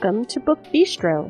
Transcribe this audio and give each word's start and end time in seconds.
Welcome 0.00 0.26
to 0.26 0.38
Book 0.38 0.62
Bistro, 0.72 1.28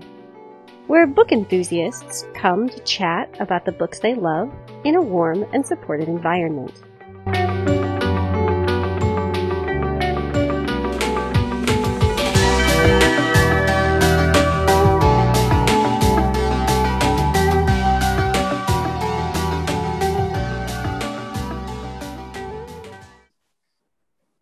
where 0.89 1.07
book 1.07 1.32
enthusiasts 1.32 2.27
come 2.35 2.68
to 2.68 2.79
chat 2.80 3.35
about 3.41 3.64
the 3.64 3.73
books 3.73 3.98
they 3.98 4.14
love 4.14 4.53
in 4.85 4.95
a 4.95 5.00
warm 5.00 5.46
and 5.55 5.64
supportive 5.64 6.07
environment. 6.07 6.75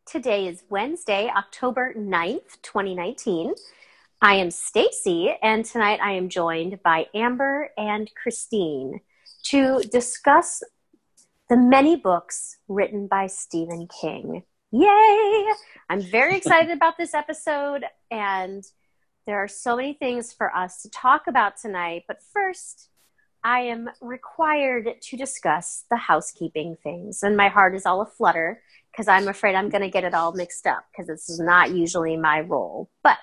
Today 0.05 0.49
is 0.49 0.65
Wednesday, 0.69 1.31
October 1.37 1.95
9th, 1.95 2.61
2019. 2.63 3.55
I 4.27 4.35
am 4.35 4.51
Stacy, 4.51 5.33
and 5.41 5.65
tonight 5.65 6.01
I 6.03 6.15
am 6.15 6.29
joined 6.29 6.83
by 6.83 7.07
Amber 7.15 7.71
and 7.79 8.11
Christine 8.21 9.01
to 9.45 9.81
discuss 9.93 10.65
the 11.49 11.57
many 11.57 11.95
books 11.95 12.57
written 12.67 13.07
by 13.07 13.29
Stephen 13.29 13.87
King. 13.87 14.43
Yay! 14.73 15.47
I'm 15.89 16.03
very 16.03 16.37
excited 16.39 16.73
about 16.73 16.99
this 16.99 17.15
episode, 17.15 17.85
and 18.11 18.65
there 19.29 19.39
are 19.39 19.47
so 19.47 19.77
many 19.77 19.93
things 19.93 20.33
for 20.33 20.53
us 20.53 20.83
to 20.83 20.91
talk 20.91 21.29
about 21.29 21.57
tonight. 21.57 22.03
But 22.09 22.19
first, 22.35 22.89
I 23.45 23.61
am 23.61 23.91
required 24.01 24.89
to 25.03 25.17
discuss 25.17 25.85
the 25.89 25.99
housekeeping 25.99 26.79
things, 26.83 27.23
and 27.23 27.37
my 27.37 27.47
heart 27.47 27.77
is 27.77 27.87
all 27.87 28.01
aflutter 28.01 28.61
because 28.91 29.07
I'm 29.07 29.29
afraid 29.29 29.55
I'm 29.55 29.71
going 29.71 29.85
to 29.85 29.89
get 29.89 30.03
it 30.03 30.15
all 30.15 30.33
mixed 30.33 30.67
up 30.67 30.85
because 30.91 31.07
this 31.07 31.29
is 31.29 31.39
not 31.39 31.71
usually 31.71 32.17
my 32.17 32.41
role. 32.41 32.91
But 33.05 33.19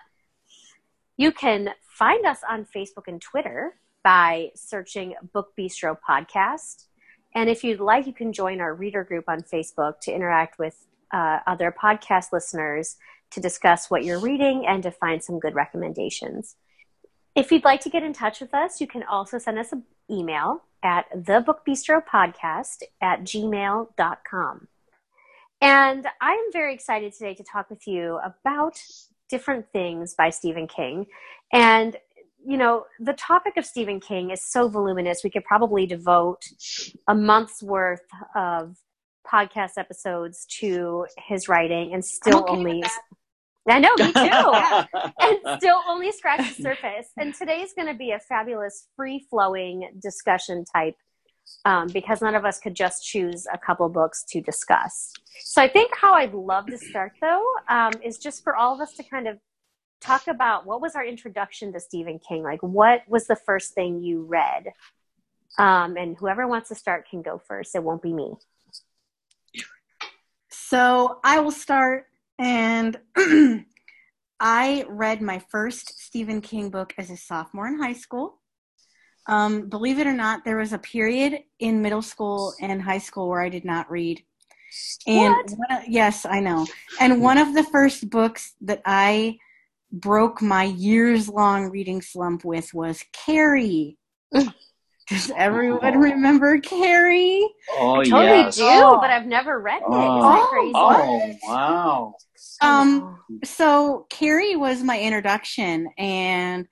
you 1.17 1.31
can 1.31 1.69
find 1.81 2.25
us 2.25 2.39
on 2.49 2.65
Facebook 2.65 3.07
and 3.07 3.21
Twitter 3.21 3.75
by 4.03 4.51
searching 4.55 5.15
Book 5.33 5.53
Bistro 5.57 5.97
Podcast. 6.07 6.85
And 7.35 7.49
if 7.49 7.63
you'd 7.63 7.79
like, 7.79 8.05
you 8.05 8.13
can 8.13 8.33
join 8.33 8.59
our 8.59 8.73
reader 8.73 9.03
group 9.03 9.25
on 9.27 9.41
Facebook 9.41 9.99
to 10.01 10.11
interact 10.11 10.59
with 10.59 10.85
uh, 11.11 11.39
other 11.47 11.73
podcast 11.73 12.31
listeners 12.31 12.97
to 13.31 13.39
discuss 13.39 13.89
what 13.89 14.03
you're 14.03 14.19
reading 14.19 14.65
and 14.67 14.83
to 14.83 14.91
find 14.91 15.23
some 15.23 15.39
good 15.39 15.55
recommendations. 15.55 16.55
If 17.35 17.51
you'd 17.51 17.63
like 17.63 17.81
to 17.81 17.89
get 17.89 18.03
in 18.03 18.13
touch 18.13 18.41
with 18.41 18.53
us, 18.53 18.79
you 18.79 18.87
can 18.87 19.03
also 19.03 19.39
send 19.39 19.57
us 19.57 19.71
an 19.71 19.83
email 20.09 20.63
at 20.83 21.05
thebookbistropodcast 21.15 22.83
at 23.01 23.21
gmail.com. 23.21 24.67
And 25.61 26.07
I 26.21 26.31
am 26.31 26.51
very 26.51 26.73
excited 26.73 27.13
today 27.13 27.33
to 27.35 27.43
talk 27.43 27.69
with 27.69 27.87
you 27.87 28.19
about 28.23 28.83
different 29.33 29.65
things 29.73 30.13
by 30.15 30.29
Stephen 30.29 30.67
King. 30.67 31.07
And, 31.51 31.97
you 32.45 32.55
know, 32.55 32.85
the 32.99 33.13
topic 33.13 33.57
of 33.57 33.65
Stephen 33.65 33.99
King 33.99 34.29
is 34.29 34.47
so 34.47 34.67
voluminous, 34.67 35.21
we 35.23 35.31
could 35.31 35.43
probably 35.43 35.87
devote 35.87 36.43
a 37.07 37.15
month's 37.15 37.63
worth 37.63 38.05
of 38.35 38.77
podcast 39.27 39.71
episodes 39.77 40.45
to 40.59 41.07
his 41.17 41.49
writing 41.49 41.95
and 41.95 42.05
still 42.05 42.43
okay 42.43 42.51
only. 42.51 42.83
I 43.67 43.79
know, 43.79 43.89
me 43.97 44.13
too. 44.13 45.09
and 45.19 45.59
still 45.59 45.81
only 45.89 46.11
scratch 46.11 46.55
the 46.55 46.61
surface. 46.61 47.07
And 47.17 47.33
today's 47.33 47.73
going 47.75 47.87
to 47.87 47.95
be 47.95 48.11
a 48.11 48.19
fabulous, 48.19 48.87
free 48.95 49.25
flowing 49.31 49.89
discussion 49.99 50.63
type 50.75 50.95
um, 51.65 51.87
because 51.87 52.21
none 52.21 52.35
of 52.35 52.45
us 52.45 52.59
could 52.59 52.75
just 52.75 53.05
choose 53.05 53.47
a 53.51 53.57
couple 53.57 53.87
books 53.89 54.23
to 54.29 54.41
discuss. 54.41 55.11
So 55.39 55.61
I 55.61 55.67
think 55.67 55.95
how 55.95 56.13
I'd 56.13 56.33
love 56.33 56.67
to 56.67 56.77
start 56.77 57.13
though 57.21 57.45
um, 57.69 57.93
is 58.03 58.17
just 58.17 58.43
for 58.43 58.55
all 58.55 58.75
of 58.75 58.81
us 58.81 58.93
to 58.93 59.03
kind 59.03 59.27
of 59.27 59.37
talk 60.03 60.27
about 60.27 60.65
what 60.65 60.81
was 60.81 60.95
our 60.95 61.05
introduction 61.05 61.71
to 61.73 61.79
Stephen 61.79 62.19
King. 62.19 62.43
Like, 62.43 62.61
what 62.61 63.03
was 63.07 63.25
the 63.25 63.37
first 63.37 63.73
thing 63.73 64.01
you 64.01 64.23
read? 64.23 64.67
Um, 65.57 65.95
and 65.97 66.17
whoever 66.17 66.47
wants 66.47 66.69
to 66.69 66.75
start 66.75 67.07
can 67.09 67.21
go 67.21 67.41
first. 67.47 67.75
It 67.75 67.83
won't 67.83 68.01
be 68.01 68.13
me. 68.13 68.33
So 70.49 71.19
I 71.23 71.39
will 71.39 71.51
start, 71.51 72.05
and 72.39 72.99
I 74.39 74.85
read 74.89 75.21
my 75.21 75.41
first 75.49 75.99
Stephen 76.01 76.41
King 76.41 76.69
book 76.69 76.93
as 76.97 77.09
a 77.09 77.17
sophomore 77.17 77.67
in 77.67 77.81
high 77.81 77.93
school. 77.93 78.41
Um, 79.27 79.69
believe 79.69 79.99
it 79.99 80.07
or 80.07 80.13
not, 80.13 80.43
there 80.43 80.57
was 80.57 80.73
a 80.73 80.77
period 80.77 81.39
in 81.59 81.81
middle 81.81 82.01
school 82.01 82.53
and 82.59 82.81
high 82.81 82.97
school 82.97 83.29
where 83.29 83.41
I 83.41 83.49
did 83.49 83.63
not 83.65 83.89
read. 83.89 84.23
And 85.07 85.33
What? 85.35 85.51
one 85.51 85.77
of- 85.81 85.87
yes, 85.87 86.25
I 86.25 86.39
know. 86.39 86.65
And 86.99 87.21
one 87.21 87.37
of 87.37 87.53
the 87.53 87.63
first 87.63 88.09
books 88.09 88.53
that 88.61 88.81
I 88.85 89.37
broke 89.91 90.41
my 90.41 90.63
years 90.63 91.29
long 91.29 91.69
reading 91.69 92.01
slump 92.01 92.43
with 92.43 92.73
was 92.73 93.03
Carrie. 93.13 93.97
Does 95.07 95.29
everyone 95.35 95.97
remember 95.99 96.59
Carrie? 96.59 97.47
Oh 97.77 97.97
Totally 98.03 98.25
yes. 98.25 98.55
do, 98.57 98.63
Oh. 98.65 98.99
but 99.01 99.09
I've 99.09 99.25
never 99.27 99.59
read 99.59 99.81
it. 99.81 99.87
Oh. 99.87 100.21
that 100.21 100.47
crazy? 100.49 100.71
Oh 100.75 101.33
wow. 101.47 102.15
Um, 102.61 103.19
so 103.43 104.07
Carrie 104.09 104.55
was 104.55 104.81
my 104.81 104.99
introduction, 104.99 105.87
and 105.97 106.67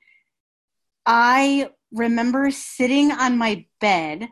I 1.06 1.70
remember 1.92 2.52
sitting 2.52 3.12
on 3.12 3.38
my 3.38 3.66
bed 3.80 4.30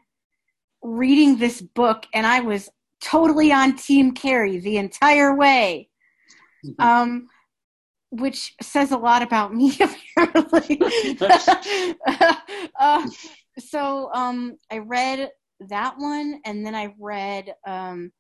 reading 0.82 1.38
this 1.38 1.62
book, 1.62 2.06
and 2.14 2.26
I 2.26 2.42
was 2.42 2.70
totally 3.02 3.52
on 3.52 3.76
Team 3.76 4.14
Carrie 4.14 4.60
the 4.60 4.78
entire 4.78 5.36
way. 5.36 5.90
Um, 6.78 7.30
which 8.12 8.56
says 8.62 8.92
a 8.92 8.98
lot 8.98 9.22
about 9.22 9.54
me, 9.54 9.78
apparently. 10.18 10.82
uh, 12.80 13.08
so 13.60 14.10
um, 14.14 14.58
I 14.72 14.80
read 14.80 15.30
that 15.62 15.96
one, 15.98 16.42
and 16.46 16.66
then 16.66 16.76
I 16.76 16.94
read 17.00 17.54
um, 17.68 18.12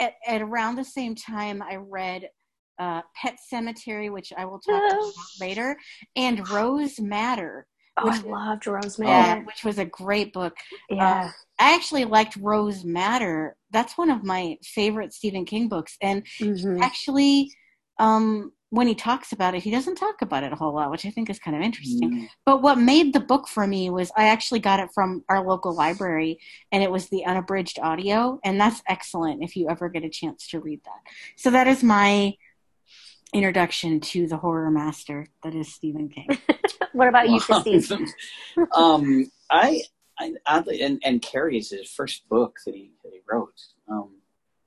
at, 0.00 0.14
at 0.26 0.42
around 0.42 0.76
the 0.76 0.84
same 0.84 1.14
time 1.14 1.62
I 1.62 1.76
read 1.76 2.28
uh, 2.78 3.02
Pet 3.14 3.36
Sematary, 3.52 4.10
which 4.10 4.32
I 4.36 4.44
will 4.44 4.58
talk 4.58 4.82
about 4.90 5.12
later, 5.40 5.76
and 6.16 6.48
Rose 6.48 6.98
Madder, 6.98 7.66
Oh, 7.98 8.08
I 8.08 8.16
which- 8.16 8.24
loved 8.26 8.68
uh, 8.68 8.72
Rosemary. 8.72 9.44
which 9.44 9.64
was 9.64 9.78
a 9.78 9.84
great 9.84 10.32
book. 10.32 10.54
yeah. 10.88 11.30
I 11.58 11.74
actually 11.74 12.04
liked 12.06 12.36
Rose 12.36 12.84
Madder. 12.84 13.56
That's 13.70 13.96
one 13.98 14.10
of 14.10 14.24
my 14.24 14.56
favorite 14.64 15.12
Stephen 15.12 15.44
King 15.44 15.68
books, 15.68 15.96
and 16.00 16.24
Mhm. 16.40 16.80
actually, 16.82 17.52
um, 17.98 18.52
when 18.70 18.86
he 18.86 18.94
talks 18.94 19.32
about 19.32 19.54
it, 19.54 19.62
he 19.62 19.70
doesn't 19.70 19.96
talk 19.96 20.22
about 20.22 20.42
it 20.42 20.52
a 20.52 20.56
whole 20.56 20.72
lot, 20.74 20.90
which 20.90 21.04
I 21.04 21.10
think 21.10 21.28
is 21.28 21.38
kind 21.38 21.54
of 21.54 21.62
interesting. 21.62 22.10
Mm. 22.10 22.28
But 22.46 22.62
what 22.62 22.78
made 22.78 23.12
the 23.12 23.20
book 23.20 23.46
for 23.46 23.66
me 23.66 23.90
was 23.90 24.10
I 24.16 24.28
actually 24.28 24.60
got 24.60 24.80
it 24.80 24.88
from 24.94 25.22
our 25.28 25.46
local 25.46 25.74
library, 25.74 26.38
and 26.72 26.82
it 26.82 26.90
was 26.90 27.10
the 27.10 27.26
unabridged 27.26 27.78
audio, 27.78 28.40
and 28.42 28.58
that's 28.58 28.82
excellent 28.88 29.44
if 29.44 29.54
you 29.56 29.68
ever 29.68 29.90
get 29.90 30.04
a 30.04 30.08
chance 30.08 30.48
to 30.48 30.58
read 30.60 30.80
that. 30.84 31.12
So 31.36 31.50
that 31.50 31.68
is 31.68 31.82
my 31.84 32.32
introduction 33.34 34.00
to 34.00 34.26
the 34.26 34.38
horror 34.38 34.70
master 34.70 35.26
that 35.42 35.54
is 35.54 35.72
Stephen 35.72 36.08
King. 36.08 36.28
What 36.92 37.08
about 37.08 37.28
you, 37.30 37.40
Christine? 37.46 38.06
um, 38.76 39.30
I, 39.50 39.82
I 40.18 40.34
oddly, 40.46 40.82
and 40.82 41.00
and 41.04 41.20
Carrie 41.22 41.58
is 41.58 41.70
his 41.70 41.90
first 41.90 42.28
book 42.28 42.56
that 42.66 42.74
he 42.74 42.90
that 43.04 43.12
he 43.12 43.20
wrote. 43.30 43.60
Um, 43.88 44.16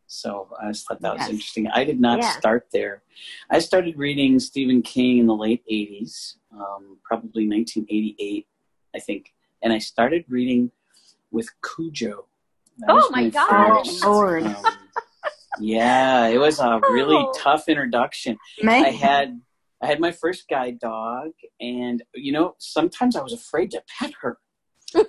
so 0.07 0.47
I 0.61 0.67
just 0.71 0.87
thought 0.87 1.01
that 1.01 1.17
was 1.17 1.29
interesting. 1.29 1.67
I 1.67 1.83
did 1.83 1.99
not 1.99 2.19
Yeah. 2.19 2.31
start 2.37 2.67
there. 2.71 3.03
I 3.49 3.59
started 3.59 3.97
reading 3.97 4.39
Stephen 4.39 4.81
King 4.81 5.17
in 5.19 5.27
the 5.27 5.35
late 5.35 5.63
'80s, 5.71 6.35
um, 6.53 6.97
probably 7.03 7.47
1988, 7.47 8.47
I 8.95 8.99
think, 8.99 9.33
and 9.61 9.73
I 9.73 9.79
started 9.79 10.25
reading 10.27 10.71
with 11.31 11.49
Cujo. 11.61 12.25
That 12.79 12.89
Oh 12.89 12.95
was 12.95 13.11
my 13.11 13.23
first, 13.23 13.33
gosh. 13.33 13.87
Oh, 14.03 14.11
Lord. 14.11 14.43
um, 14.43 14.55
yeah, 15.59 16.27
it 16.27 16.37
was 16.37 16.59
a 16.59 16.79
really 16.91 17.15
Oh. 17.17 17.33
tough 17.37 17.67
introduction. 17.69 18.37
May- 18.61 18.85
I 18.85 18.89
had 18.91 19.39
I 19.81 19.87
had 19.87 19.99
my 19.99 20.11
first 20.11 20.47
guide 20.49 20.79
dog, 20.79 21.31
and 21.59 22.03
you 22.13 22.31
know 22.31 22.55
sometimes 22.59 23.15
I 23.15 23.21
was 23.21 23.33
afraid 23.33 23.71
to 23.71 23.83
pet 23.99 24.13
her. 24.21 24.37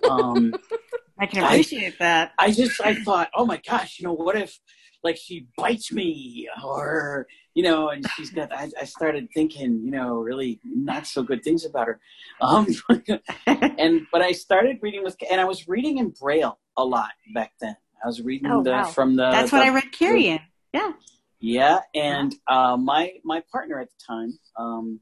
Um, 0.08 0.54
I 1.18 1.26
can 1.26 1.44
I- 1.44 1.52
appreciate 1.52 1.98
that. 1.98 2.32
I 2.38 2.50
just 2.50 2.80
I 2.80 2.94
thought, 3.02 3.30
oh 3.34 3.46
my 3.46 3.60
gosh, 3.66 3.98
you 3.98 4.06
know 4.06 4.12
what 4.12 4.36
if 4.36 4.58
like 5.04 5.16
she 5.16 5.46
bites 5.56 5.92
me 5.92 6.48
or 6.64 7.26
you 7.54 7.62
know, 7.62 7.88
and 7.88 8.06
she's 8.16 8.28
got. 8.30 8.52
I, 8.52 8.70
I 8.78 8.84
started 8.84 9.28
thinking, 9.32 9.80
you 9.82 9.90
know, 9.90 10.16
really 10.16 10.60
not 10.62 11.06
so 11.06 11.22
good 11.22 11.42
things 11.42 11.64
about 11.64 11.86
her. 11.86 12.00
Um, 12.42 12.66
and 13.46 14.02
but 14.12 14.20
I 14.20 14.32
started 14.32 14.76
reading 14.82 15.02
with, 15.02 15.16
and 15.30 15.40
I 15.40 15.44
was 15.44 15.66
reading 15.66 15.96
in 15.96 16.10
Braille 16.10 16.58
a 16.76 16.84
lot 16.84 17.12
back 17.34 17.52
then. 17.62 17.74
I 18.04 18.06
was 18.06 18.20
reading 18.20 18.50
Oh, 18.50 18.62
the 18.62 18.72
wow. 18.72 18.84
from 18.84 19.16
the. 19.16 19.30
That's 19.30 19.50
the, 19.52 19.56
what 19.56 19.66
I 19.66 19.70
read 19.70 19.90
Carrie 19.90 20.26
in. 20.28 20.40
Yeah. 20.74 20.92
Yeah, 21.40 21.80
and 21.94 22.34
uh, 22.48 22.76
my 22.76 23.12
my 23.24 23.42
partner 23.52 23.80
at 23.80 23.88
the 23.88 24.04
time 24.06 24.38
um, 24.58 25.00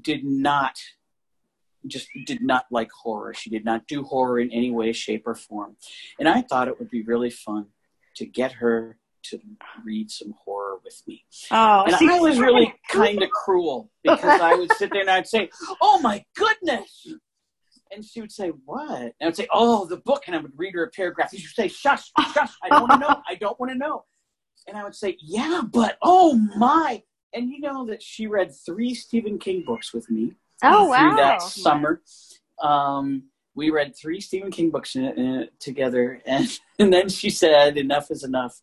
did 0.00 0.24
not 0.24 0.76
just 1.86 2.08
did 2.26 2.42
not 2.42 2.66
like 2.70 2.90
horror. 2.92 3.34
She 3.34 3.50
did 3.50 3.64
not 3.64 3.86
do 3.88 4.04
horror 4.04 4.38
in 4.38 4.52
any 4.52 4.70
way, 4.70 4.92
shape, 4.92 5.24
or 5.26 5.34
form. 5.34 5.76
And 6.18 6.28
I 6.28 6.42
thought 6.42 6.68
it 6.68 6.78
would 6.78 6.90
be 6.90 7.02
really 7.02 7.30
fun 7.30 7.66
to 8.16 8.26
get 8.26 8.52
her 8.52 8.98
to 9.24 9.40
read 9.84 10.10
some 10.10 10.34
horror 10.44 10.78
with 10.84 11.02
me. 11.06 11.24
Oh, 11.50 11.84
and 11.84 11.94
I 11.94 12.20
was 12.20 12.38
really 12.38 12.72
kind 12.90 13.22
of 13.22 13.30
cruel 13.30 13.90
because 14.02 14.40
I 14.40 14.54
would 14.54 14.72
sit 14.74 14.90
there 14.92 15.00
and 15.00 15.10
I'd 15.10 15.26
say, 15.26 15.50
"Oh 15.80 16.00
my 16.00 16.24
goodness." 16.36 17.06
And 17.94 18.02
she 18.02 18.22
would 18.22 18.32
say, 18.32 18.48
What? 18.64 19.00
And 19.00 19.12
I 19.20 19.26
would 19.26 19.36
say, 19.36 19.46
Oh, 19.52 19.84
the 19.84 19.98
book. 19.98 20.22
And 20.26 20.34
I 20.34 20.38
would 20.38 20.52
read 20.56 20.72
her 20.72 20.84
a 20.84 20.90
paragraph. 20.90 21.30
And 21.30 21.40
she 21.40 21.46
would 21.46 21.54
say, 21.54 21.68
Shush, 21.68 22.10
shush. 22.32 22.50
I 22.62 22.70
don't 22.70 22.88
want 22.88 22.92
to 22.92 22.98
know. 22.98 23.22
I 23.28 23.34
don't 23.34 23.60
want 23.60 23.70
to 23.70 23.76
know. 23.76 24.04
And 24.66 24.76
I 24.76 24.84
would 24.84 24.94
say, 24.94 25.16
Yeah, 25.20 25.62
but 25.70 25.98
oh 26.02 26.34
my. 26.56 27.02
And 27.34 27.48
you 27.50 27.60
know 27.60 27.86
that 27.86 28.02
she 28.02 28.26
read 28.26 28.52
three 28.54 28.94
Stephen 28.94 29.38
King 29.38 29.64
books 29.66 29.94
with 29.94 30.10
me. 30.10 30.32
Oh, 30.62 30.86
wow. 30.86 30.98
Through 30.98 31.16
that 31.16 31.42
summer. 31.42 32.02
Um, 32.60 33.24
we 33.54 33.70
read 33.70 33.96
three 33.96 34.20
Stephen 34.20 34.50
King 34.50 34.70
books 34.70 34.96
in, 34.96 35.04
in, 35.04 35.48
together. 35.58 36.20
And, 36.26 36.58
and 36.78 36.92
then 36.92 37.08
she 37.08 37.30
said, 37.30 37.76
Enough 37.78 38.10
is 38.10 38.24
enough. 38.24 38.60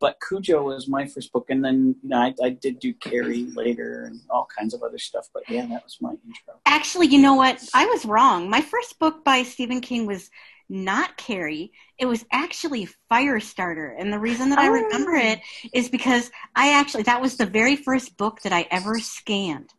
But 0.00 0.16
Cujo 0.26 0.62
was 0.62 0.88
my 0.88 1.06
first 1.06 1.30
book. 1.30 1.50
And 1.50 1.62
then, 1.62 1.94
you 2.02 2.08
know, 2.08 2.18
I, 2.18 2.34
I 2.42 2.50
did 2.50 2.78
do 2.78 2.94
Carrie 2.94 3.46
later 3.54 4.04
and 4.04 4.20
all 4.30 4.48
kinds 4.56 4.72
of 4.72 4.82
other 4.82 4.96
stuff. 4.96 5.28
But 5.34 5.42
yeah, 5.48 5.66
that 5.66 5.84
was 5.84 5.98
my 6.00 6.10
intro. 6.10 6.60
Actually, 6.64 7.08
you 7.08 7.18
know 7.18 7.34
what? 7.34 7.62
I 7.74 7.84
was 7.86 8.06
wrong. 8.06 8.48
My 8.48 8.62
first 8.62 8.98
book 8.98 9.24
by 9.24 9.42
Stephen 9.42 9.82
King 9.82 10.06
was 10.06 10.30
not 10.70 11.16
Carrie. 11.16 11.72
It 11.98 12.06
was 12.06 12.24
actually 12.32 12.88
Firestarter. 13.10 13.92
And 13.98 14.12
the 14.12 14.18
reason 14.20 14.50
that 14.50 14.58
I 14.58 14.68
oh. 14.68 14.72
remember 14.72 15.16
Oh. 15.16 15.20
it 15.20 15.40
is 15.74 15.88
because 15.88 16.30
I 16.54 16.74
actually, 16.78 17.02
that 17.02 17.20
was 17.20 17.36
the 17.36 17.44
very 17.46 17.76
first 17.76 18.16
book 18.16 18.40
that 18.42 18.52
I 18.52 18.66
ever 18.70 18.98
scanned. 19.00 19.70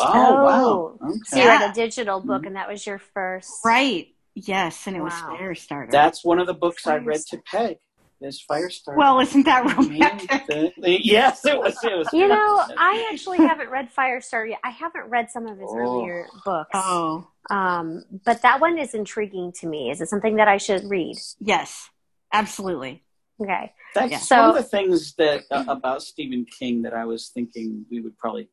Oh, 0.00 0.10
Oh. 0.10 0.44
wow. 0.44 1.18
So 1.26 1.36
you 1.36 1.42
Okay. 1.44 1.48
read 1.48 1.70
a 1.70 1.72
digital 1.72 2.20
book, 2.20 2.38
mm-hmm. 2.40 2.48
and 2.48 2.56
that 2.56 2.68
was 2.68 2.84
your 2.84 2.98
first. 2.98 3.50
Right. 3.64 4.08
Yes. 4.34 4.86
And 4.88 4.96
it 4.96 5.00
was 5.02 5.12
Firestarter. 5.12 5.90
That's 5.92 6.24
one 6.24 6.40
of 6.40 6.48
the 6.48 6.54
books 6.54 6.86
I 6.88 6.96
read 6.96 7.20
to 7.28 7.38
Peg. 7.38 7.78
Is 8.20 8.42
Firestarter. 8.50 8.96
well, 8.96 9.20
isn't 9.20 9.42
that 9.44 9.76
romantic? 9.76 10.46
the- 10.46 10.72
the- 10.78 11.04
yes, 11.04 11.44
it 11.44 11.58
was. 11.58 11.76
It 11.84 11.94
was. 11.94 12.08
You 12.12 12.26
know, 12.26 12.64
I 12.78 13.06
actually 13.12 13.36
haven't 13.38 13.68
read 13.68 13.90
Firestarter 13.94 14.48
yet. 14.50 14.60
I 14.64 14.70
haven't 14.70 15.10
read 15.10 15.30
some 15.30 15.46
of 15.46 15.58
his 15.58 15.68
Oh. 15.70 15.76
earlier 15.76 16.26
books. 16.44 16.70
Oh, 16.72 17.26
Um, 17.50 18.04
but 18.24 18.42
that 18.42 18.60
one 18.60 18.78
is 18.78 18.94
intriguing 18.94 19.52
to 19.60 19.66
me. 19.66 19.90
Is 19.90 20.00
it 20.00 20.08
something 20.08 20.36
that 20.36 20.48
I 20.48 20.56
should 20.58 20.84
read? 20.88 21.16
yes. 21.40 21.88
Absolutely. 22.32 23.04
Okay. 23.40 23.72
That's 23.94 24.10
Yeah. 24.10 24.18
So- 24.18 24.40
one 24.40 24.48
of 24.50 24.56
the 24.56 24.62
things 24.64 25.14
that 25.14 25.42
uh, 25.52 25.64
about 25.68 26.02
Stephen 26.02 26.44
King 26.46 26.82
that 26.82 26.92
I 26.94 27.04
was 27.04 27.28
thinking 27.28 27.86
we 27.90 28.00
would 28.00 28.18
probably 28.18 28.48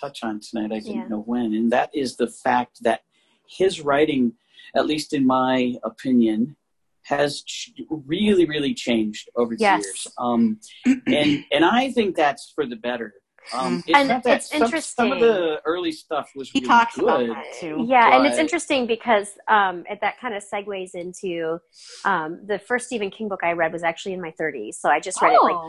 touch 0.00 0.24
on 0.24 0.40
tonight. 0.40 0.72
I 0.72 0.80
didn't 0.80 0.96
Yeah. 1.02 1.08
know 1.08 1.20
when, 1.20 1.54
and 1.54 1.70
that 1.70 1.90
is 1.94 2.16
the 2.16 2.26
fact 2.26 2.82
that 2.82 3.02
his 3.48 3.80
writing, 3.80 4.32
at 4.74 4.86
least 4.86 5.12
in 5.12 5.24
my 5.26 5.74
opinion, 5.84 6.56
has 7.02 7.42
ch- 7.42 7.72
really, 7.88 8.46
really 8.46 8.74
changed 8.74 9.28
over 9.36 9.54
the 9.54 9.60
Yes. 9.60 9.84
years. 9.84 10.06
Um, 10.18 10.58
and 11.06 11.44
and 11.52 11.64
I 11.64 11.92
think 11.92 12.16
that's 12.16 12.50
for 12.54 12.66
the 12.66 12.76
better. 12.76 13.14
Um, 13.52 13.82
it's 13.86 13.98
And 13.98 14.08
not 14.08 14.22
that 14.24 14.36
it's 14.36 14.50
some, 14.50 14.70
Some 14.80 15.12
of 15.12 15.20
the 15.20 15.60
early 15.64 15.92
stuff 15.92 16.30
was 16.34 16.50
He 16.50 16.60
really 16.60 16.68
talks 16.68 16.94
good. 16.96 17.04
about 17.04 17.26
that 17.28 17.52
too. 17.52 17.86
Yeah, 17.88 18.14
and 18.16 18.26
it's 18.26 18.38
interesting 18.38 18.86
because 18.86 19.28
um, 19.48 19.84
it, 19.90 20.00
that 20.00 20.18
kind 20.20 20.34
of 20.34 20.42
segues 20.42 20.94
into 20.94 21.58
um, 22.04 22.40
the 22.46 22.58
first 22.58 22.86
Stephen 22.86 23.10
King 23.10 23.28
book 23.28 23.40
I 23.42 23.52
read 23.52 23.72
was 23.72 23.82
actually 23.82 24.14
in 24.14 24.20
my 24.20 24.32
30s. 24.32 24.80
So 24.80 24.88
I 24.88 25.00
just 25.00 25.20
read 25.22 25.32
it 25.32 25.42
like 25.42 25.60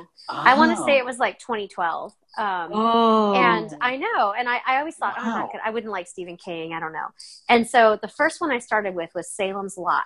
I 0.45 0.55
want 0.55 0.71
to 0.71 0.77
say 0.77 0.97
it 0.97 1.01
Oh. 1.01 1.05
was 1.05 1.19
like 1.19 1.39
2012. 1.39 2.13
Um, 2.37 2.71
Oh. 2.73 3.33
And 3.33 3.73
I 3.81 3.97
know, 3.97 4.33
and 4.37 4.49
I, 4.49 4.59
I 4.67 4.79
always 4.79 4.95
thought, 4.97 5.15
oh, 5.17 5.21
I'm 5.23 5.33
Wow. 5.33 5.49
not 5.53 5.61
I 5.63 5.69
wouldn't 5.71 5.91
like 5.91 6.07
Stephen 6.07 6.37
King. 6.37 6.73
I 6.73 6.79
don't 6.79 6.93
know. 6.93 7.07
And 7.49 7.67
so 7.67 7.97
the 8.01 8.07
first 8.09 8.41
one 8.41 8.51
I 8.51 8.59
started 8.59 8.95
with 8.95 9.09
was 9.15 9.29
Salem's 9.31 9.77
Lot, 9.77 10.05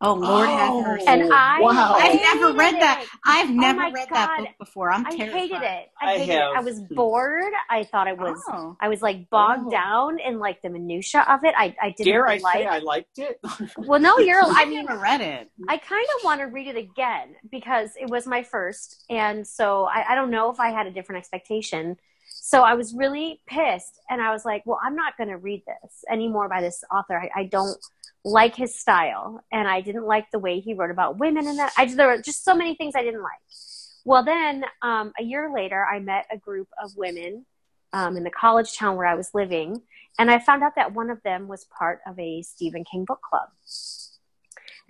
oh, 0.00 0.14
Lord 0.14 0.48
have 0.48 0.70
Oh, 0.70 0.82
mercy. 0.82 1.06
and 1.06 1.32
I 1.32 1.60
wow. 1.60 1.94
I've 1.96 2.14
never 2.14 2.46
hated 2.48 2.58
read 2.58 2.74
that. 2.80 3.06
I've 3.24 3.50
oh 3.50 3.52
never 3.52 3.78
my 3.80 3.90
read 3.90 4.08
God. 4.08 4.16
that 4.16 4.38
book 4.38 4.48
before. 4.58 4.92
I'm 4.92 5.04
terrified. 5.04 5.20
I 5.20 5.30
terrified. 5.30 5.40
hated 5.40 5.62
it. 5.62 5.88
I 6.00 6.06
I 6.14 6.18
hated 6.18 6.34
it. 6.34 6.42
I 6.56 6.60
was 6.60 6.80
bored. 6.80 7.52
I 7.70 7.84
thought 7.84 8.06
it 8.08 8.18
was. 8.18 8.40
Oh. 8.48 8.76
I 8.80 8.88
was 8.88 9.02
like 9.02 9.28
bogged 9.30 9.66
Oh. 9.66 9.70
down 9.70 10.18
in 10.20 10.38
like 10.38 10.62
the 10.62 10.70
minutia 10.70 11.24
of 11.28 11.44
it. 11.44 11.54
I, 11.56 11.74
I 11.82 11.90
didn't 11.90 12.12
Dare 12.12 12.26
I 12.28 12.36
like. 12.38 12.54
say 12.54 12.66
I 12.66 12.78
liked 12.78 13.18
it? 13.18 13.40
well, 13.78 14.00
no, 14.00 14.18
you're. 14.18 14.42
I 14.44 14.62
I've 14.62 14.68
mean, 14.68 14.84
never 14.86 14.98
read 15.00 15.20
it. 15.20 15.50
I 15.68 15.78
kind 15.78 16.06
of 16.18 16.24
want 16.24 16.40
to 16.40 16.46
read 16.46 16.68
it 16.68 16.76
again 16.76 17.34
because 17.50 17.90
it 18.00 18.08
was 18.08 18.26
my 18.26 18.42
first, 18.42 19.04
and 19.10 19.46
so 19.46 19.84
I, 19.84 20.12
I 20.12 20.14
don't 20.14 20.30
know 20.30 20.50
if 20.50 20.60
I 20.60 20.70
had 20.70 20.86
a 20.86 20.90
different 20.92 21.20
expectation. 21.20 21.96
So 22.40 22.62
I 22.62 22.74
was 22.74 22.94
really 22.94 23.40
pissed, 23.46 24.00
and 24.08 24.22
I 24.22 24.32
was 24.32 24.44
like, 24.44 24.62
"Well, 24.64 24.78
I'm 24.82 24.94
not 24.96 25.16
going 25.16 25.28
to 25.28 25.36
read 25.36 25.64
this 25.66 26.04
anymore 26.10 26.48
by 26.48 26.60
this 26.62 26.82
author. 26.90 27.18
I, 27.20 27.40
I 27.40 27.44
don't 27.44 27.76
like 28.24 28.54
his 28.54 28.78
style, 28.78 29.40
and 29.52 29.68
I 29.68 29.80
didn't 29.80 30.06
like 30.06 30.30
the 30.30 30.38
way 30.38 30.60
he 30.60 30.74
wrote 30.74 30.90
about 30.90 31.18
women 31.18 31.46
in 31.46 31.56
that. 31.56 31.72
I 31.76 31.84
just 31.86 31.96
there 31.96 32.08
were 32.08 32.22
just 32.22 32.44
so 32.44 32.54
many 32.54 32.74
things 32.74 32.94
I 32.96 33.02
didn't 33.02 33.22
like." 33.22 33.38
Well, 34.04 34.24
then 34.24 34.64
um, 34.82 35.12
a 35.18 35.22
year 35.22 35.52
later, 35.54 35.84
I 35.84 35.98
met 35.98 36.26
a 36.32 36.38
group 36.38 36.68
of 36.82 36.96
women 36.96 37.44
um, 37.92 38.16
in 38.16 38.24
the 38.24 38.30
college 38.30 38.76
town 38.76 38.96
where 38.96 39.06
I 39.06 39.14
was 39.14 39.30
living, 39.34 39.82
and 40.18 40.30
I 40.30 40.38
found 40.38 40.62
out 40.62 40.74
that 40.76 40.94
one 40.94 41.10
of 41.10 41.22
them 41.22 41.48
was 41.48 41.66
part 41.66 42.00
of 42.06 42.18
a 42.18 42.42
Stephen 42.42 42.84
King 42.84 43.04
book 43.04 43.20
club. 43.28 43.48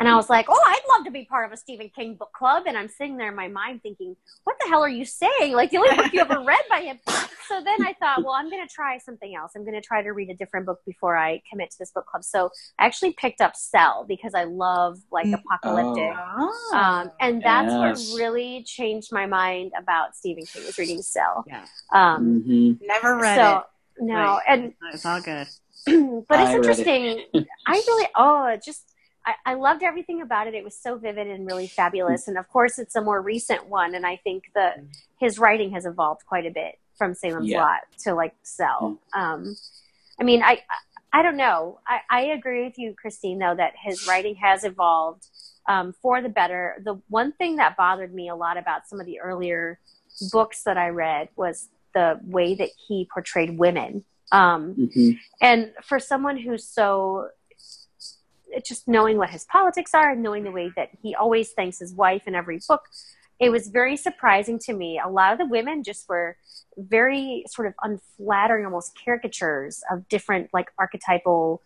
And 0.00 0.08
I 0.08 0.14
was 0.14 0.30
like, 0.30 0.46
oh, 0.48 0.62
I'd 0.66 0.80
love 0.96 1.04
to 1.06 1.10
be 1.10 1.24
part 1.24 1.44
of 1.46 1.52
a 1.52 1.56
Stephen 1.56 1.90
King 1.94 2.14
book 2.14 2.30
club. 2.32 2.64
And 2.68 2.78
I'm 2.78 2.88
sitting 2.88 3.16
there 3.16 3.30
in 3.30 3.34
my 3.34 3.48
mind 3.48 3.82
thinking, 3.82 4.14
what 4.44 4.54
the 4.62 4.68
hell 4.68 4.80
are 4.82 4.88
you 4.88 5.04
saying? 5.04 5.54
Like, 5.54 5.70
the 5.70 5.78
only 5.78 5.96
book 5.96 6.12
you 6.12 6.20
ever 6.20 6.40
read 6.40 6.60
by 6.70 6.82
him. 6.82 7.00
So 7.48 7.60
then 7.64 7.82
I 7.82 7.94
thought, 7.98 8.22
well, 8.22 8.34
I'm 8.34 8.48
going 8.48 8.64
to 8.66 8.72
try 8.72 8.98
something 8.98 9.34
else. 9.34 9.52
I'm 9.56 9.64
going 9.64 9.74
to 9.74 9.80
try 9.80 10.02
to 10.02 10.10
read 10.10 10.30
a 10.30 10.34
different 10.34 10.66
book 10.66 10.78
before 10.86 11.16
I 11.16 11.42
commit 11.50 11.70
to 11.72 11.78
this 11.80 11.90
book 11.90 12.06
club. 12.06 12.22
So 12.22 12.50
I 12.78 12.86
actually 12.86 13.14
picked 13.14 13.40
up 13.40 13.56
Cell 13.56 14.04
because 14.06 14.34
I 14.34 14.44
love 14.44 14.98
like 15.10 15.26
Mm. 15.26 15.40
apocalyptic. 15.40 16.12
Oh. 16.16 16.70
Um, 16.74 17.10
and 17.20 17.42
that's 17.42 17.72
Yes. 17.72 18.10
what 18.12 18.20
really 18.20 18.62
changed 18.64 19.08
my 19.12 19.26
mind 19.26 19.72
about 19.76 20.14
Stephen 20.14 20.44
King 20.46 20.64
was 20.64 20.78
reading 20.78 21.02
Cell. 21.02 21.44
Yeah. 21.48 21.64
Um, 21.92 22.42
hmm 22.46 22.72
never 22.86 23.16
read 23.16 23.34
so, 23.34 23.64
no, 24.00 24.14
Right. 24.14 24.42
and. 24.48 24.74
It's 24.92 25.04
all 25.04 25.20
good. 25.20 25.48
but 26.28 26.38
I 26.38 26.42
it's 26.44 26.52
it. 26.52 26.56
interesting. 26.56 27.24
I 27.66 27.82
really, 27.86 28.08
oh, 28.14 28.46
it 28.46 28.62
just, 28.62 28.92
I, 29.26 29.34
I 29.44 29.54
loved 29.54 29.82
everything 29.82 30.22
about 30.22 30.46
it. 30.46 30.54
It 30.54 30.64
was 30.64 30.76
so 30.76 30.96
vivid 30.96 31.26
and 31.26 31.46
really 31.46 31.66
fabulous. 31.66 32.28
And 32.28 32.38
of 32.38 32.48
course, 32.48 32.78
it's 32.78 32.96
a 32.96 33.00
more 33.02 33.20
recent 33.20 33.68
one. 33.68 33.94
And 33.94 34.06
I 34.06 34.16
think 34.16 34.44
that 34.54 34.82
his 35.20 35.38
writing 35.38 35.72
has 35.72 35.86
evolved 35.86 36.22
quite 36.26 36.46
a 36.46 36.50
bit 36.50 36.78
from 36.96 37.14
Salem's 37.14 37.50
Yeah. 37.50 37.62
Lot 37.62 37.80
to 38.04 38.14
like 38.14 38.34
Cell. 38.42 38.98
Um, 39.12 39.56
I 40.20 40.25
mean, 40.25 40.42
I, 40.42 40.62
I 41.12 41.22
don't 41.22 41.37
know. 41.37 41.80
I, 41.87 42.00
I 42.10 42.20
agree 42.26 42.64
with 42.64 42.78
you, 42.78 42.94
Christine, 43.00 43.38
though, 43.38 43.54
that 43.54 43.75
his 43.82 44.06
writing 44.06 44.34
has 44.37 44.64
evolved 44.64 45.26
um, 45.68 45.94
for 46.02 46.22
the 46.22 46.28
better. 46.28 46.80
The 46.84 47.00
one 47.08 47.32
thing 47.32 47.56
that 47.56 47.76
bothered 47.76 48.14
me 48.14 48.28
a 48.28 48.34
lot 48.34 48.56
about 48.56 48.88
some 48.88 49.00
of 49.00 49.06
the 49.06 49.20
earlier 49.20 49.78
books 50.32 50.64
that 50.64 50.76
I 50.76 50.88
read 50.88 51.28
was 51.37 51.68
the 51.94 52.18
way 52.25 52.54
that 52.54 52.70
he 52.87 53.08
portrayed 53.12 53.58
women. 53.58 54.04
Um, 54.30 54.90
hmm 54.94 55.10
and 55.40 55.72
for 55.82 55.98
someone 55.98 56.37
who's 56.37 56.68
so 56.68 57.28
just 58.64 58.88
knowing 58.88 59.19
what 59.19 59.31
his 59.31 59.45
politics 59.45 59.95
are 59.95 60.11
and 60.11 60.23
knowing 60.23 60.45
the 60.45 60.50
way 60.50 60.73
that 60.76 60.90
he 61.02 61.14
always 61.14 61.52
thanks 61.52 61.78
his 61.78 61.95
wife 61.95 62.23
in 62.26 62.35
every 62.35 62.61
book 62.67 62.83
it 63.40 63.50
was 63.50 63.69
very 63.69 63.97
surprising 63.97 64.59
to 64.61 64.73
me. 64.73 65.00
A 65.02 65.09
lot 65.09 65.33
of 65.33 65.38
the 65.38 65.47
women 65.47 65.85
just 65.85 66.09
were 66.09 66.37
very 66.76 67.45
sort 67.49 67.69
of 67.69 67.75
unflattering 67.83 68.64
almost 68.64 68.99
caricatures 69.05 69.83
of 69.90 70.09
different 70.09 70.50
like 70.52 70.69
archetypal 70.78 71.62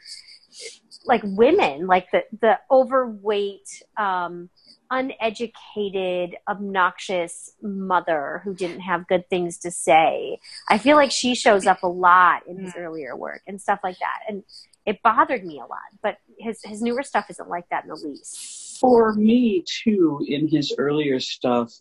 like 1.06 1.22
women 1.24 1.86
like 1.86 2.10
the 2.10 2.22
the 2.40 2.58
overweight 2.70 3.82
um 3.96 4.50
uneducated 4.90 6.36
obnoxious 6.46 7.54
mother 7.62 8.42
who 8.44 8.54
didn't 8.54 8.80
have 8.80 9.08
good 9.08 9.28
things 9.30 9.56
to 9.56 9.70
say. 9.70 10.38
I 10.68 10.76
feel 10.76 10.96
like 10.96 11.10
she 11.10 11.34
shows 11.34 11.66
up 11.66 11.82
a 11.82 11.88
lot 11.88 12.46
in 12.46 12.58
his 12.58 12.74
earlier 12.76 13.16
work 13.16 13.40
and 13.46 13.58
stuff 13.58 13.80
like 13.82 13.98
that. 14.00 14.20
And 14.28 14.44
it 14.86 14.98
bothered 15.02 15.44
me 15.44 15.58
a 15.58 15.62
lot 15.62 15.78
but 16.02 16.16
his 16.38 16.60
his 16.64 16.82
newer 16.82 17.02
stuff 17.02 17.26
isn't 17.30 17.48
like 17.48 17.68
that 17.70 17.84
in 17.84 17.88
the 17.90 17.96
least 17.96 18.78
For 18.80 19.14
me, 19.14 19.64
too, 19.84 20.24
in 20.28 20.48
his 20.48 20.74
earlier 20.76 21.20
stuff, 21.20 21.72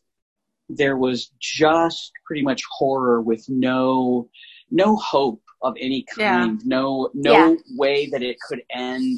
there 0.70 0.98
was 0.98 1.32
just 1.40 2.12
pretty 2.28 2.44
much 2.44 2.62
horror 2.78 3.22
with 3.22 3.44
no 3.50 4.30
no 4.70 4.96
hope 4.98 5.42
of 5.64 5.74
any 5.80 6.06
kind, 6.16 6.64
no 6.66 7.10
no 7.14 7.32
Yeah. 7.34 7.56
way 7.76 8.06
that 8.12 8.22
it 8.22 8.38
could 8.48 8.62
end. 8.70 9.18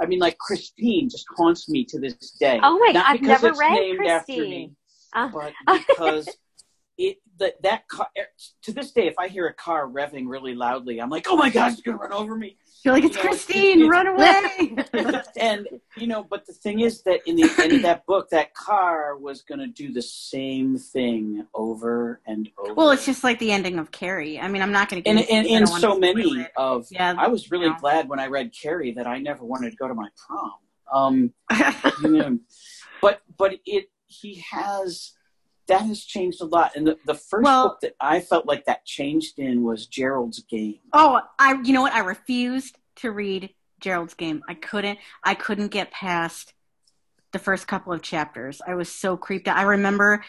I 0.00 0.06
mean, 0.06 0.18
like 0.20 0.36
Christine 0.38 1.08
just 1.08 1.26
haunts 1.36 1.68
me 1.68 1.84
to 1.86 1.98
this 1.98 2.32
day. 2.40 2.60
Oh 2.62 2.78
my- 2.78 2.92
Not 2.92 3.06
I've 3.06 3.22
never 3.22 3.48
it's 3.48 3.58
read 3.60 3.72
named 3.80 4.06
after 4.06 4.32
Christine. 4.34 4.50
me, 4.50 4.72
Uh. 5.14 5.28
but 5.32 5.52
because 5.88 6.28
it 6.98 7.18
that 7.38 7.62
that 7.62 7.88
car, 7.88 8.08
to 8.62 8.72
this 8.72 8.92
day, 8.92 9.06
if 9.06 9.14
I 9.18 9.28
hear 9.28 9.46
a 9.46 9.54
car 9.54 9.88
revving 9.88 10.24
really 10.26 10.54
loudly, 10.54 11.00
I'm 11.00 11.10
like, 11.10 11.26
oh 11.28 11.36
my 11.36 11.50
gosh, 11.50 11.72
it's 11.72 11.82
gonna 11.82 11.96
run 11.98 12.12
over 12.12 12.36
me. 12.36 12.56
You're 12.84 12.94
like, 12.94 13.04
it's 13.04 13.16
You 13.16 13.22
know, 13.22 13.28
Christine, 13.28 13.80
it's- 13.82 13.90
run 13.90 14.06
away. 14.08 15.22
and 15.40 15.68
you 15.96 16.08
know, 16.08 16.24
but 16.24 16.46
the 16.46 16.52
thing 16.52 16.80
is 16.80 17.02
that 17.02 17.20
in 17.26 17.36
the 17.36 17.48
end 17.62 17.72
of 17.74 17.82
that 17.82 18.04
book, 18.06 18.28
that 18.30 18.54
car 18.54 19.16
was 19.16 19.42
going 19.42 19.60
to 19.60 19.68
do 19.68 19.92
the 19.92 20.02
same 20.02 20.76
thing 20.78 21.46
over 21.54 22.20
and 22.26 22.48
over. 22.58 22.74
well, 22.74 22.90
it's 22.90 23.06
just 23.06 23.22
like 23.22 23.38
the 23.38 23.52
ending 23.52 23.78
of 23.78 23.92
Carrie. 23.92 24.40
I 24.40 24.48
mean, 24.48 24.62
I'm 24.62 24.72
not 24.72 24.88
going 24.88 25.00
to 25.00 25.08
get 25.08 25.10
and 25.10 25.20
into 25.20 25.32
and, 25.32 25.46
and 25.48 25.68
so 25.68 25.96
many 25.96 26.22
it. 26.40 26.50
of. 26.56 26.88
Yeah, 26.90 27.14
I 27.16 27.28
was 27.28 27.52
really 27.52 27.66
you 27.66 27.70
know. 27.70 27.78
glad 27.78 28.08
when 28.08 28.18
I 28.18 28.26
read 28.26 28.52
Carrie 28.52 28.92
that 28.94 29.06
I 29.06 29.18
never 29.18 29.44
wanted 29.44 29.70
to 29.70 29.76
go 29.76 29.86
to 29.86 29.94
my 29.94 30.08
prom. 30.26 30.52
Um, 30.92 31.32
you 32.02 32.08
know, 32.10 32.38
but 33.00 33.22
but 33.38 33.54
it 33.64 33.90
he 34.06 34.42
has 34.50 35.12
that 35.66 35.82
has 35.82 36.02
changed 36.02 36.40
a 36.40 36.44
lot. 36.44 36.72
And 36.76 36.86
the, 36.86 36.98
the 37.06 37.14
first 37.14 37.44
well, 37.44 37.68
book 37.68 37.80
that 37.82 37.94
I 38.00 38.20
felt 38.20 38.46
like 38.46 38.64
that 38.66 38.84
changed 38.84 39.38
in 39.38 39.62
was 39.62 39.86
Gerald's 39.86 40.40
Game. 40.40 40.80
Oh, 40.92 41.20
I 41.38 41.60
you 41.62 41.72
know 41.72 41.82
what? 41.82 41.92
I 41.92 42.00
refused 42.00 42.78
to 42.96 43.10
read 43.10 43.50
Gerald's 43.80 44.14
Game. 44.14 44.42
I 44.48 44.54
couldn't. 44.54 44.98
I 45.22 45.34
couldn't 45.34 45.68
get 45.68 45.90
past 45.90 46.54
the 47.32 47.38
first 47.38 47.66
couple 47.66 47.92
of 47.92 48.02
chapters. 48.02 48.60
I 48.66 48.74
was 48.74 48.90
so 48.90 49.16
creeped 49.16 49.48
out. 49.48 49.56
I 49.56 49.62
remember 49.62 50.24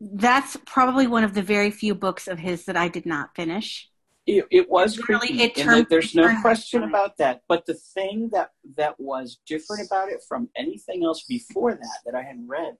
that's 0.00 0.56
probably 0.64 1.06
one 1.06 1.24
of 1.24 1.34
the 1.34 1.42
very 1.42 1.70
few 1.70 1.94
books 1.94 2.28
of 2.28 2.38
his 2.38 2.64
that 2.66 2.76
I 2.76 2.88
did 2.88 3.06
not 3.06 3.34
finish. 3.34 3.88
It, 4.26 4.46
it 4.50 4.70
was 4.70 5.08
really, 5.08 5.28
creepy. 5.28 5.42
It 5.42 5.56
turned, 5.56 5.86
there's 5.90 6.14
no 6.14 6.40
question 6.40 6.84
about 6.84 7.16
that. 7.16 7.42
But 7.48 7.66
the 7.66 7.74
thing 7.74 8.28
that 8.32 8.50
that 8.76 9.00
was 9.00 9.38
different 9.46 9.86
about 9.86 10.08
it 10.08 10.22
from 10.28 10.48
anything 10.56 11.04
else 11.04 11.24
before 11.24 11.74
that 11.74 11.98
that 12.04 12.14
I 12.14 12.22
had 12.22 12.36
read 12.46 12.76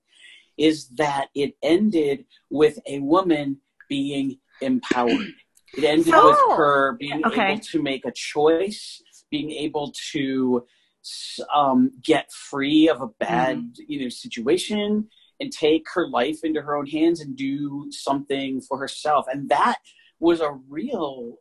is 0.60 0.88
that 0.90 1.28
it 1.34 1.54
ended 1.62 2.26
with 2.50 2.78
a 2.86 3.00
woman 3.00 3.58
being 3.88 4.38
empowered. 4.60 5.32
It 5.76 5.84
ended 5.84 6.12
oh, 6.14 6.28
with 6.28 6.58
her 6.58 6.96
being 6.98 7.24
okay. 7.24 7.52
able 7.52 7.60
to 7.60 7.82
make 7.82 8.04
a 8.04 8.12
choice, 8.12 9.02
being 9.30 9.50
able 9.52 9.92
to 10.12 10.66
um, 11.54 11.92
get 12.02 12.30
free 12.32 12.88
of 12.88 13.00
a 13.00 13.06
bad 13.06 13.58
mm-hmm. 13.58 13.82
you 13.88 14.02
know 14.02 14.08
situation 14.08 15.08
and 15.40 15.50
take 15.50 15.86
her 15.94 16.06
life 16.06 16.40
into 16.44 16.60
her 16.60 16.76
own 16.76 16.86
hands 16.86 17.20
and 17.20 17.36
do 17.36 17.86
something 17.90 18.60
for 18.60 18.78
herself 18.78 19.26
and 19.32 19.48
that 19.48 19.78
was 20.18 20.40
a 20.40 20.52
real 20.68 21.36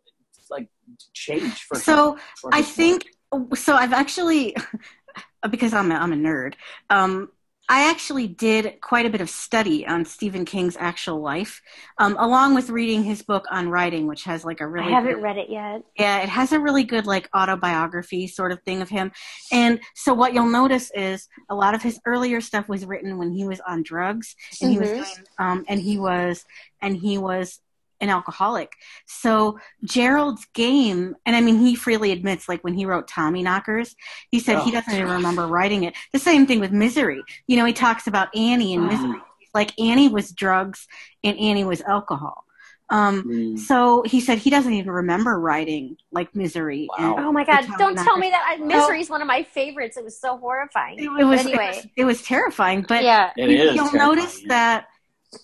like 0.50 0.70
change 1.14 1.64
for 1.64 1.76
her. 1.76 1.82
so 1.82 2.18
for 2.38 2.50
i 2.54 2.62
think 2.62 3.08
so 3.54 3.76
i've 3.76 3.92
actually 3.92 4.56
because 5.50 5.74
i'm 5.74 5.92
a, 5.92 5.96
I'm 5.96 6.14
a 6.14 6.16
nerd 6.16 6.54
um, 6.90 7.30
I 7.72 7.88
actually 7.92 8.28
did 8.28 8.82
quite 8.82 9.06
a 9.06 9.12
bit 9.12 9.22
of 9.22 9.30
study 9.30 9.86
on 9.86 10.04
Stephen 10.04 10.44
King's 10.44 10.76
actual 10.76 11.22
life, 11.22 11.62
um, 12.00 12.18
along 12.18 12.56
with 12.56 12.72
reading 12.72 13.04
his 13.04 13.22
book 13.22 13.46
on 13.52 13.70
writing, 13.70 14.08
which 14.08 14.24
has 14.24 14.44
like 14.44 14.60
a 14.60 14.68
really. 14.68 14.88
I 14.88 14.96
haven't 14.96 15.14
good, 15.14 15.24
read 15.24 15.38
it 15.38 15.52
yet. 15.52 15.84
Yeah, 15.96 16.24
it 16.24 16.30
has 16.30 16.52
a 16.52 16.60
really 16.60 16.84
good 16.84 17.06
like 17.06 17.30
autobiography 17.36 18.26
sort 18.26 18.52
of 18.52 18.60
thing 18.64 18.82
of 18.82 18.90
him, 18.90 19.12
and 19.52 19.80
so 19.94 20.16
what 20.16 20.34
you'll 20.34 20.50
notice 20.50 20.92
is 20.96 21.28
a 21.50 21.56
lot 21.56 21.76
of 21.76 21.84
his 21.84 22.00
earlier 22.08 22.42
stuff 22.42 22.68
was 22.68 22.86
written 22.86 23.20
when 23.20 23.32
he 23.32 23.46
was 23.46 23.62
on 23.62 23.84
drugs, 23.84 24.36
and 24.62 24.74
mm-hmm. 24.74 24.84
he 24.84 24.90
was 24.90 25.08
mm-hmm. 25.08 25.44
um, 25.44 25.66
and 25.68 25.80
he 25.80 26.00
was, 26.00 26.46
and 26.82 26.98
he 26.98 27.20
was 27.20 27.60
an 28.02 28.10
alcoholic. 28.10 28.72
So 29.06 29.60
Gerald's 29.84 30.46
game, 30.54 31.16
and 31.26 31.36
I 31.36 31.42
mean, 31.42 31.60
he 31.60 31.76
freely 31.76 32.12
admits, 32.12 32.48
like 32.48 32.64
when 32.64 32.74
he 32.74 32.86
wrote 32.86 33.10
Tommyknockers, 33.10 33.96
he 34.32 34.40
said 34.40 34.58
oh, 34.58 34.62
he 34.62 34.72
doesn't 34.72 34.94
even 34.94 35.10
remember 35.10 35.48
writing 35.48 35.84
it. 35.84 35.96
The 36.14 36.20
same 36.20 36.46
thing 36.46 36.60
with 36.60 36.72
Misery. 36.72 37.22
You 37.48 37.58
know, 37.58 37.66
he 37.66 37.74
talks 37.74 38.08
about 38.08 38.36
Annie 38.36 38.74
and 38.74 38.88
Misery. 38.88 39.22
Like 39.54 39.80
Annie 39.80 40.10
was 40.10 40.32
drugs 40.32 40.88
and 41.24 41.38
Annie 41.40 41.64
was 41.64 41.82
alcohol. 41.82 42.46
Um, 42.92 43.24
mm. 43.24 43.60
So 43.60 44.04
he 44.04 44.20
said 44.20 44.40
he 44.40 44.50
doesn't 44.50 44.74
even 44.74 44.92
remember 44.92 45.40
writing 45.40 45.98
like 46.12 46.36
Misery. 46.36 46.88
Wow. 46.98 47.16
oh 47.20 47.32
my 47.32 47.44
God! 47.46 47.68
Don't 47.78 47.96
tell 47.98 48.18
me 48.18 48.32
that 48.32 48.60
Misery 48.62 49.02
is 49.02 49.10
one 49.10 49.22
of 49.22 49.28
my 49.28 49.44
favorites. 49.44 49.96
It 49.96 50.04
was 50.04 50.20
so 50.20 50.38
horrifying. 50.38 50.98
It, 50.98 51.04
it 51.04 51.24
was 51.24 51.42
anyway. 51.42 51.66
It 51.66 51.76
was, 51.76 51.88
it 51.98 52.04
was, 52.06 52.22
terrifying. 52.24 52.86
But 52.88 53.04
yeah, 53.04 53.32
it 53.38 53.52
is 53.52 53.76
you'll 53.76 53.94
notice 53.94 54.42
that 54.48 54.88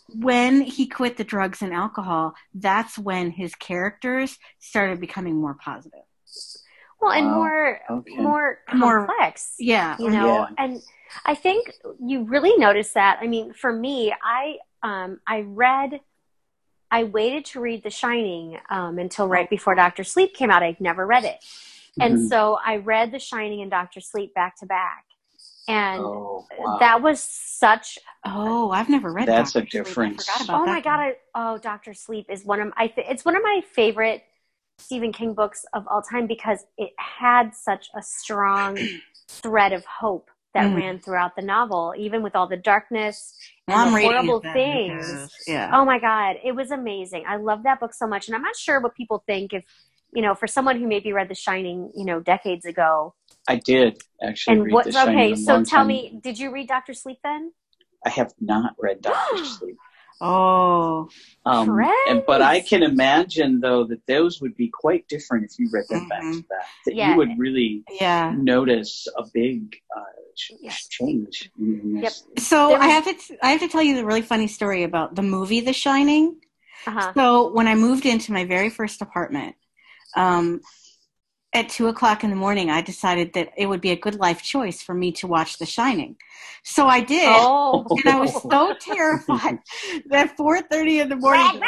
when 0.09 0.61
he 0.61 0.87
quit 0.87 1.17
the 1.17 1.23
drugs 1.23 1.61
and 1.61 1.73
alcohol, 1.73 2.33
that's 2.53 2.97
when 2.97 3.31
his 3.31 3.53
characters 3.55 4.37
started 4.59 4.99
becoming 4.99 5.39
more 5.39 5.53
positive. 5.55 6.01
Well, 7.01 7.11
and 7.11 7.29
more 7.29 7.81
okay. 7.89 8.17
more 8.17 8.59
complex. 8.67 9.55
More, 9.59 9.67
yeah, 9.67 9.95
you 9.99 10.09
know, 10.09 10.27
yeah. 10.27 10.47
and 10.57 10.81
I 11.25 11.35
think 11.35 11.71
you 11.99 12.23
really 12.23 12.57
notice 12.57 12.93
that. 12.93 13.19
I 13.21 13.27
mean, 13.27 13.53
for 13.53 13.71
me, 13.71 14.13
I 14.23 14.57
um, 14.81 15.19
I 15.27 15.41
read. 15.41 15.99
I 16.91 17.03
waited 17.03 17.45
to 17.45 17.59
read 17.59 17.83
The 17.83 17.89
Shining 17.89 18.57
um, 18.69 18.99
until 18.99 19.27
right 19.27 19.49
before 19.49 19.75
Doctor 19.75 20.03
Sleep 20.03 20.33
came 20.33 20.49
out. 20.49 20.63
I'd 20.63 20.79
never 20.79 21.05
read 21.05 21.25
it, 21.25 21.35
mm-hmm. 21.41 22.01
and 22.01 22.29
so 22.29 22.57
I 22.63 22.77
read 22.77 23.11
The 23.11 23.19
Shining 23.19 23.61
and 23.61 23.69
Doctor 23.69 23.99
Sleep 23.99 24.33
back 24.33 24.57
to 24.59 24.65
back 24.65 25.03
and 25.67 26.01
oh, 26.01 26.45
wow. 26.57 26.77
that 26.79 27.01
was 27.01 27.19
such 27.21 27.97
oh 28.25 28.69
i've 28.71 28.89
never 28.89 29.11
read 29.11 29.27
that's 29.27 29.53
Dr. 29.53 29.63
a 29.63 29.69
difference 29.69 30.29
oh 30.49 30.65
my 30.65 30.81
god 30.81 30.99
I, 30.99 31.13
oh 31.33 31.57
dr 31.57 31.93
sleep 31.93 32.27
is 32.29 32.45
one 32.45 32.61
of 32.61 32.71
i 32.77 32.91
it's 32.97 33.25
one 33.25 33.35
of 33.35 33.43
my 33.43 33.61
favorite 33.73 34.23
stephen 34.77 35.11
king 35.11 35.33
books 35.33 35.65
of 35.73 35.87
all 35.87 36.01
time 36.01 36.27
because 36.27 36.65
it 36.77 36.91
had 36.97 37.55
such 37.55 37.89
a 37.95 38.01
strong 38.01 38.77
thread 39.27 39.73
of 39.73 39.85
hope 39.85 40.29
that 40.53 40.71
mm. 40.71 40.75
ran 40.75 40.99
throughout 40.99 41.35
the 41.35 41.41
novel 41.41 41.93
even 41.97 42.21
with 42.21 42.35
all 42.35 42.47
the 42.47 42.57
darkness 42.57 43.35
and 43.67 43.75
well, 43.75 43.95
the 43.95 44.01
horrible 44.01 44.41
things 44.53 45.07
because, 45.11 45.31
yeah. 45.47 45.71
oh 45.73 45.83
my 45.83 45.99
god 45.99 46.35
it 46.43 46.53
was 46.53 46.71
amazing 46.71 47.23
i 47.27 47.35
love 47.37 47.63
that 47.63 47.79
book 47.79 47.93
so 47.93 48.07
much 48.07 48.27
and 48.27 48.35
i'm 48.35 48.41
not 48.41 48.55
sure 48.55 48.79
what 48.79 48.95
people 48.95 49.23
think 49.25 49.53
if 49.53 49.65
you 50.13 50.21
know 50.21 50.35
for 50.35 50.47
someone 50.47 50.79
who 50.79 50.87
maybe 50.87 51.11
read 51.11 51.27
the 51.27 51.35
shining 51.35 51.91
you 51.95 52.05
know 52.05 52.19
decades 52.19 52.65
ago 52.65 53.13
I 53.47 53.57
did 53.57 54.01
actually. 54.21 54.59
And 54.59 54.71
what? 54.71 54.87
Okay, 54.87 55.35
so 55.35 55.63
tell 55.63 55.79
time. 55.79 55.87
me, 55.87 56.19
did 56.21 56.39
you 56.39 56.51
read 56.51 56.67
Doctor 56.67 56.93
Sleep 56.93 57.17
then? 57.23 57.51
I 58.05 58.09
have 58.09 58.33
not 58.39 58.75
read 58.79 59.01
Doctor 59.01 59.45
Sleep. 59.45 59.77
Oh, 60.21 61.09
um, 61.45 61.77
and, 62.07 62.23
but 62.25 62.41
I 62.41 62.61
can 62.61 62.83
imagine 62.83 63.59
though 63.59 63.83
that 63.83 64.07
those 64.07 64.39
would 64.39 64.55
be 64.55 64.69
quite 64.69 65.05
different 65.09 65.43
if 65.43 65.59
you 65.59 65.69
read 65.73 65.83
them 65.89 66.01
mm-hmm. 66.01 66.09
back 66.09 66.21
to 66.21 66.43
back. 66.43 66.65
That 66.85 66.95
yeah. 66.95 67.11
you 67.11 67.17
would 67.17 67.37
really 67.37 67.83
yeah. 67.99 68.33
notice 68.35 69.07
a 69.17 69.23
big 69.33 69.75
uh, 69.95 70.01
yes. 70.61 70.87
change. 70.87 71.51
Yep. 71.57 72.13
So 72.39 72.75
I 72.75 72.87
have 72.87 73.05
to 73.05 73.37
I 73.43 73.51
have 73.51 73.59
to 73.59 73.67
tell 73.67 73.83
you 73.83 73.95
the 73.95 74.05
really 74.05 74.21
funny 74.21 74.47
story 74.47 74.83
about 74.83 75.15
the 75.15 75.21
movie 75.21 75.59
The 75.59 75.73
Shining. 75.73 76.37
Uh-huh. 76.87 77.11
So 77.13 77.51
when 77.51 77.67
I 77.67 77.75
moved 77.75 78.05
into 78.05 78.31
my 78.31 78.45
very 78.45 78.69
first 78.69 79.01
apartment, 79.01 79.55
um, 80.15 80.61
at 81.55 81.69
two 81.69 81.87
o'clock 81.87 82.23
in 82.23 82.29
the 82.29 82.35
morning, 82.35 82.69
I 82.69 82.81
decided 82.81 83.31
that 83.33 83.49
it 83.57 83.67
would 83.67 83.79
be 83.79 83.91
a 83.91 83.95
good 83.95 84.15
life 84.15 84.43
choice 84.43 84.83
for 84.83 84.93
me 84.93 85.13
to 85.13 85.25
watch 85.25 85.57
The 85.57 85.65
Shining. 85.65 86.17
So 86.63 86.87
I 86.87 86.99
did, 86.99 87.29
oh. 87.29 87.85
and 87.89 88.07
I 88.07 88.19
was 88.19 88.33
so 88.41 88.75
terrified 88.81 89.59
that 90.07 90.35
four 90.35 90.61
thirty 90.61 90.99
in 90.99 91.09
the 91.09 91.15
morning, 91.15 91.61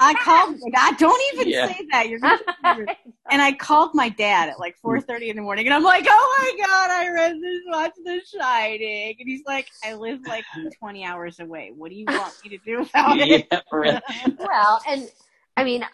I 0.00 0.14
called. 0.22 0.56
I 0.76 0.92
don't 0.92 1.20
even 1.34 1.48
yeah. 1.48 1.66
say 1.66 1.86
that. 1.90 2.08
You're 2.08 2.20
gonna 2.20 2.38
and 3.30 3.42
I 3.42 3.52
called 3.52 3.90
my 3.94 4.08
dad 4.08 4.48
at 4.48 4.58
like 4.58 4.76
four 4.80 5.00
thirty 5.00 5.28
in 5.28 5.36
the 5.36 5.42
morning, 5.42 5.66
and 5.66 5.74
I'm 5.74 5.82
like, 5.82 6.06
"Oh 6.08 6.36
my 6.38 6.64
god, 6.64 6.90
I 6.90 7.10
read 7.10 7.34
this, 7.34 7.62
watch 7.66 7.92
The 8.04 8.20
Shining," 8.32 9.16
and 9.18 9.28
he's 9.28 9.42
like, 9.44 9.68
"I 9.84 9.94
live 9.94 10.20
like 10.26 10.44
twenty 10.78 11.04
hours 11.04 11.40
away. 11.40 11.72
What 11.76 11.90
do 11.90 11.96
you 11.96 12.06
want 12.06 12.32
me 12.44 12.50
to 12.50 12.58
do 12.64 12.82
about 12.82 13.18
it?" 13.18 13.46
Yeah, 13.50 14.30
well, 14.38 14.80
and 14.88 15.10
I 15.56 15.64
mean 15.64 15.84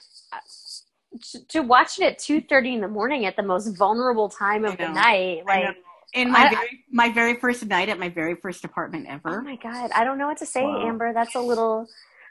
to, 1.49 1.63
watch 1.63 1.99
it 1.99 2.05
at 2.05 2.19
two 2.19 2.41
thirty 2.41 2.75
in 2.75 2.81
the 2.81 2.89
morning 2.89 3.27
at 3.27 3.37
the 3.37 3.43
most 3.43 3.77
vulnerable 3.77 4.29
time 4.29 4.65
of 4.65 4.77
the 4.77 4.89
night, 4.89 5.45
like 5.47 5.77
in 6.15 6.31
my 6.31 6.47
I, 6.47 6.51
very, 6.51 6.85
my 6.91 7.13
very 7.13 7.35
first 7.35 7.67
night 7.67 7.89
at 7.89 7.99
my 7.99 8.09
very 8.09 8.37
first 8.37 8.65
apartment 8.65 9.07
ever. 9.09 9.41
Oh 9.41 9.43
my 9.43 9.57
god, 9.57 9.91
I 9.95 10.05
don't 10.05 10.17
know 10.17 10.29
what 10.29 10.39
to 10.39 10.47
say, 10.47 10.63
wow. 10.63 10.87
Amber. 10.87 11.13
That's 11.13 11.35
a 11.35 11.41
little. 11.41 11.87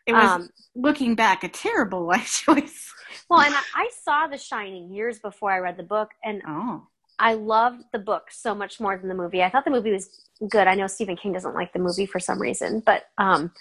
It 0.05 0.13
was 0.13 0.29
um, 0.29 0.49
looking 0.75 1.15
back 1.15 1.43
a 1.43 1.49
terrible 1.49 2.05
life 2.07 2.43
choice. 2.45 2.93
Well, 3.29 3.41
and 3.41 3.53
I, 3.53 3.61
I, 3.75 3.89
saw 4.03 4.27
The 4.27 4.37
Shining 4.37 4.91
years 4.91 5.19
before 5.19 5.51
I 5.51 5.59
read 5.59 5.77
the 5.77 5.83
book, 5.83 6.09
and 6.23 6.41
oh. 6.47 6.87
I 7.19 7.35
loved 7.35 7.83
the 7.91 7.99
book 7.99 8.23
so 8.31 8.55
much 8.55 8.79
more 8.79 8.97
than 8.97 9.07
the 9.07 9.15
movie. 9.15 9.43
I 9.43 9.49
thought 9.49 9.65
the 9.65 9.71
movie 9.71 9.91
was 9.91 10.09
good. 10.49 10.67
I 10.67 10.75
know 10.75 10.87
Stephen 10.87 11.15
King 11.15 11.33
doesn't 11.33 11.53
like 11.53 11.71
the 11.73 11.79
movie 11.79 12.05
for 12.05 12.19
some 12.19 12.41
reason, 12.41 12.81
but 12.85 13.03
um, 13.17 13.51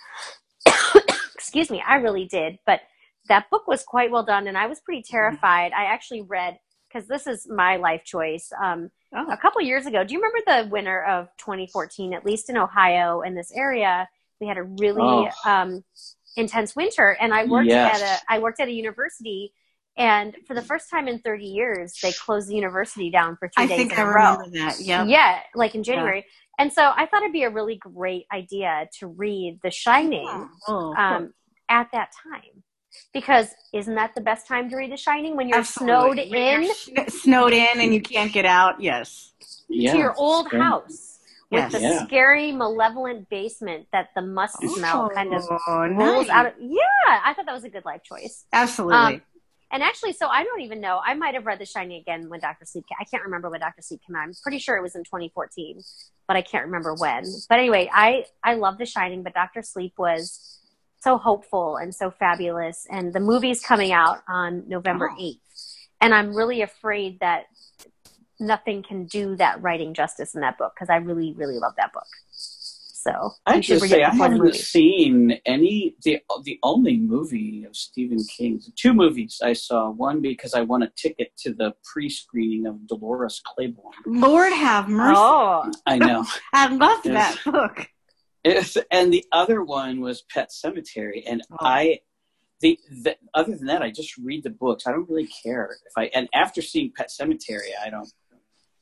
excuse 1.35 1.71
me, 1.71 1.83
I 1.87 1.97
really 1.97 2.25
did. 2.25 2.59
But 2.67 2.81
that 3.33 3.49
book 3.49 3.67
was 3.67 3.83
quite 3.83 4.11
well 4.11 4.23
done, 4.23 4.47
and 4.47 4.59
I 4.59 4.67
was 4.67 4.81
pretty 4.81 5.01
mm-hmm. 5.01 5.17
terrified. 5.17 5.73
I 5.73 5.85
actually 5.85 6.21
read 6.21 6.59
because 6.89 7.09
this 7.09 7.27
is 7.27 7.49
my 7.49 7.77
life 7.77 8.05
choice. 8.05 8.53
Um, 8.63 8.91
oh. 9.15 9.27
A 9.31 9.39
couple 9.39 9.63
years 9.63 9.87
ago, 9.87 10.05
do 10.05 10.13
you 10.13 10.21
remember 10.21 10.41
the 10.47 10.71
winter 10.71 11.03
of 11.05 11.29
2014? 11.39 12.13
At 12.13 12.27
least 12.27 12.51
in 12.51 12.59
Ohio 12.59 13.23
in 13.23 13.35
this 13.35 13.51
area, 13.55 14.07
we 14.39 14.47
had 14.47 14.59
a 14.59 14.63
really 14.63 15.31
oh. 15.47 15.51
um, 15.51 15.83
intense 16.37 16.77
winter, 16.77 17.17
and 17.19 17.33
I 17.33 17.47
worked 17.47 17.69
yes. 17.69 18.03
at 18.03 18.21
a 18.21 18.35
I 18.35 18.39
worked 18.39 18.61
at 18.61 18.69
a 18.69 18.73
university. 18.73 19.55
And 19.95 20.35
for 20.47 20.55
the 20.55 20.63
first 20.63 20.89
time 20.89 21.07
in 21.07 21.19
30 21.19 21.45
years, 21.45 21.99
they 22.03 22.13
closed 22.13 22.49
the 22.49 22.55
university 22.55 23.11
down 23.11 23.37
for 23.37 23.51
three 23.55 23.65
I 23.65 23.67
days 23.67 23.77
think 23.77 23.93
in 23.93 23.99
I 23.99 24.03
a 24.03 24.07
row. 24.07 24.39
That. 24.53 24.81
Yeah. 24.81 25.05
Yeah, 25.05 25.41
like 25.55 25.75
in 25.75 25.83
January. 25.83 26.21
Yeah. 26.21 26.65
And 26.65 26.73
so 26.73 26.93
I 26.97 27.05
thought 27.05 27.23
it'd 27.23 27.33
be 27.35 27.43
a 27.43 27.51
really 27.51 27.77
great 27.77 28.25
idea 28.33 28.89
to 29.01 29.07
read 29.07 29.61
The 29.63 29.71
Shining 29.71 30.49
oh, 30.67 30.95
um, 30.95 31.35
at 31.69 31.89
that 31.93 32.11
time 32.23 32.63
because 33.13 33.49
isn't 33.73 33.95
that 33.95 34.15
the 34.15 34.21
best 34.21 34.47
time 34.47 34.69
to 34.71 34.77
read 34.77 34.93
The 34.93 34.97
Shining 34.97 35.37
when 35.37 35.49
you're 35.49 35.59
Absolutely. 35.59 36.29
snowed 36.29 36.37
in? 36.39 36.71
You're 36.97 37.09
snowed 37.09 37.53
in 37.53 37.81
and 37.81 37.95
you 37.95 38.01
can't 38.01 38.33
get 38.33 38.45
out. 38.45 38.81
Yes. 38.81 39.33
Yeah, 39.69 39.93
to 39.93 39.99
your 39.99 40.15
old 40.19 40.53
house 40.53 41.19
with 41.51 41.61
yes. 41.61 41.73
the 41.73 41.81
yeah. 41.81 42.05
scary, 42.07 42.53
malevolent 42.53 43.29
basement 43.29 43.87
that 43.93 44.09
the 44.15 44.23
must 44.23 44.57
oh, 44.63 44.75
smell 44.75 45.11
kind 45.11 45.35
of 45.35 45.43
rolls 45.97 46.27
nice. 46.27 46.31
out 46.31 46.47
of. 46.47 46.53
Yeah, 46.59 46.81
I 47.07 47.35
thought 47.35 47.47
that 47.47 47.55
was 47.55 47.65
a 47.65 47.71
good 47.71 47.85
life 47.85 48.03
choice. 48.03 48.47
Absolutely. 48.53 48.97
Um, 48.97 49.23
and 49.71 49.83
actually, 49.83 50.13
so 50.13 50.29
I 50.29 50.45
don't 50.45 50.61
even 50.61 50.81
know. 50.81 51.01
I 51.05 51.15
might 51.15 51.35
have 51.35 51.47
read 51.47 51.59
The 51.59 51.67
Shining 51.67 52.01
again 52.01 52.29
when 52.29 52.41
Doctor 52.41 52.67
Sleep. 52.67 52.85
Came. 52.89 52.97
I 53.01 53.05
can't 53.05 53.23
remember 53.23 53.49
when 53.49 53.61
Doctor 53.61 53.81
Sleep 53.81 54.01
came 54.07 54.17
out. 54.17 54.23
I'm 54.23 54.33
pretty 54.43 54.59
sure 54.59 54.77
it 54.77 54.83
was 54.83 54.95
in 54.95 55.05
2014, 55.05 55.81
but 56.29 56.37
I 56.37 56.43
can't 56.43 56.67
remember 56.67 56.95
when. 56.95 57.25
But 57.49 57.59
anyway, 57.59 57.91
I 57.93 58.25
I 58.45 58.55
love 58.55 58.79
The 58.79 58.87
Shining, 58.87 59.23
but 59.23 59.33
Doctor 59.33 59.63
Sleep 59.63 59.95
was 59.97 60.52
so 61.03 61.19
hopeful 61.19 61.77
and 61.77 61.95
so 61.95 62.11
fabulous. 62.11 62.87
And 62.91 63.13
the 63.13 63.21
movie's 63.21 63.61
coming 63.61 63.93
out 63.93 64.19
on 64.29 64.65
November 64.69 65.11
Oh. 65.13 65.21
8th. 65.21 65.39
And 66.01 66.15
I'm 66.15 66.35
really 66.35 66.63
afraid 66.63 67.19
that 67.21 67.45
nothing 68.41 68.83
can 68.83 69.07
do 69.07 69.37
that 69.37 69.63
writing 69.63 69.95
justice 69.95 70.35
in 70.35 70.41
that 70.41 70.59
book 70.59 70.73
because 70.75 70.91
I 70.91 70.97
really, 70.97 71.33
really 71.33 71.59
love 71.59 71.75
that 71.77 71.93
book. 71.93 72.07
So 72.31 73.33
I 73.47 73.61
should 73.61 73.81
just 73.81 73.91
say 73.91 74.05
I 74.05 74.15
haven't 74.15 74.39
movie. 74.39 74.57
seen 74.59 75.41
any 75.45 75.97
the 76.05 76.21
the 76.45 76.61
only 76.63 76.99
movie 76.99 77.65
of 77.65 77.75
Stephen 77.75 78.19
King's 78.37 78.71
two 78.77 78.95
movies 78.95 79.41
I 79.43 79.55
saw. 79.55 79.91
One 79.91 80.21
because 80.21 80.55
I 80.55 80.61
won 80.61 80.85
a 80.85 80.91
ticket 80.97 81.33
to 81.39 81.53
the 81.53 81.75
pre-screening 81.83 82.65
of 82.69 82.87
Dolores 82.87 83.43
Claiborne. 83.45 83.93
Lord 84.07 84.53
have 84.53 84.89
mercy. 84.89 85.17
Oh, 85.19 85.69
I 85.85 85.99
know. 85.99 86.25
I 86.53 86.69
loved 86.69 87.07
Yes. 87.07 87.39
that 87.45 87.53
book. 87.53 87.89
It's, 88.45 88.77
and 88.91 89.13
the 89.13 89.25
other 89.33 89.63
one 89.63 90.01
was 90.01 90.23
Pet 90.23 90.51
Sematary, 90.51 91.23
and 91.27 91.43
Oh. 91.53 91.57
I. 91.61 92.01
The, 92.61 92.79
the 93.03 93.17
other 93.35 93.57
than 93.57 93.67
that, 93.67 93.83
I 93.83 93.91
just 93.91 94.17
read 94.19 94.45
the 94.45 94.51
books. 94.51 94.87
I 94.87 94.93
don't 94.93 95.09
really 95.11 95.27
care 95.27 95.79
if 95.85 95.93
I. 95.97 96.11
And 96.15 96.29
after 96.33 96.63
seeing 96.63 96.93
Pet 96.97 97.11
Sematary, 97.11 97.71
I 97.85 97.91
don't. 97.91 98.09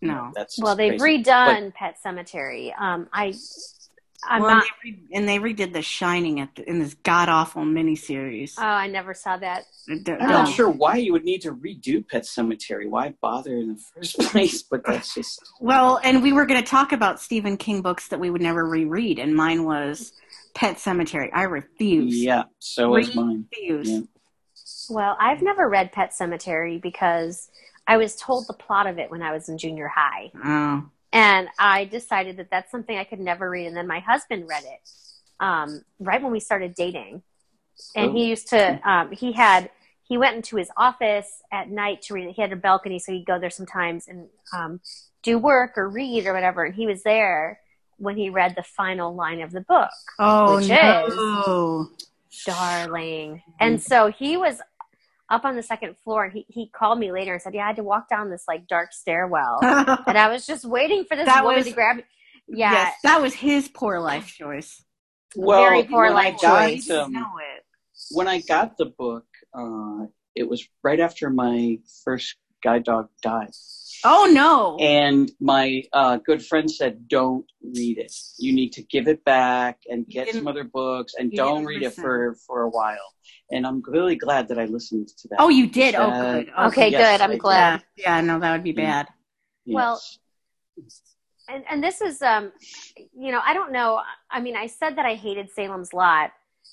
No. 0.02 0.30
That's 0.34 0.58
well, 0.58 0.76
they've 0.76 0.98
crazy. 1.00 1.22
redone 1.24 1.72
Pet 1.74 1.96
Sematary. 2.04 2.78
Um, 2.78 3.08
I, 3.12 3.32
I'm 4.28 4.42
well, 4.42 4.56
not. 4.56 4.64
and, 4.64 4.68
they 4.84 4.90
re- 4.90 5.08
and 5.12 5.28
they 5.28 5.38
redid 5.38 5.72
The 5.72 5.82
Shining 5.82 6.40
at 6.40 6.54
the, 6.54 6.68
in 6.68 6.78
this 6.78 6.94
god 7.02 7.28
awful 7.28 7.62
miniseries. 7.62 8.54
Oh, 8.58 8.62
I 8.62 8.86
never 8.86 9.14
saw 9.14 9.36
that. 9.38 9.64
They're- 9.86 9.96
I'm 9.96 10.04
they're- 10.04 10.28
not 10.28 10.48
sure 10.48 10.68
why 10.68 10.96
you 10.96 11.12
would 11.12 11.24
need 11.24 11.42
to 11.42 11.52
redo 11.52 12.06
Pet 12.06 12.24
Sematary. 12.24 12.88
Why 12.88 13.14
bother 13.20 13.56
in 13.56 13.68
the 13.74 13.80
first 13.94 14.18
place? 14.30 14.62
But 14.62 14.84
that's 14.86 15.14
just. 15.14 15.40
Well, 15.60 16.00
and 16.04 16.22
we 16.22 16.32
were 16.32 16.46
going 16.46 16.62
to 16.62 16.66
talk 16.68 16.92
about 16.92 17.20
Stephen 17.20 17.56
King 17.56 17.82
books 17.82 18.08
that 18.08 18.20
we 18.20 18.30
would 18.30 18.42
never 18.42 18.66
reread, 18.66 19.18
and 19.18 19.34
mine 19.34 19.64
was 19.64 20.12
Pet 20.54 20.76
Sematary. 20.76 21.30
I 21.32 21.44
refuse. 21.44 22.16
Yeah, 22.16 22.44
so 22.58 22.96
is 22.96 23.14
mine. 23.14 23.46
Refuse. 23.52 23.90
Yeah. 23.90 24.00
Well, 24.90 25.16
I've 25.20 25.40
never 25.42 25.68
read 25.68 25.92
Pet 25.92 26.12
Sematary 26.18 26.80
because 26.82 27.48
I 27.86 27.96
was 27.96 28.16
told 28.16 28.46
the 28.48 28.54
plot 28.54 28.86
of 28.86 28.98
it 28.98 29.10
when 29.10 29.22
I 29.22 29.32
was 29.32 29.48
in 29.48 29.56
junior 29.56 29.88
high. 29.88 30.30
Oh. 30.44 30.84
And 31.12 31.48
I 31.58 31.84
decided 31.84 32.36
that 32.36 32.50
that's 32.50 32.70
something 32.70 32.96
I 32.96 33.04
could 33.04 33.20
never 33.20 33.50
read. 33.50 33.66
And 33.66 33.76
then 33.76 33.86
my 33.86 34.00
husband 34.00 34.48
read 34.48 34.64
it 34.64 34.80
um, 35.40 35.82
right 35.98 36.22
when 36.22 36.32
we 36.32 36.40
started 36.40 36.74
dating. 36.74 37.22
And 37.96 38.16
he 38.16 38.26
used 38.26 38.48
to, 38.48 38.88
um, 38.88 39.10
he 39.10 39.32
had, 39.32 39.70
he 40.04 40.18
went 40.18 40.36
into 40.36 40.56
his 40.56 40.70
office 40.76 41.42
at 41.50 41.70
night 41.70 42.02
to 42.02 42.14
read 42.14 42.28
it. 42.28 42.34
He 42.36 42.42
had 42.42 42.52
a 42.52 42.56
balcony, 42.56 42.98
so 42.98 43.12
he'd 43.12 43.26
go 43.26 43.38
there 43.38 43.50
sometimes 43.50 44.06
and 44.06 44.28
um, 44.52 44.80
do 45.22 45.38
work 45.38 45.78
or 45.78 45.88
read 45.88 46.26
or 46.26 46.34
whatever. 46.34 46.64
And 46.64 46.74
he 46.74 46.86
was 46.86 47.02
there 47.02 47.60
when 47.96 48.16
he 48.16 48.30
read 48.30 48.54
the 48.54 48.62
final 48.62 49.14
line 49.14 49.40
of 49.40 49.50
the 49.50 49.60
book. 49.62 49.90
Oh, 50.18 50.56
Which 50.56 50.68
no. 50.68 51.88
darling. 52.44 53.42
And 53.58 53.82
so 53.82 54.08
he 54.08 54.36
was 54.36 54.60
up 55.30 55.44
on 55.44 55.56
the 55.56 55.62
second 55.62 55.96
floor 56.02 56.24
and 56.24 56.32
he, 56.32 56.44
he 56.48 56.68
called 56.68 56.98
me 56.98 57.12
later 57.12 57.32
and 57.32 57.40
said, 57.40 57.54
Yeah, 57.54 57.64
I 57.64 57.66
had 57.68 57.76
to 57.76 57.84
walk 57.84 58.08
down 58.08 58.30
this 58.30 58.44
like 58.48 58.66
dark 58.66 58.92
stairwell. 58.92 59.58
and 59.62 60.18
I 60.18 60.28
was 60.28 60.46
just 60.46 60.64
waiting 60.64 61.04
for 61.04 61.16
this 61.16 61.26
That 61.26 61.44
woman 61.44 61.58
was- 61.58 61.66
to 61.66 61.72
grab 61.72 61.96
me. 61.96 62.02
Yeah. 62.48 62.72
Yes, 62.72 62.94
that 63.04 63.22
was 63.22 63.32
his 63.34 63.68
poor 63.68 64.00
life 64.00 64.26
choice. 64.26 64.82
Well, 65.36 65.62
Very 65.62 65.84
poor 65.84 66.02
when 66.04 66.12
I 66.12 66.14
life 66.14 66.40
got, 66.42 66.68
choice. 66.68 66.88
You 66.88 66.96
um, 66.96 67.12
know 67.12 67.20
it. 67.54 67.64
when 68.10 68.26
I 68.26 68.40
got 68.40 68.76
the 68.76 68.86
book, 68.86 69.24
uh, 69.54 70.06
it 70.34 70.48
was 70.48 70.66
right 70.82 70.98
after 70.98 71.30
my 71.30 71.78
first 72.04 72.34
guide 72.64 72.82
dog 72.84 73.08
died. 73.22 73.50
Oh, 74.04 74.30
no. 74.32 74.78
And 74.78 75.30
my 75.40 75.82
uh, 75.92 76.18
good 76.18 76.44
friend 76.44 76.70
said, 76.70 77.08
"Don't 77.08 77.44
read 77.62 77.98
it. 77.98 78.12
You 78.38 78.52
need 78.52 78.72
to 78.72 78.82
give 78.84 79.08
it 79.08 79.22
back 79.24 79.78
and 79.88 80.06
get 80.08 80.32
some 80.34 80.48
other 80.48 80.64
books, 80.64 81.14
and 81.18 81.30
don't 81.32 81.64
read 81.64 81.82
listen. 81.82 82.00
it 82.00 82.04
for 82.04 82.34
for 82.46 82.62
a 82.62 82.68
while." 82.68 83.14
And 83.50 83.66
I'm 83.66 83.82
really 83.86 84.16
glad 84.16 84.48
that 84.48 84.58
I 84.58 84.64
listened 84.66 85.08
to 85.08 85.28
that. 85.28 85.36
oh, 85.40 85.48
you 85.48 85.66
did? 85.66 85.94
Oh, 85.94 86.10
Uh, 86.10 86.32
good. 86.32 86.50
Oh, 86.56 86.66
Okay, 86.68 86.90
Yes, 86.90 87.18
good. 87.18 87.24
I'm 87.24 87.32
I 87.32 87.36
glad. 87.36 87.82
Yeah, 87.96 88.16
yeah, 88.16 88.20
no, 88.22 88.38
that 88.40 88.52
would 88.52 88.64
be 88.64 88.72
bad. 88.72 89.08
Yes. 89.66 89.74
well, 89.74 90.00
and 91.48 91.64
and 91.68 91.82
this 91.82 92.00
is 92.00 92.22
um 92.22 92.52
you 92.94 93.32
know 93.32 93.40
i 93.44 93.52
don't 93.52 93.72
know 93.72 94.00
i 94.30 94.40
mean 94.40 94.56
i 94.56 94.66
said 94.66 94.96
that 94.96 95.04
i 95.04 95.14
hated 95.14 95.50
salem's 95.50 95.92
lot 95.92 96.30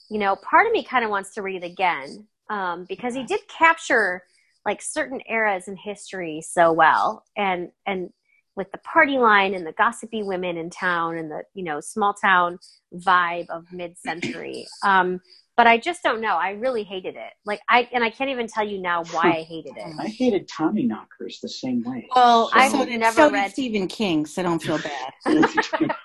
you 0.10 0.20
know 0.20 0.36
part 0.38 0.68
of 0.68 0.72
me 0.72 0.84
kind 0.84 1.04
of 1.04 1.10
wants 1.10 1.34
to 1.34 1.42
read 1.42 1.64
it 1.64 1.66
again 1.66 2.26
um 2.50 2.86
because 2.88 3.14
he 3.14 3.24
did 3.24 3.42
capture 3.48 4.24
like 4.68 4.82
certain 4.82 5.22
eras 5.28 5.68
in 5.68 5.76
history 5.78 6.42
so 6.42 6.72
well. 6.72 7.24
And 7.36 7.70
and 7.88 8.12
with 8.56 8.72
the 8.72 8.78
party 8.80 9.18
line 9.18 9.54
and 9.54 9.66
the 9.66 9.72
gossipy 9.72 10.24
women 10.24 10.58
in 10.58 10.70
town 10.70 11.18
and 11.18 11.32
the 11.32 11.44
you 11.54 11.64
know 11.64 11.80
small 11.80 12.14
town 12.14 12.60
vibe 12.94 13.50
of 13.50 13.66
mid-century. 13.72 14.68
Um 14.84 15.22
but 15.56 15.66
i 15.66 15.76
just 15.80 16.04
don't 16.04 16.22
know. 16.22 16.36
I 16.36 16.52
really 16.52 16.84
hated 16.84 17.16
it. 17.16 17.34
Like 17.46 17.62
i 17.70 17.88
and 17.92 18.04
i 18.04 18.10
can't 18.12 18.30
even 18.30 18.46
tell 18.48 18.68
you 18.68 18.78
now 18.80 19.04
why 19.06 19.38
i 19.38 19.42
hated 19.42 19.74
it. 19.76 19.96
I 20.00 20.08
hated 20.08 20.48
Tommyknockers 20.50 21.40
the 21.42 21.50
same 21.50 21.84
way. 21.84 22.08
Well, 22.16 22.52
I've 22.54 22.72
so 22.72 22.86
did, 22.86 23.00
never 23.00 23.16
so 23.16 23.30
did 23.30 23.36
read- 23.36 23.52
Stephen 23.52 23.88
King, 23.88 24.26
so 24.28 24.44
don't 24.44 24.62
feel 24.62 24.80
bad. 24.80 25.14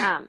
um, 0.00 0.28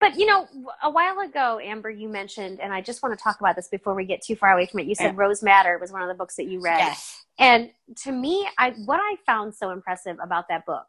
but 0.00 0.16
you 0.18 0.26
know, 0.26 0.46
a 0.82 0.90
while 0.90 1.18
ago, 1.20 1.58
Amber, 1.62 1.90
you 1.90 2.08
mentioned, 2.08 2.60
and 2.60 2.72
I 2.72 2.80
just 2.80 3.02
want 3.02 3.16
to 3.18 3.22
talk 3.22 3.40
about 3.40 3.56
this 3.56 3.68
before 3.68 3.94
we 3.94 4.04
get 4.04 4.22
too 4.22 4.36
far 4.36 4.52
away 4.52 4.66
from 4.66 4.80
it. 4.80 4.86
You 4.86 4.94
said 4.94 5.14
Yeah. 5.14 5.22
Rose 5.22 5.42
Madder 5.42 5.78
was 5.78 5.90
one 5.92 6.02
of 6.02 6.08
the 6.08 6.14
books 6.14 6.36
that 6.36 6.46
you 6.46 6.60
read, 6.60 6.78
yes. 6.78 7.24
and 7.38 7.70
to 8.04 8.12
me, 8.12 8.48
I 8.58 8.70
what 8.86 9.00
I 9.02 9.16
found 9.26 9.54
so 9.54 9.70
impressive 9.70 10.16
about 10.22 10.48
that 10.48 10.64
book, 10.66 10.86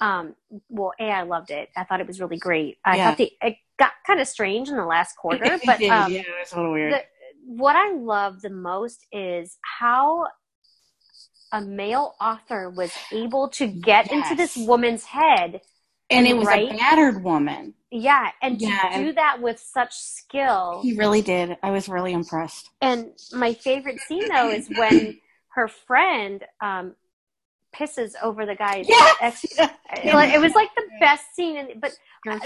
um, 0.00 0.34
well, 0.68 0.92
a 1.00 1.04
I 1.10 1.22
loved 1.22 1.50
it. 1.50 1.70
I 1.76 1.84
thought 1.84 2.00
it 2.00 2.06
was 2.06 2.20
really 2.20 2.38
great. 2.38 2.78
I 2.84 2.96
Yeah. 2.96 3.08
thought 3.08 3.18
the 3.18 3.32
it 3.42 3.56
got 3.78 3.92
kind 4.06 4.20
of 4.20 4.28
strange 4.28 4.68
in 4.68 4.76
the 4.76 4.84
last 4.86 5.16
quarter, 5.16 5.58
but 5.66 5.82
um, 5.84 6.12
yeah, 6.12 6.20
it 6.20 6.26
was 6.40 6.52
a 6.52 6.56
little 6.56 6.72
weird. 6.72 6.92
the, 6.92 7.02
what 7.44 7.76
I 7.76 7.92
love 7.92 8.42
the 8.42 8.50
most 8.50 9.06
is 9.12 9.58
how 9.62 10.26
a 11.52 11.60
male 11.60 12.14
author 12.20 12.68
was 12.70 12.92
able 13.12 13.48
to 13.48 13.66
get 13.68 14.10
into 14.10 14.34
this 14.34 14.56
woman's 14.56 15.04
head 15.04 15.60
and 16.10 16.26
it 16.26 16.36
was 16.36 16.46
right? 16.48 16.72
a 16.72 16.76
battered 16.76 17.22
woman. 17.22 17.74
Yeah, 17.96 18.30
and 18.42 18.58
to 18.58 18.90
do 18.94 19.12
that 19.14 19.40
with 19.40 19.58
such 19.58 19.94
skill. 19.94 20.80
He 20.82 20.94
really 20.94 21.22
did. 21.22 21.56
I 21.62 21.70
was 21.70 21.88
really 21.88 22.12
impressed. 22.12 22.70
And 22.80 23.10
my 23.32 23.54
favorite 23.54 24.00
scene 24.00 24.28
though 24.28 24.50
is 24.50 24.68
when 24.68 25.18
her 25.54 25.68
friend 25.68 26.44
um, 26.60 26.94
pisses 27.74 28.12
over 28.22 28.46
the 28.46 28.54
guy's 28.54 28.88
Yes! 28.88 29.16
ex. 29.20 29.44
It 30.04 30.40
was 30.40 30.54
like 30.54 30.70
the 30.76 30.84
best 31.00 31.24
scene, 31.34 31.56
and 31.56 31.80
but 31.80 31.92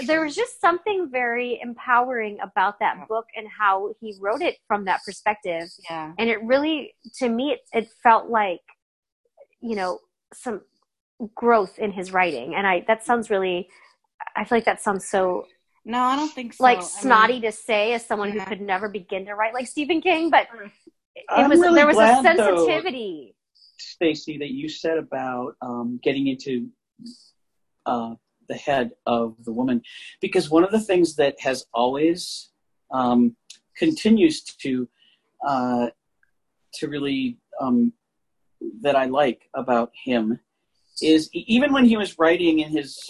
there 0.05 0.23
was 0.23 0.35
just 0.35 0.61
something 0.61 1.09
very 1.11 1.59
empowering 1.61 2.37
about 2.41 2.79
that 2.79 3.07
book 3.07 3.25
and 3.35 3.47
how 3.47 3.93
he 3.99 4.15
wrote 4.19 4.41
it 4.41 4.57
from 4.67 4.85
that 4.85 5.01
perspective. 5.05 5.69
Yeah. 5.89 6.13
And 6.19 6.29
it 6.29 6.43
really, 6.43 6.93
to 7.19 7.29
me, 7.29 7.51
it, 7.51 7.61
it 7.73 7.89
felt 8.03 8.29
like, 8.29 8.61
you 9.61 9.75
know, 9.75 9.99
some 10.33 10.61
growth 11.35 11.79
in 11.79 11.91
his 11.91 12.11
writing. 12.11 12.55
And 12.55 12.67
I 12.67 12.83
that 12.87 13.03
sounds 13.03 13.29
really, 13.29 13.69
I 14.35 14.43
feel 14.45 14.57
like 14.57 14.65
that 14.65 14.81
sounds 14.81 15.07
so 15.07 15.47
No, 15.85 15.99
I 15.99 16.15
don't 16.15 16.31
think 16.31 16.53
so. 16.53 16.63
like 16.63 16.77
I 16.77 16.81
mean, 16.81 16.87
snotty 16.87 17.41
to 17.41 17.51
say 17.51 17.93
as 17.93 18.05
someone 18.05 18.33
Yeah. 18.33 18.43
who 18.43 18.49
could 18.49 18.61
never 18.61 18.87
begin 18.89 19.25
to 19.25 19.35
write 19.35 19.53
like 19.53 19.67
Stephen 19.67 20.01
King, 20.01 20.29
but 20.29 20.47
it 21.15 21.25
I'm 21.29 21.49
was 21.49 21.59
really 21.59 21.75
there 21.75 21.87
was 21.87 21.95
a 21.95 21.99
glad, 21.99 22.37
though, 22.37 22.55
sensitivity. 22.55 23.35
Stacy, 23.77 24.37
that 24.37 24.51
you 24.51 24.69
said 24.69 24.97
about 24.97 25.55
um, 25.61 25.99
getting 26.03 26.27
into 26.27 26.69
uh, 27.85 28.13
the 28.47 28.55
head 28.55 28.91
of 29.07 29.35
the 29.43 29.51
woman, 29.51 29.81
because 30.21 30.49
one 30.49 30.63
of 30.63 30.71
the 30.71 30.79
things 30.79 31.15
that 31.15 31.39
has 31.39 31.65
always 31.73 32.51
um, 32.91 33.35
continues 33.75 34.43
to 34.43 34.87
uh, 35.47 35.87
to 36.75 36.87
really 36.87 37.37
um, 37.59 37.91
that 38.81 38.95
I 38.95 39.05
like 39.05 39.49
about 39.55 39.91
him 40.05 40.39
is 41.01 41.29
even 41.33 41.73
when 41.73 41.85
he 41.85 41.97
was 41.97 42.19
writing 42.19 42.59
in 42.59 42.69
his 42.69 43.09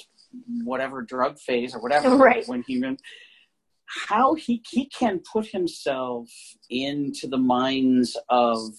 whatever 0.63 1.01
drug 1.01 1.39
phase 1.39 1.75
or 1.75 1.81
whatever, 1.81 2.15
Right. 2.17 2.47
when 2.47 2.63
he 2.67 2.83
how 4.07 4.35
he 4.35 4.61
he 4.69 4.85
can 4.85 5.19
put 5.31 5.47
himself 5.47 6.29
into 6.69 7.27
the 7.27 7.37
minds 7.37 8.17
of 8.29 8.71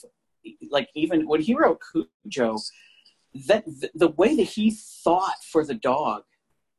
like 0.70 0.88
even 0.94 1.26
when 1.28 1.40
he 1.40 1.54
wrote 1.54 1.80
Cujo, 1.92 2.56
that 3.46 3.64
the, 3.64 3.90
the 3.94 4.08
way 4.08 4.34
that 4.36 4.42
he 4.42 4.70
thought 5.04 5.36
for 5.50 5.64
the 5.64 5.74
dog, 5.74 6.22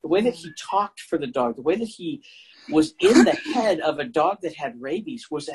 the 0.02 0.10
way 0.10 0.22
that 0.22 0.34
he 0.34 0.52
talked 0.60 1.00
for 1.02 1.18
the 1.18 1.28
dog, 1.28 1.56
the 1.56 1.62
way 1.62 1.76
that 1.76 1.88
he 1.88 2.24
was 2.70 2.94
in 3.00 3.24
the 3.24 3.32
head 3.54 3.80
of 3.82 4.00
a 4.00 4.06
dog 4.06 4.38
that 4.42 4.56
had 4.56 4.82
rabies 4.82 5.28
was 5.30 5.50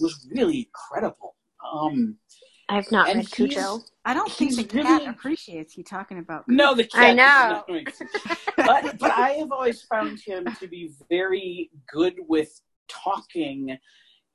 was 0.00 0.28
really 0.34 0.68
incredible. 0.68 1.36
Um, 1.72 2.18
I've 2.68 2.90
not 2.90 3.08
and 3.08 3.18
read 3.18 3.30
Cujo. 3.30 3.80
I 4.04 4.14
don't 4.14 4.30
think 4.30 4.50
He's 4.50 4.56
the 4.56 4.64
cat 4.64 4.84
really- 4.84 5.06
appreciates 5.06 5.76
you 5.76 5.84
talking 5.84 6.18
about. 6.18 6.46
Cujo. 6.46 6.56
No, 6.56 6.74
the 6.74 6.84
cat. 6.84 7.02
I 7.02 7.12
know. 7.12 7.64
but 8.56 8.98
but 8.98 9.10
I 9.12 9.30
have 9.32 9.52
always 9.52 9.82
found 9.82 10.20
him 10.20 10.46
to 10.60 10.66
be 10.66 10.92
very 11.08 11.70
good 11.92 12.16
with 12.26 12.60
talking 12.88 13.78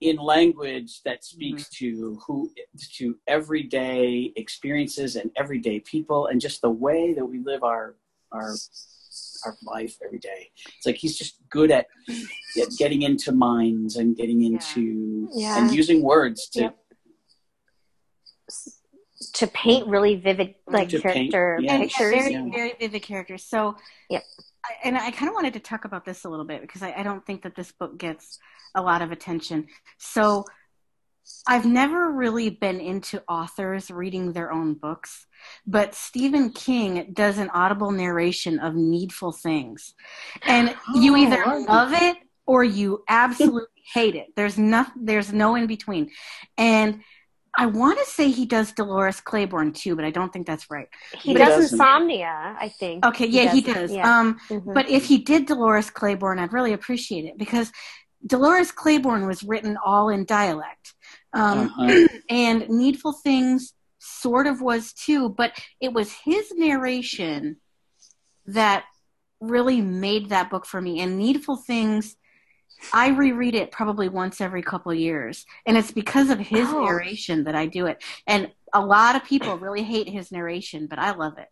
in 0.02 0.18
language 0.18 1.02
that 1.04 1.24
speaks 1.24 1.64
mm-hmm. 1.64 1.86
to 1.86 2.20
who 2.26 2.52
to 2.98 3.18
everyday 3.28 4.32
experiences 4.36 5.16
and 5.16 5.32
everyday 5.36 5.80
people 5.80 6.28
and 6.28 6.40
just 6.40 6.62
the 6.62 6.70
way 6.70 7.14
that 7.14 7.26
we 7.26 7.40
live 7.40 7.64
our 7.64 7.96
our 8.32 8.54
our 9.46 9.58
life 9.64 9.98
every 10.06 10.20
day. 10.20 10.52
It's 10.78 10.86
like 10.86 10.96
he's 10.96 11.18
just 11.18 11.38
good 11.50 11.72
at, 11.72 11.88
at 12.10 12.70
getting 12.78 13.02
into 13.02 13.32
minds 13.32 13.96
and 13.96 14.16
getting 14.16 14.44
into 14.44 15.30
Yeah. 15.34 15.58
and 15.60 15.74
using 15.74 16.02
words 16.02 16.50
to 16.50 16.62
Yep. 16.62 16.78
To 19.34 19.48
paint 19.48 19.88
really 19.88 20.16
vivid 20.16 20.56
like 20.68 20.90
To 20.90 21.00
paint, 21.00 21.32
character 21.32 21.60
yeah. 21.62 21.74
And 21.74 21.84
pictures. 21.84 22.12
very, 22.14 22.34
yeah. 22.34 22.46
very 22.52 22.74
vivid 22.80 23.02
characters. 23.02 23.44
So, 23.44 23.76
Yep. 24.10 24.24
I, 24.66 24.70
and 24.84 24.98
I 24.98 25.12
kind 25.12 25.30
of 25.30 25.36
wanted 25.36 25.54
to 25.54 25.60
talk 25.60 25.86
about 25.86 26.06
this 26.06 26.24
a 26.26 26.30
little 26.30 26.46
bit 26.46 26.62
because 26.62 26.82
I, 26.84 26.94
I 26.98 27.04
don't 27.04 27.26
think 27.26 27.44
that 27.44 27.56
this 27.56 27.72
book 27.72 27.98
gets 27.98 28.38
a 28.76 28.82
lot 28.82 29.02
of 29.02 29.12
attention. 29.12 29.68
So, 29.98 30.46
I've 31.46 31.66
never 31.66 32.10
really 32.12 32.50
been 32.50 32.80
into 32.80 33.22
authors 33.28 33.92
reading 33.92 34.32
their 34.32 34.50
own 34.50 34.76
books, 34.76 35.28
but 35.66 35.94
Stephen 35.94 36.52
King 36.52 37.12
does 37.14 37.38
an 37.38 37.50
audible 37.50 37.92
narration 37.92 38.60
of 38.60 38.76
Needful 38.76 39.34
Things. 39.34 39.94
And 40.44 40.74
you 40.96 41.14
Oh, 41.16 41.18
either 41.18 41.46
love 41.68 41.92
it 41.94 42.16
or 42.46 42.64
you 42.64 43.04
absolutely 43.10 43.68
hate 43.94 44.16
it. 44.16 44.28
There's 44.38 44.58
no 44.58 44.86
there's 44.96 45.34
no 45.34 45.56
in 45.56 45.68
between. 45.68 46.12
And 46.58 47.02
I 47.58 47.66
want 47.66 47.98
to 48.00 48.06
say 48.06 48.30
he 48.30 48.46
does 48.46 48.72
Dolores 48.72 49.20
Claiborne 49.20 49.74
too, 49.74 49.96
but 49.96 50.06
I 50.06 50.12
don't 50.12 50.32
think 50.32 50.46
that's 50.46 50.70
right. 50.70 50.88
He 51.24 51.34
But 51.34 51.42
he 51.42 51.48
does 51.48 51.72
insomnia, 51.72 52.56
I 52.60 52.70
think. 52.70 53.04
Okay, 53.06 53.26
yeah, 53.26 53.52
he 53.52 53.62
does. 53.62 53.92
Yeah. 53.92 54.20
Um, 54.20 54.40
Mhm. 54.50 54.74
but 54.74 54.88
if 54.90 55.06
he 55.06 55.18
did 55.18 55.48
Dolores 55.48 55.90
Claiborne, 55.90 56.38
I'd 56.40 56.54
really 56.54 56.74
appreciate 56.74 57.26
it 57.26 57.38
because 57.38 57.72
Dolores 58.26 58.72
Claiborne 58.72 59.26
was 59.26 59.44
written 59.44 59.78
all 59.84 60.10
in 60.10 60.26
dialect. 60.26 60.94
Um, 61.34 61.74
Uh-huh. 61.78 62.08
and 62.30 62.70
Needful 62.70 63.14
Things 63.14 63.74
sort 63.98 64.46
of 64.46 64.62
was 64.62 64.94
too, 64.94 65.30
but 65.30 65.52
it 65.82 65.94
was 65.94 66.12
his 66.14 66.52
narration 66.56 67.58
that 68.46 68.86
really 69.40 69.82
made 69.82 70.30
that 70.30 70.50
book 70.50 70.66
for 70.66 70.80
me. 70.82 71.00
And 71.02 71.18
Needful 71.18 71.58
Things, 71.58 72.16
I 72.94 73.10
reread 73.10 73.56
it 73.56 73.72
probably 73.72 74.10
once 74.10 74.40
every 74.42 74.62
couple 74.62 74.92
of 74.92 74.98
years, 74.98 75.46
and 75.66 75.78
it's 75.78 75.92
because 75.92 76.30
of 76.30 76.40
his 76.40 76.70
Oh. 76.70 76.84
narration 76.86 77.44
that 77.46 77.56
I 77.56 77.66
do 77.66 77.86
it. 77.88 78.04
And 78.26 78.52
a 78.74 78.82
lot 78.86 79.16
of 79.16 79.24
people 79.24 79.58
really 79.58 79.84
hate 79.84 80.10
his 80.10 80.32
narration, 80.32 80.88
but 80.88 81.00
I 81.00 81.12
love 81.12 81.38
it. 81.38 81.50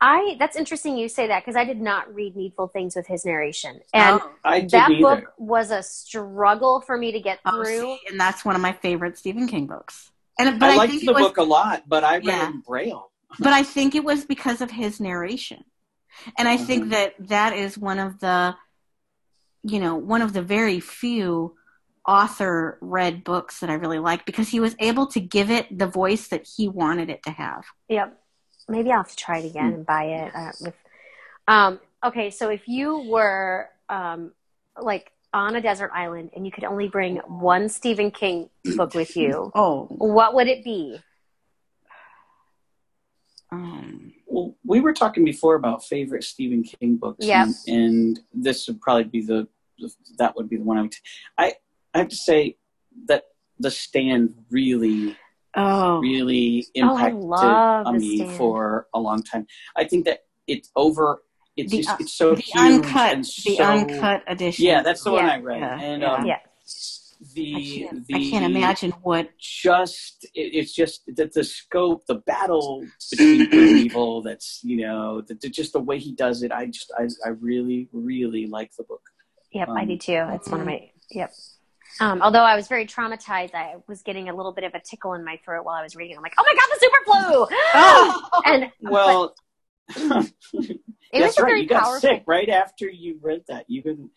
I 0.00 0.34
that's 0.40 0.56
interesting 0.56 0.96
you 0.98 1.08
say 1.08 1.28
that 1.28 1.42
because 1.44 1.54
I 1.54 1.64
did 1.64 1.80
not 1.80 2.12
read 2.12 2.34
Needful 2.34 2.66
Things 2.68 2.96
with 2.96 3.06
his 3.06 3.24
narration. 3.24 3.80
And 3.94 4.20
Oh. 4.20 4.30
I 4.44 4.62
that 4.72 4.90
either. 4.90 5.00
book 5.00 5.32
was 5.38 5.70
a 5.70 5.82
struggle 5.82 6.80
for 6.80 6.96
me 6.96 7.12
to 7.12 7.20
get 7.20 7.38
Oh, 7.44 7.62
through. 7.62 7.80
see, 7.80 8.00
and 8.08 8.18
that's 8.20 8.44
one 8.44 8.56
of 8.56 8.60
my 8.60 8.72
favorite 8.72 9.16
Stephen 9.16 9.46
King 9.46 9.66
books. 9.68 10.10
And 10.40 10.58
but 10.58 10.70
I 10.70 10.72
I, 10.72 10.76
liked 10.76 10.90
think 10.92 11.04
the 11.04 11.12
was, 11.12 11.22
book 11.22 11.36
a 11.36 11.42
lot, 11.44 11.84
but 11.88 12.02
I 12.04 12.16
read 12.16 12.24
Yeah. 12.24 12.46
in 12.48 12.60
Braille. 12.66 13.10
but 13.38 13.52
I 13.52 13.62
think 13.62 13.94
it 13.94 14.02
was 14.04 14.24
because 14.24 14.60
of 14.60 14.72
his 14.72 14.98
narration, 15.00 15.64
and 16.36 16.48
I 16.48 16.56
think 16.56 16.86
Mhm. 16.86 16.90
that 16.90 17.14
that 17.28 17.52
is 17.54 17.78
one 17.78 17.98
of 18.00 18.18
the, 18.18 18.56
you 19.62 19.78
know, 19.80 19.96
one 19.96 20.22
of 20.22 20.32
the 20.32 20.42
very 20.42 20.80
few 20.80 21.56
author 22.06 22.78
read 22.80 23.22
books 23.22 23.60
that 23.60 23.70
I 23.70 23.74
really 23.74 23.98
like 23.98 24.26
because 24.26 24.48
he 24.48 24.60
was 24.60 24.74
able 24.80 25.06
to 25.08 25.20
give 25.20 25.50
it 25.50 25.76
the 25.76 25.86
voice 25.86 26.28
that 26.28 26.46
he 26.56 26.68
wanted 26.68 27.10
it 27.10 27.22
to 27.24 27.30
have. 27.30 27.64
Yep. 27.88 28.18
Maybe 28.68 28.90
I'll 28.90 28.98
have 28.98 29.10
to 29.10 29.16
try 29.16 29.38
it 29.38 29.46
again 29.46 29.72
and 29.72 29.86
buy 29.86 30.04
it. 30.04 30.34
Uh, 30.34 30.52
with, 30.60 30.74
um, 31.46 31.80
okay, 32.04 32.30
so 32.30 32.48
if 32.48 32.66
you 32.66 33.08
were 33.08 33.68
um, 33.88 34.32
like 34.80 35.12
on 35.32 35.56
a 35.56 35.60
desert 35.60 35.90
island 35.94 36.30
and 36.34 36.44
you 36.44 36.52
could 36.52 36.64
only 36.64 36.88
bring 36.88 37.16
one 37.18 37.68
Stephen 37.68 38.10
King 38.10 38.50
book 38.76 38.94
with 38.94 39.16
you, 39.16 39.52
Oh, 39.54 39.86
what 39.90 40.34
would 40.34 40.48
it 40.48 40.64
be? 40.64 41.00
um, 43.50 44.11
Well, 44.32 44.56
we 44.64 44.80
were 44.80 44.94
talking 44.94 45.24
before 45.24 45.56
about 45.56 45.84
favorite 45.84 46.24
Stephen 46.24 46.62
King 46.62 46.96
books. 46.96 47.26
Yep. 47.26 47.48
And, 47.66 47.76
and 47.76 48.20
this 48.32 48.66
would 48.66 48.80
probably 48.80 49.04
be 49.04 49.20
the, 49.20 49.46
that 50.16 50.34
would 50.36 50.48
be 50.48 50.56
the 50.56 50.64
one 50.64 50.78
I 50.78 50.82
would, 50.82 50.94
I, 51.36 51.52
I 51.92 51.98
have 51.98 52.08
to 52.08 52.16
say 52.16 52.56
that 53.08 53.24
The 53.60 53.70
Stand 53.70 54.34
really, 54.50 55.16
oh, 55.54 55.98
really 55.98 56.66
Oh, 56.76 56.96
impacted 56.96 57.18
love 57.20 57.86
on 57.86 57.98
me 57.98 58.16
Stand. 58.16 58.32
for 58.38 58.86
a 58.94 58.98
long 58.98 59.22
time. 59.22 59.46
I 59.76 59.84
think 59.84 60.06
that 60.06 60.20
it's 60.46 60.70
over, 60.76 61.22
it's 61.56 61.70
The, 61.70 61.76
just, 61.78 61.90
uh, 61.90 61.96
it's 62.00 62.14
so 62.14 62.34
the 62.34 62.40
huge 62.40 62.56
uncut, 62.84 63.12
and 63.12 63.24
the 63.44 63.60
uncut 63.60 64.22
edition. 64.26 64.64
Yeah, 64.64 64.82
that's 64.82 65.04
the 65.04 65.12
one 65.12 65.26
I 65.26 65.38
read. 65.40 65.60
Yeah, 65.60 65.78
and 65.80 66.02
yeah. 66.02 66.12
um, 66.14 66.26
Yeah. 66.26 66.38
The, 67.34 67.54
I 67.54 67.60
can't, 67.88 68.06
the 68.06 68.14
I 68.14 68.30
can't 68.30 68.44
imagine 68.44 68.90
what. 69.02 69.30
just 69.38 70.24
it, 70.34 70.54
it's 70.54 70.72
just 70.74 71.02
that 71.16 71.32
the 71.32 71.44
scope 71.44 72.04
the 72.06 72.16
battle 72.16 72.84
between 73.10 73.48
good 73.50 73.68
and 73.68 73.78
evil 73.78 74.22
that's 74.22 74.60
you 74.64 74.78
know 74.84 75.20
the, 75.20 75.34
the- 75.34 75.48
just 75.48 75.72
the 75.72 75.80
way 75.80 75.98
he 75.98 76.12
does 76.12 76.42
it 76.42 76.50
i 76.52 76.66
just 76.66 76.92
i, 76.98 77.04
I 77.24 77.30
really 77.30 77.88
really 77.92 78.46
like 78.46 78.72
the 78.76 78.84
book 78.84 79.02
Yep, 79.52 79.68
I 79.68 79.82
Um, 79.82 79.88
do 79.88 79.98
too. 79.98 80.24
It's 80.30 80.48
one 80.48 80.60
of 80.60 80.66
my 80.66 80.90
yep. 81.10 81.30
Um, 82.00 82.22
although 82.22 82.40
I 82.42 82.56
was 82.56 82.68
very 82.68 82.86
traumatized, 82.86 83.54
I 83.54 83.74
was 83.86 84.00
getting 84.00 84.30
a 84.30 84.34
little 84.34 84.52
bit 84.52 84.64
of 84.64 84.72
a 84.74 84.80
tickle 84.80 85.12
in 85.12 85.26
my 85.26 85.38
throat 85.44 85.66
while 85.66 85.74
I 85.74 85.82
was 85.82 85.94
reading. 85.94 86.16
I'm 86.16 86.22
like, 86.22 86.32
"Oh 86.38 86.42
my 86.46 86.54
god, 86.54 86.68
the 86.72 86.78
super 86.80 87.04
flu!" 87.04 87.46
Oh! 87.74 88.42
and 88.46 88.70
well 88.80 89.34
it 89.94 90.80
that's 91.12 91.36
was 91.36 91.38
right 91.38 91.48
very 91.50 91.60
you 91.62 91.68
got 91.68 91.82
powerful. 91.82 92.00
sick 92.00 92.22
right 92.26 92.48
after 92.48 92.88
you 92.88 93.18
read 93.20 93.42
that 93.48 93.66
you 93.68 93.82
couldn't 93.82 94.10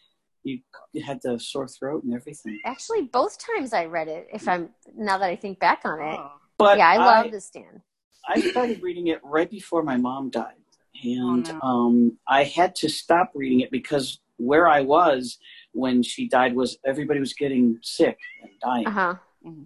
you, 0.46 0.60
you 0.94 1.04
had 1.04 1.20
the 1.24 1.40
sore 1.40 1.68
throat 1.68 2.04
and 2.04 2.14
everything 2.14 2.60
Actually, 2.66 3.04
both 3.04 3.38
times 3.38 3.74
I 3.74 3.86
read 3.86 4.08
it. 4.08 4.28
If 4.32 4.48
I'm 4.48 4.70
now 4.96 5.18
that 5.18 5.30
I 5.30 5.36
think 5.36 5.60
back 5.60 5.82
on 5.84 6.02
it, 6.02 6.20
but 6.58 6.78
yeah, 6.78 6.90
I 6.90 6.98
love 6.98 7.32
the 7.32 7.42
stand. 7.42 7.82
I 8.28 8.40
started 8.40 8.82
reading 8.82 9.08
it 9.08 9.20
right 9.24 9.50
before 9.50 9.84
my 9.84 9.98
mom 9.98 10.30
died. 10.30 10.56
And 11.04 11.48
Oh, 11.50 11.54
no. 11.54 11.62
um, 11.62 12.18
I 12.28 12.44
had 12.44 12.76
to 12.78 12.90
stop 12.90 13.32
reading 13.36 13.60
it 13.60 13.70
because 13.72 14.20
where 14.38 14.68
I 14.68 14.82
was 14.82 15.38
when 15.74 16.04
she 16.04 16.28
died 16.28 16.56
was 16.56 16.78
everybody 16.86 17.20
was 17.20 17.34
getting 17.34 17.80
sick 17.82 18.18
and 18.42 18.52
dying. 18.62 18.88
Uh 18.88 18.92
huh. 18.92 19.16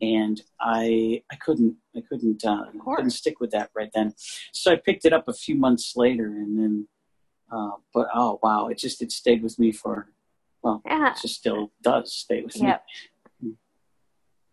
And 0.02 0.42
I 0.60 1.24
I 1.32 1.36
couldn't 1.38 1.76
I 1.96 2.02
couldn't 2.10 2.44
uh, 2.44 2.66
couldn't 2.96 3.12
stick 3.12 3.40
with 3.40 3.52
that 3.52 3.70
right 3.74 3.90
then. 3.94 4.14
So 4.52 4.72
I 4.74 4.76
picked 4.76 5.06
it 5.06 5.14
up 5.14 5.28
a 5.28 5.34
few 5.34 5.56
months 5.56 5.94
later 5.96 6.26
and 6.26 6.60
then 6.60 6.88
uh, 7.52 7.72
but 7.94 8.08
oh 8.14 8.40
wow, 8.44 8.68
it 8.68 8.78
just 8.78 9.02
it 9.02 9.12
stayed 9.12 9.42
with 9.42 9.58
me 9.58 9.72
for 9.72 10.12
well 10.62 10.82
Yeah. 10.86 11.12
it 11.12 11.18
just 11.22 11.36
still 11.36 11.72
does 11.82 12.14
stay 12.14 12.42
with 12.42 12.56
Yep. 12.56 12.84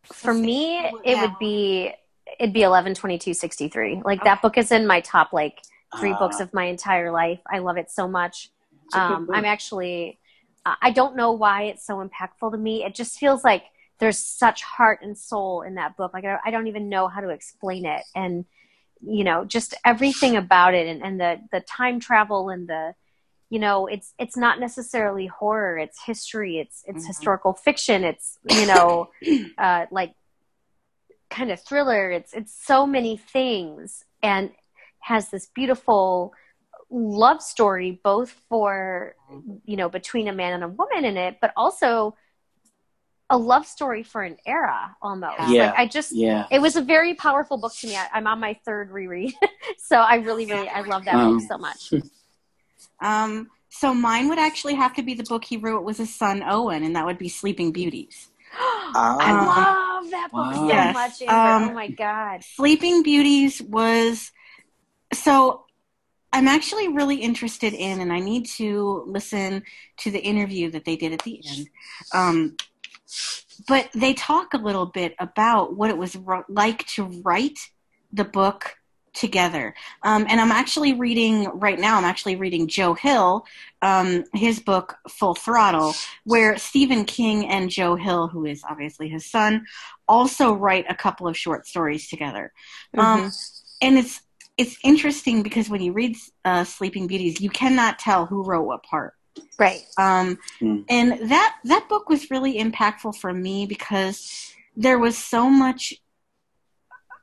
For 0.04 0.32
me, 0.32 0.78
it 1.04 1.18
would 1.20 1.38
be 1.38 1.92
it'd 2.38 2.54
be 2.54 2.62
eleven 2.62 2.94
twenty 2.94 3.18
two 3.18 3.34
sixty 3.34 3.68
three. 3.68 4.00
Like 4.04 4.22
that 4.24 4.40
book 4.40 4.56
is 4.56 4.70
in 4.70 4.86
my 4.86 5.00
top 5.00 5.32
like 5.32 5.60
three 5.98 6.12
Uh, 6.12 6.18
books 6.18 6.38
of 6.40 6.52
my 6.54 6.64
entire 6.64 7.10
life. 7.10 7.40
I 7.50 7.58
love 7.58 7.76
it 7.76 7.90
so 7.90 8.06
much. 8.06 8.50
it's 8.84 8.94
a 8.94 8.98
good 8.98 9.14
Um. 9.14 9.28
I'm 9.32 9.44
actually, 9.44 10.20
I 10.64 10.76
I 10.82 10.90
don't 10.92 11.16
know 11.16 11.32
why 11.32 11.62
it's 11.64 11.84
so 11.84 11.96
impactful 12.06 12.52
to 12.52 12.58
me. 12.58 12.84
It 12.84 12.94
just 12.94 13.18
feels 13.18 13.42
like 13.42 13.64
there's 13.98 14.18
such 14.18 14.62
heart 14.62 15.00
and 15.02 15.16
soul 15.18 15.62
in 15.62 15.74
that 15.74 15.96
book. 15.96 16.12
Like 16.14 16.24
I, 16.24 16.38
I 16.44 16.50
don't 16.52 16.68
even 16.68 16.88
know 16.88 17.08
how 17.08 17.20
to 17.20 17.30
explain 17.30 17.84
it, 17.84 18.04
and 18.14 18.44
you 19.00 19.24
know, 19.24 19.44
just 19.44 19.74
everything 19.84 20.36
about 20.36 20.74
it, 20.74 20.86
and, 20.86 21.02
and 21.02 21.20
the 21.20 21.40
the 21.50 21.60
time 21.62 21.98
travel 21.98 22.48
and 22.50 22.68
the, 22.68 22.94
you 23.50 23.58
know, 23.58 23.86
it's 23.86 24.12
it's 24.18 24.36
not 24.36 24.58
necessarily 24.60 25.26
horror. 25.26 25.78
It's 25.78 25.98
history. 26.04 26.58
It's 26.58 26.82
it's 26.86 27.04
Mhm. 27.04 27.06
historical 27.08 27.52
fiction. 27.54 28.04
It's 28.04 28.38
you 28.44 28.66
know, 28.66 29.10
uh, 29.58 29.86
like 29.90 30.14
kind 31.30 31.50
of 31.50 31.60
thriller. 31.62 32.10
It's 32.10 32.32
it's 32.32 32.52
so 32.66 32.86
many 32.86 33.16
things, 33.16 34.04
and 34.22 34.50
has 35.00 35.30
this 35.30 35.46
beautiful 35.54 36.32
love 36.90 37.42
story 37.42 38.00
both 38.04 38.30
for 38.48 39.14
you 39.64 39.76
know 39.76 39.88
between 39.88 40.28
a 40.28 40.32
man 40.32 40.52
and 40.54 40.62
a 40.64 40.68
woman 40.68 41.04
in 41.04 41.16
it 41.16 41.38
but 41.40 41.52
also 41.56 42.14
a 43.28 43.36
love 43.36 43.66
story 43.66 44.04
for 44.04 44.22
an 44.22 44.36
era 44.46 44.96
almost 45.02 45.34
Yeah. 45.48 45.66
like 45.66 45.78
i 45.78 45.86
just 45.88 46.12
yeah. 46.12 46.46
it 46.48 46.60
was 46.60 46.76
a 46.76 46.80
very 46.80 47.14
powerful 47.14 47.56
book 47.58 47.74
to 47.80 47.88
me 47.88 47.96
I, 47.96 48.06
i'm 48.14 48.28
on 48.28 48.38
my 48.38 48.54
third 48.64 48.92
reread 48.92 49.34
so 49.78 49.96
i 49.96 50.14
really 50.16 50.46
really 50.46 50.68
i 50.68 50.82
love 50.82 51.04
that 51.06 51.16
Um, 51.16 51.38
book 51.38 51.48
so 51.48 51.58
much 51.58 51.92
Um, 53.00 53.48
so 53.68 53.92
mine 53.92 54.28
would 54.28 54.38
actually 54.38 54.74
have 54.74 54.94
to 54.94 55.02
be 55.02 55.14
the 55.14 55.24
book 55.24 55.44
he 55.44 55.56
wrote 55.56 55.84
with 55.84 55.98
his 55.98 56.14
son 56.14 56.42
Owen, 56.46 56.82
and 56.82 56.96
that 56.96 57.04
would 57.04 57.18
be 57.18 57.28
Sleeping 57.28 57.72
Beauties. 57.72 58.28
i 58.58 59.30
Um, 59.30 59.46
love 59.46 60.10
that 60.10 60.30
book 60.32 60.54
so 60.54 60.66
Yes. 60.68 60.94
much 60.94 61.28
Um, 61.28 61.68
oh 61.68 61.72
my 61.74 61.88
god 61.88 62.42
Sleeping 62.42 63.02
Beauties 63.02 63.60
was 63.62 64.30
so 65.12 65.64
I'm 66.32 66.48
actually 66.48 66.88
really 66.88 67.16
interested 67.16 67.72
in, 67.72 68.00
and 68.00 68.12
I 68.12 68.20
need 68.20 68.46
to 68.56 69.04
listen 69.06 69.62
to 69.98 70.10
the 70.10 70.18
interview 70.20 70.70
that 70.72 70.84
they 70.84 70.96
did 70.96 71.12
at 71.12 71.22
the 71.22 71.40
end. 71.48 71.68
Um, 72.12 72.56
but 73.66 73.88
they 73.94 74.12
talk 74.12 74.52
a 74.52 74.58
little 74.58 74.86
bit 74.86 75.14
about 75.18 75.76
what 75.76 75.88
it 75.88 75.96
was 75.96 76.14
ro- 76.16 76.44
like 76.48 76.86
to 76.88 77.04
write 77.24 77.58
the 78.12 78.24
book 78.24 78.74
together. 79.16 79.74
Um, 80.02 80.26
and 80.28 80.40
I'm 80.40 80.52
actually 80.52 80.92
reading 80.92 81.44
right 81.54 81.78
now. 81.78 81.96
I'm 81.96 82.04
actually 82.04 82.36
reading 82.36 82.68
Joe 82.68 82.94
Hill, 82.94 83.44
um, 83.82 84.24
his 84.34 84.60
book 84.60 84.96
Full 85.08 85.34
Throttle, 85.34 85.94
where 86.24 86.56
Stephen 86.58 87.04
King 87.04 87.48
and 87.48 87.70
Joe 87.70 87.96
Hill, 87.96 88.28
who 88.28 88.44
is 88.44 88.62
obviously 88.68 89.08
his 89.08 89.24
son, 89.24 89.66
also 90.06 90.52
write 90.52 90.84
a 90.88 90.94
couple 90.94 91.26
of 91.26 91.36
short 91.36 91.66
stories 91.66 92.08
together. 92.08 92.52
Um, 92.96 93.22
Mhm. 93.22 93.62
and 93.80 93.98
it's 93.98 94.20
it's 94.56 94.78
interesting 94.82 95.42
because 95.42 95.68
when 95.68 95.82
you 95.82 95.92
read 95.92 96.16
uh, 96.46 96.64
Sleeping 96.64 97.06
Beauties, 97.06 97.42
you 97.42 97.50
cannot 97.50 97.98
tell 97.98 98.24
who 98.24 98.42
wrote 98.42 98.62
what 98.62 98.82
part. 98.84 99.12
Right. 99.58 99.82
Um, 99.98 100.38
Hmm. 100.60 100.80
And 100.88 101.30
that 101.30 101.56
that 101.64 101.88
book 101.88 102.08
was 102.08 102.30
really 102.30 102.58
impactful 102.58 103.16
for 103.16 103.32
me 103.32 103.66
because 103.66 104.54
there 104.76 104.98
was 104.98 105.18
so 105.18 105.50
much. 105.50 105.94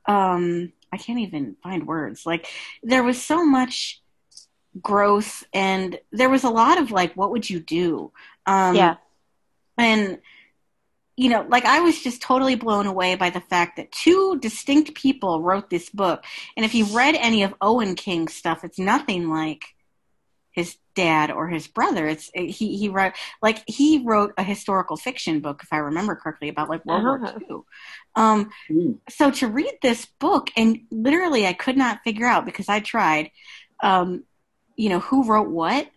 Um, 0.06 0.72
I 0.94 0.96
can't 0.96 1.18
even 1.18 1.56
find 1.62 1.86
words. 1.86 2.24
Like 2.24 2.46
there 2.82 3.02
was 3.02 3.20
so 3.20 3.44
much 3.44 4.00
growth, 4.80 5.44
and 5.52 5.98
there 6.12 6.30
was 6.30 6.44
a 6.44 6.50
lot 6.50 6.80
of 6.80 6.90
like, 6.90 7.14
what 7.14 7.30
would 7.30 7.48
you 7.48 7.60
do? 7.60 8.12
Um, 8.46 8.76
yeah. 8.76 8.96
and 9.78 10.18
you 11.16 11.30
know 11.30 11.46
like 11.48 11.64
i 11.64 11.80
was 11.80 12.02
just 12.02 12.20
totally 12.20 12.56
blown 12.56 12.86
away 12.86 13.14
by 13.14 13.30
the 13.30 13.40
fact 13.40 13.76
that 13.76 13.92
two 13.92 14.36
distinct 14.40 14.94
people 14.94 15.40
wrote 15.40 15.70
this 15.70 15.88
book 15.88 16.24
and 16.56 16.66
if 16.66 16.74
you've 16.74 16.94
read 16.94 17.14
any 17.14 17.44
of 17.44 17.54
owen 17.60 17.94
king's 17.94 18.34
stuff 18.34 18.64
it's 18.64 18.78
nothing 18.78 19.28
like 19.28 19.73
dad 20.94 21.30
or 21.30 21.48
his 21.48 21.66
brother 21.66 22.06
it's 22.06 22.30
he 22.34 22.76
he 22.76 22.88
wrote 22.88 23.12
like 23.42 23.62
he 23.66 24.02
wrote 24.04 24.32
a 24.38 24.42
historical 24.42 24.96
fiction 24.96 25.40
book 25.40 25.60
if 25.62 25.72
i 25.72 25.76
remember 25.78 26.14
correctly 26.16 26.48
about 26.48 26.68
like 26.68 26.84
world 26.86 27.04
Uh-huh. 27.04 27.38
war 27.48 27.66
ii 28.16 28.22
um 28.22 28.50
Mm. 28.70 28.98
so 29.10 29.30
to 29.30 29.48
read 29.48 29.72
this 29.82 30.06
book 30.20 30.50
and 30.56 30.80
literally 30.90 31.46
i 31.46 31.52
could 31.52 31.76
not 31.76 32.00
figure 32.04 32.26
out 32.26 32.44
because 32.46 32.68
i 32.68 32.80
tried 32.80 33.30
um 33.82 34.24
you 34.76 34.88
know 34.88 35.00
who 35.00 35.24
wrote 35.24 35.48
what 35.50 35.88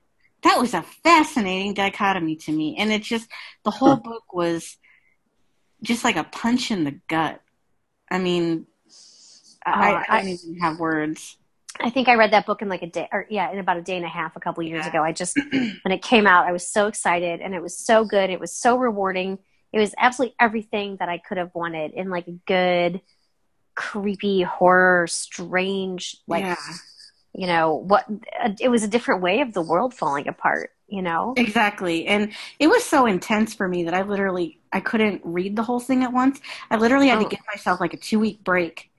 that 0.44 0.60
was 0.60 0.74
a 0.74 0.84
fascinating 1.04 1.74
dichotomy 1.74 2.36
to 2.36 2.52
me 2.52 2.76
and 2.78 2.92
it 2.92 3.04
just 3.04 3.28
the 3.64 3.72
whole 3.72 3.96
Huh. 3.96 4.02
book 4.04 4.34
was 4.34 4.78
just 5.82 6.04
like 6.04 6.16
a 6.16 6.24
punch 6.24 6.72
in 6.72 6.84
the 6.84 7.00
gut 7.08 7.42
i 8.10 8.18
mean 8.20 8.66
I, 9.66 9.94
Uh, 9.94 10.04
I 10.10 10.18
don't 10.22 10.30
even 10.30 10.60
have 10.62 10.80
words 10.80 11.38
I 11.80 11.90
think 11.90 12.08
I 12.08 12.16
read 12.16 12.32
that 12.34 12.46
book 12.46 12.62
in 12.62 12.70
like 12.70 12.82
a 12.82 12.88
day, 12.88 13.08
or 13.12 13.26
yeah, 13.30 13.52
in 13.52 13.60
about 13.60 13.78
a 13.78 13.82
day 13.82 13.96
and 13.98 14.06
a 14.06 14.10
half 14.10 14.36
a 14.36 14.40
couple 14.40 14.64
years 14.64 14.86
Yeah. 14.86 14.90
ago. 14.90 15.04
I 15.04 15.12
just, 15.12 15.38
when 15.52 15.92
it 15.92 16.02
came 16.02 16.28
out, 16.28 16.46
I 16.48 16.52
was 16.52 16.68
so 16.68 16.88
excited 16.88 17.42
and 17.42 17.54
it 17.54 17.62
was 17.62 17.78
so 17.78 18.06
good. 18.06 18.30
It 18.30 18.40
was 18.40 18.56
so 18.56 18.78
rewarding. 18.78 19.40
It 19.74 19.80
was 19.80 19.94
absolutely 19.98 20.36
everything 20.40 20.98
that 20.98 21.10
I 21.10 21.18
could 21.20 21.38
have 21.38 21.52
wanted 21.54 21.92
in 21.94 22.10
like 22.10 22.28
a 22.28 22.32
good, 22.48 23.02
creepy, 23.76 24.42
horror, 24.44 25.08
strange, 25.08 26.18
like, 26.28 26.44
yeah 26.46 26.56
you 27.34 27.46
know, 27.48 27.76
what, 27.76 28.06
uh, 28.44 28.50
it 28.60 28.70
was 28.70 28.84
a 28.84 28.88
different 28.88 29.22
way 29.22 29.42
of 29.42 29.54
the 29.54 29.62
world 29.62 29.94
falling 29.94 30.28
apart, 30.28 30.72
you 30.88 31.04
know? 31.04 31.34
exactly 31.36 32.08
and 32.08 32.32
it 32.60 32.68
was 32.68 32.84
so 32.84 33.06
intense 33.06 33.54
for 33.54 33.68
me 33.68 33.84
that 33.84 33.94
i 33.94 34.02
literally 34.02 34.60
i 34.74 34.80
couldn't 34.80 35.22
read 35.24 35.56
the 35.56 35.62
whole 35.64 35.80
thing 35.80 36.04
at 36.04 36.12
once 36.12 36.40
i 36.72 36.78
literally 36.78 37.10
had 37.10 37.20
Oh. 37.20 37.24
to 37.24 37.26
give 37.26 37.40
myself 37.54 37.80
like 37.80 37.94
a 37.94 37.98
two 37.98 38.20
week 38.20 38.44
break 38.44 38.90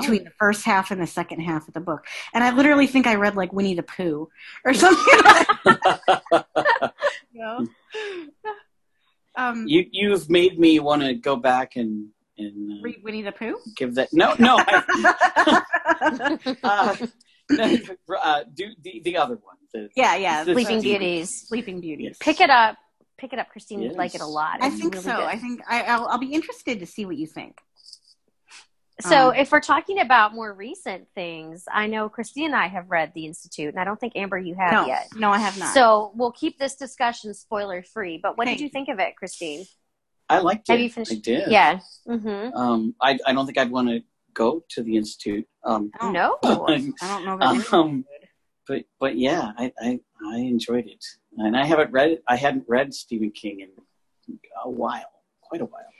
between 0.00 0.24
the 0.24 0.30
first 0.38 0.64
half 0.64 0.90
and 0.90 1.00
the 1.00 1.06
second 1.06 1.40
half 1.40 1.66
of 1.68 1.74
the 1.74 1.80
book 1.80 2.02
and 2.34 2.44
i 2.44 2.50
literally 2.54 2.86
think 2.86 3.06
i 3.06 3.14
read 3.14 3.34
like 3.36 3.52
winnie 3.52 3.74
the 3.74 3.82
pooh 3.82 4.28
or 4.64 4.74
something 4.84 5.18
you 7.32 7.40
know? 7.40 7.66
um 9.36 9.64
you 9.66 9.86
you've 9.90 10.28
made 10.28 10.58
me 10.58 10.78
want 10.80 11.02
to 11.02 11.14
go 11.14 11.36
back 11.36 11.76
and 11.76 12.08
and 12.38 12.72
uh, 12.72 12.82
read 12.82 13.00
winnie 13.04 13.22
the 13.22 13.32
pooh 13.32 13.56
give 13.76 13.94
that 13.94 14.08
no 14.12 14.34
no 14.38 14.56
I, 14.58 16.38
uh, 16.62 16.96
no, 17.50 17.78
uh, 18.22 18.44
do 18.54 18.66
the 18.82 19.00
the 19.04 19.16
other 19.16 19.36
one 19.36 19.56
the, 19.72 19.88
yeah 19.96 20.16
yeah 20.16 20.44
the 20.44 20.52
Sleeping 20.54 20.80
Stephen- 20.80 21.00
Beauties. 21.00 21.46
sleeping 21.48 21.80
beauties 21.80 22.06
Yes. 22.10 22.16
Pick 22.20 22.40
it 22.40 22.50
up. 22.50 22.76
Pick 23.16 23.32
it 23.32 23.38
up, 23.38 23.48
Christine. 23.48 23.80
You'd 23.80 23.92
like 23.96 24.14
it 24.14 24.20
a 24.20 24.24
Yes. 24.24 24.30
lot. 24.32 24.58
i 24.60 24.70
think 24.70 24.94
really 24.94 25.04
so 25.04 25.16
good. 25.16 25.24
i 25.26 25.36
think 25.36 25.60
I, 25.68 25.82
I'll, 25.84 26.06
I'll 26.08 26.18
be 26.18 26.32
interested 26.32 26.80
to 26.80 26.86
see 26.86 27.04
what 27.06 27.16
you 27.16 27.26
think 27.26 27.60
So, 29.00 29.30
Um, 29.30 29.34
if 29.34 29.50
we're 29.50 29.60
talking 29.60 29.98
about 30.00 30.34
more 30.34 30.52
recent 30.54 31.08
things, 31.16 31.64
I 31.70 31.88
know 31.88 32.08
Christine 32.08 32.46
and 32.46 32.54
I 32.56 32.68
have 32.68 32.90
read 32.90 33.12
The 33.14 33.26
Institute, 33.26 33.70
and 33.70 33.80
I 33.80 33.84
don't 33.84 33.98
think 33.98 34.14
Amber 34.14 34.38
you 34.38 34.54
have 34.54 34.72
no 34.72 34.86
yet. 34.86 35.08
no 35.16 35.30
i 35.30 35.38
have 35.38 35.58
not 35.58 35.74
So, 35.74 36.12
we'll 36.14 36.30
keep 36.32 36.58
this 36.58 36.76
discussion 36.76 37.34
spoiler 37.34 37.82
free. 37.82 38.18
But 38.22 38.38
what 38.38 38.46
Thank 38.46 38.58
did 38.58 38.62
you 38.62 38.66
you. 38.66 38.70
think 38.70 38.88
of 38.88 39.00
it, 39.00 39.16
Christine? 39.16 39.64
I 40.28 40.38
liked 40.38 40.68
it. 40.68 40.72
Have 40.72 40.80
it 40.80 40.84
you 40.84 40.90
finished? 40.90 41.12
I 41.12 41.16
did 41.16 41.50
Yeah. 41.50 41.80
Mm-hmm. 42.08 42.56
um 42.56 42.94
I 43.00 43.18
I 43.26 43.32
don't 43.32 43.46
think 43.46 43.58
I'd 43.58 43.70
want 43.70 43.88
to 43.88 44.00
go 44.32 44.64
to 44.70 44.82
the 44.82 44.96
institute 44.96 45.46
um 45.64 45.90
Oh, 46.00 46.10
No. 46.10 46.38
i 46.44 46.48
don't 47.00 47.24
know 47.24 47.62
Um, 47.78 48.04
but 48.68 48.84
but 49.00 49.18
yeah 49.18 49.52
I, 49.58 49.72
I 49.80 50.00
I 50.26 50.36
enjoyed 50.38 50.86
it 50.86 51.04
and 51.36 51.56
I 51.56 51.64
haven't 51.66 51.90
read 51.92 52.10
it 52.12 52.22
I 52.28 52.36
hadn't 52.36 52.64
read 52.68 52.94
Stephen 52.94 53.32
King 53.32 53.60
in 53.60 53.70
a 54.64 54.70
while 54.70 55.12
quite 55.42 55.60
a 55.60 55.66
while 55.66 55.90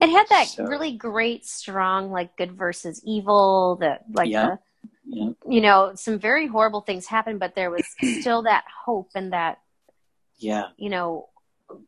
It 0.00 0.10
had 0.10 0.28
that 0.28 0.46
So- 0.48 0.64
really 0.64 0.92
great, 0.92 1.44
strong, 1.44 2.10
like 2.10 2.36
good 2.36 2.52
versus 2.52 3.02
evil. 3.04 3.76
That 3.80 4.04
like 4.12 4.28
Yeah. 4.30 4.46
the, 4.46 4.58
yeah 5.04 5.30
you 5.48 5.60
know, 5.60 5.92
some 5.94 6.18
very 6.18 6.46
horrible 6.46 6.82
things 6.82 7.06
happened, 7.06 7.40
but 7.40 7.54
there 7.54 7.70
was 7.70 7.84
still 8.20 8.42
that 8.42 8.64
hope 8.84 9.10
and 9.14 9.32
that 9.32 9.58
yeah 10.38 10.68
you 10.76 10.88
know, 10.90 11.28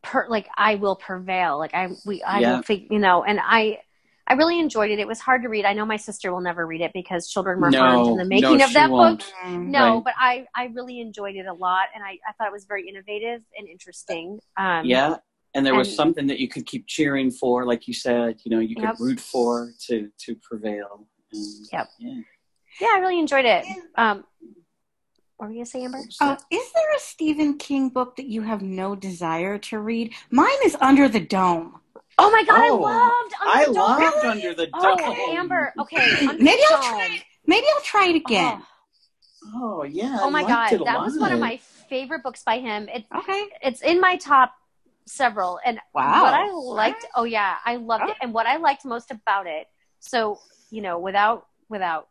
per, 0.03 0.27
like 0.29 0.49
I 0.57 0.75
will 0.75 0.97
prevail. 0.97 1.59
Like 1.59 1.75
I 1.75 1.89
we 2.05 2.23
I 2.23 2.41
Yeah. 2.41 2.57
will 2.57 2.63
fig, 2.63 2.89
you 2.91 2.99
know, 2.99 3.23
and 3.23 3.39
I 3.43 3.81
I 4.27 4.35
really 4.35 4.61
enjoyed 4.61 4.91
it. 4.93 5.01
It 5.01 5.09
was 5.09 5.19
hard 5.19 5.43
to 5.43 5.49
read. 5.49 5.65
I 5.65 5.73
know 5.73 5.85
my 5.85 5.97
sister 5.97 6.33
will 6.33 6.41
never 6.41 6.65
read 6.65 6.83
it 6.83 6.93
because 6.93 7.29
children 7.29 7.61
were 7.61 7.71
No, 7.71 7.81
harmed 7.81 8.09
in 8.11 8.17
the 8.17 8.25
making 8.25 8.59
no, 8.59 8.65
of 8.65 8.73
that 8.75 8.89
won't. 8.91 9.21
book. 9.21 9.29
Mm. 9.45 9.67
No, 9.69 9.95
Right. 9.97 10.05
but 10.05 10.15
I 10.19 10.47
I 10.55 10.65
really 10.67 11.01
enjoyed 11.01 11.35
it 11.37 11.47
a 11.47 11.53
lot, 11.53 11.89
and 11.95 12.03
I 12.05 12.19
I 12.29 12.33
thought 12.39 12.47
it 12.49 12.53
was 12.53 12.65
very 12.65 12.89
innovative 12.89 13.43
and 13.57 13.69
interesting. 13.69 14.41
Um, 14.57 14.85
yeah 14.85 15.17
and 15.55 15.65
there 15.67 15.75
was 15.75 15.89
and- 15.89 15.97
something 15.97 16.27
that 16.29 16.39
you 16.39 16.49
could 16.49 16.67
keep 16.67 16.87
cheering 16.87 17.31
for 17.31 17.65
like 17.67 17.87
you 17.89 17.95
said 17.95 18.41
you 18.45 18.51
know 18.51 18.61
you 18.61 18.77
could 18.77 18.99
root 19.01 19.21
for 19.21 19.73
to 19.87 20.09
to 20.19 20.35
prevail 20.37 21.07
and, 21.33 21.43
Yep. 21.73 21.89
yeah 21.99 22.15
yeah, 22.81 22.89
I 22.95 22.99
really 23.01 23.19
enjoyed 23.19 23.45
it. 23.45 23.65
Um, 23.97 24.25
what 25.37 25.47
were 25.49 25.53
you 25.53 25.59
gonna 25.59 25.67
say, 25.67 25.83
Amber? 25.85 25.99
Uh, 26.21 26.37
is 26.51 26.73
there 26.73 26.91
a 26.97 27.01
Stephen 27.01 27.59
King 27.59 27.89
book 27.91 28.17
that 28.17 28.27
you 28.27 28.43
have 28.43 28.63
no 28.63 28.95
desire 28.95 29.59
to 29.59 29.81
read? 29.81 30.15
Mine 30.31 30.49
is 30.65 30.77
Under 30.81 31.09
the 31.09 31.19
Dome. 31.21 31.81
Oh 32.17 32.31
my 32.31 32.45
god, 32.45 32.61
Oh, 32.61 32.85
I 32.85 32.99
loved. 33.09 33.35
Under 33.41 33.53
I 33.53 33.65
the 33.67 33.73
Dome. 33.75 33.75
loved 33.75 34.25
Under 34.25 34.55
the 34.55 34.71
Oh, 34.73 34.97
Dome 34.97 35.37
Amber. 35.37 35.73
Okay, 35.81 35.97
Under 36.29 36.43
Maybe 36.43 36.63
the 36.69 36.75
I'll 36.77 36.81
Dome. 36.83 36.91
try 36.91 37.09
it. 37.17 37.23
Maybe 37.47 37.67
I'll 37.75 37.83
try 37.83 38.07
it 38.09 38.17
again. 38.17 38.63
oh 39.57 39.83
yeah 39.83 40.19
Oh 40.21 40.29
I 40.29 40.31
my 40.31 40.43
liked 40.43 40.49
god, 40.49 40.73
it 40.73 40.81
a 40.81 40.85
that 40.85 41.01
was 41.01 41.19
one 41.19 41.33
of 41.33 41.41
my 41.41 41.57
favorite 41.89 42.23
books 42.23 42.43
by 42.45 42.61
him. 42.61 42.89
It, 42.89 43.05
Okay. 43.15 43.47
it's 43.63 43.83
in 43.83 44.01
my 44.01 44.17
top 44.17 44.53
several 45.07 45.59
and 45.65 45.79
Wow. 45.95 46.23
what 46.23 46.35
i 46.35 46.51
liked 46.51 47.07
oh 47.17 47.25
yeah 47.25 47.57
i 47.65 47.77
loved 47.77 48.05
it 48.05 48.11
oh. 48.11 48.23
and 48.23 48.33
what 48.33 48.47
i 48.47 48.57
liked 48.57 48.85
most 48.85 49.11
about 49.11 49.47
it 49.47 49.67
so 49.99 50.39
you 50.71 50.83
know 50.83 50.99
without 50.99 51.47
without 51.69 52.09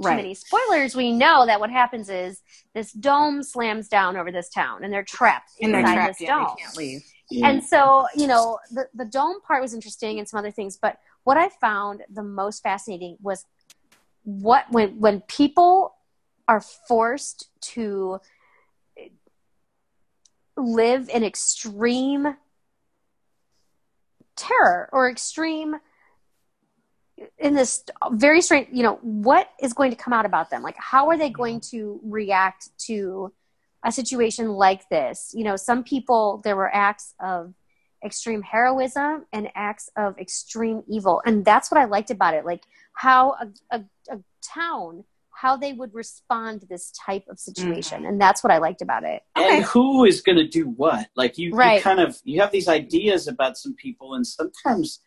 too 0.00 0.06
Right. 0.08 0.16
many 0.16 0.34
spoilers 0.34 0.94
we 0.96 1.12
know 1.12 1.46
that 1.46 1.60
what 1.60 1.70
happens 1.70 2.08
is 2.08 2.42
this 2.74 2.92
dome 2.92 3.42
slams 3.42 3.88
down 3.88 4.16
over 4.16 4.30
this 4.32 4.48
town 4.48 4.82
and 4.84 4.92
they're 4.92 5.02
trapped 5.04 5.50
And 5.60 5.72
they're 5.74 5.80
inside 5.80 5.94
trapped. 5.94 6.18
this 6.18 6.20
Yeah, 6.28 6.36
dome 6.38 6.46
they 6.56 6.62
can't 6.62 6.76
leave. 6.76 7.02
Yeah. 7.30 7.48
and 7.48 7.62
so 7.64 8.06
you 8.16 8.26
know 8.26 8.58
the, 8.72 8.86
the 8.94 9.04
dome 9.04 9.40
part 9.46 9.60
was 9.62 9.74
interesting 9.74 10.18
and 10.18 10.28
some 10.28 10.38
other 10.38 10.50
things 10.50 10.76
but 10.80 10.98
what 11.24 11.36
i 11.36 11.48
found 11.60 12.02
the 12.08 12.22
most 12.22 12.62
fascinating 12.62 13.16
was 13.20 13.44
what 14.24 14.64
when 14.70 14.98
when 15.00 15.20
people 15.22 15.94
are 16.48 16.60
forced 16.60 17.48
to 17.60 18.20
live 20.60 21.08
in 21.08 21.24
extreme 21.24 22.36
terror 24.36 24.88
or 24.92 25.10
extreme 25.10 25.76
in 27.38 27.54
this 27.54 27.84
very 28.12 28.40
strange 28.40 28.68
you 28.72 28.82
know 28.82 28.98
what 29.02 29.50
is 29.60 29.74
going 29.74 29.90
to 29.90 29.96
come 29.96 30.12
out 30.12 30.24
about 30.24 30.50
them? 30.50 30.62
Like 30.62 30.76
how 30.78 31.08
are 31.08 31.18
they 31.18 31.30
going 31.30 31.60
to 31.72 32.00
react 32.02 32.70
to 32.86 33.32
a 33.84 33.92
situation 33.92 34.48
like 34.48 34.88
this? 34.88 35.32
You 35.34 35.44
know 35.44 35.56
some 35.56 35.84
people 35.84 36.40
there 36.44 36.56
were 36.56 36.74
acts 36.74 37.14
of 37.20 37.54
extreme 38.04 38.40
heroism 38.40 39.26
and 39.32 39.50
acts 39.54 39.90
of 39.96 40.18
extreme 40.18 40.82
evil 40.88 41.20
and 41.26 41.44
that's 41.44 41.70
what 41.70 41.78
i 41.78 41.84
liked 41.84 42.10
about 42.10 42.32
it. 42.32 42.46
Like 42.46 42.62
how 42.94 43.32
a, 43.32 43.48
a, 43.70 43.84
a 44.10 44.18
town 44.42 45.04
how 45.40 45.56
they 45.56 45.72
would 45.72 45.94
respond 45.94 46.60
to 46.60 46.66
this 46.66 46.92
type 47.06 47.24
of 47.30 47.38
situation. 47.38 48.04
And 48.04 48.20
that's 48.20 48.42
what 48.44 48.52
i 48.52 48.58
liked 48.58 48.82
about 48.82 49.04
it. 49.04 49.22
Okay. 49.38 49.56
and 49.56 49.64
who 49.64 50.04
is 50.04 50.20
going 50.20 50.36
to 50.36 50.46
do 50.46 50.64
what? 50.66 51.06
Like 51.16 51.38
you, 51.38 51.54
Right. 51.54 51.76
you 51.76 51.82
kind 51.82 52.00
of 52.00 52.18
you 52.24 52.40
have 52.40 52.50
these 52.52 52.68
ideas 52.68 53.26
about 53.26 53.56
some 53.56 53.74
people 53.74 54.14
and 54.14 54.26
sometimes 54.26 55.00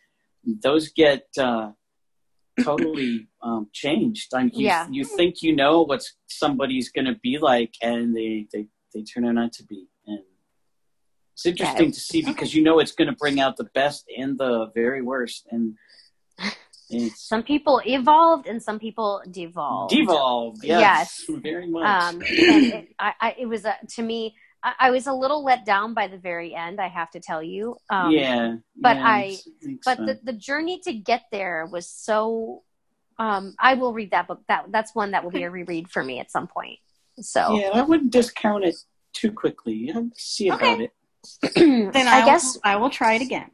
those 0.44 0.88
get 0.88 1.26
uh, 1.38 1.70
totally 2.62 3.28
um, 3.42 3.68
changed. 3.72 4.32
Like 4.32 4.56
you, 4.58 4.66
Yeah. 4.66 4.88
you 4.90 5.04
think 5.04 5.42
you 5.42 5.54
know 5.54 5.82
what 5.82 6.02
somebody's 6.26 6.90
going 6.90 7.06
to 7.06 7.14
be 7.22 7.38
like 7.38 7.74
and 7.80 8.16
they, 8.16 8.48
they 8.52 8.66
they 8.92 9.02
turn 9.02 9.24
out 9.26 9.34
not 9.34 9.52
to 9.54 9.64
be. 9.64 9.86
And 10.06 10.20
it's 11.34 11.46
interesting 11.46 11.92
to 11.92 12.00
see 12.00 12.22
because 12.22 12.54
you 12.54 12.62
know 12.62 12.80
it's 12.80 12.92
going 12.92 13.08
to 13.10 13.16
bring 13.16 13.38
out 13.40 13.56
the 13.56 13.70
best 13.74 14.04
and 14.16 14.36
the 14.38 14.70
very 14.74 15.02
worst. 15.02 15.46
And 15.50 15.74
some 17.14 17.42
people 17.42 17.80
evolved 17.86 18.46
and 18.46 18.62
some 18.62 18.78
people 18.78 19.22
devolved 19.30 19.92
devolved 19.94 20.60
yes, 20.64 21.24
Yes. 21.28 21.40
very 21.42 21.66
much 21.66 21.84
um, 22.14 22.22
it, 22.26 22.88
I, 22.98 23.12
I, 23.20 23.34
it 23.38 23.46
was 23.46 23.64
a, 23.64 23.74
to 23.96 24.02
me 24.02 24.34
I, 24.62 24.72
I 24.78 24.90
was 24.90 25.06
a 25.06 25.12
little 25.12 25.44
let 25.44 25.64
down 25.64 25.94
by 25.94 26.06
the 26.08 26.18
very 26.18 26.54
end 26.54 26.80
i 26.80 26.88
have 26.88 27.10
to 27.12 27.20
tell 27.20 27.42
you 27.42 27.76
um, 27.90 28.10
yeah 28.12 28.56
but 28.76 28.96
yeah, 28.96 29.06
I- 29.06 29.20
it's- 29.20 29.48
it's, 29.62 29.84
but 29.84 30.00
uh, 30.00 30.06
the, 30.06 30.20
the 30.24 30.32
journey 30.32 30.80
to 30.84 30.92
get 30.92 31.22
there 31.32 31.66
was 31.70 31.88
so 31.88 32.62
um, 33.16 33.54
I 33.60 33.74
will 33.74 33.92
read 33.92 34.10
that 34.10 34.26
book. 34.26 34.40
That 34.48 34.66
that's 34.72 34.92
one 34.92 35.12
that 35.12 35.22
will 35.22 35.30
be 35.30 35.44
a 35.44 35.50
reread 35.50 35.88
for 35.88 36.02
me 36.02 36.18
at 36.18 36.32
some 36.32 36.48
point. 36.48 36.80
So 37.20 37.60
yeah, 37.60 37.70
I 37.72 37.82
wouldn't 37.82 38.10
discount 38.12 38.64
it 38.64 38.74
too 39.12 39.30
quickly. 39.30 39.92
I'll 39.94 40.10
see 40.16 40.50
Okay. 40.50 40.66
about 40.66 40.80
it. 40.80 40.92
Then 41.54 42.08
I, 42.08 42.22
I 42.22 42.24
guess 42.24 42.54
will, 42.54 42.60
I 42.64 42.74
will 42.74 42.90
try 42.90 43.14
it 43.14 43.22
again. 43.22 43.50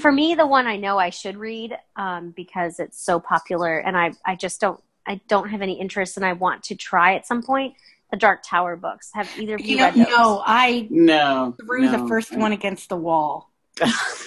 For 0.00 0.10
me, 0.12 0.34
the 0.34 0.46
one 0.46 0.66
I 0.66 0.76
know 0.76 0.98
I 0.98 1.10
should 1.10 1.36
read 1.36 1.76
um, 1.96 2.30
because 2.36 2.78
it's 2.80 3.04
so 3.04 3.20
popular, 3.20 3.78
and 3.78 3.96
I 3.96 4.12
I 4.26 4.36
just 4.36 4.60
don't 4.60 4.82
I 5.06 5.20
don't 5.28 5.48
have 5.50 5.62
any 5.62 5.80
interest, 5.80 6.16
and 6.16 6.24
I 6.26 6.32
want 6.34 6.64
to 6.64 6.74
try 6.74 7.14
at 7.14 7.26
some 7.26 7.42
point. 7.42 7.74
The 8.10 8.16
Dark 8.16 8.42
Tower 8.42 8.74
books. 8.76 9.10
Have 9.12 9.28
either 9.38 9.56
of 9.56 9.60
you, 9.60 9.76
You 9.76 9.82
read 9.84 9.94
those? 9.94 10.06
no, 10.08 10.42
I 10.46 10.86
No. 10.90 11.54
threw 11.60 11.82
no. 11.82 11.92
the 12.02 12.08
first 12.08 12.34
one 12.34 12.52
against 12.52 12.88
the 12.88 12.96
wall. 12.96 13.50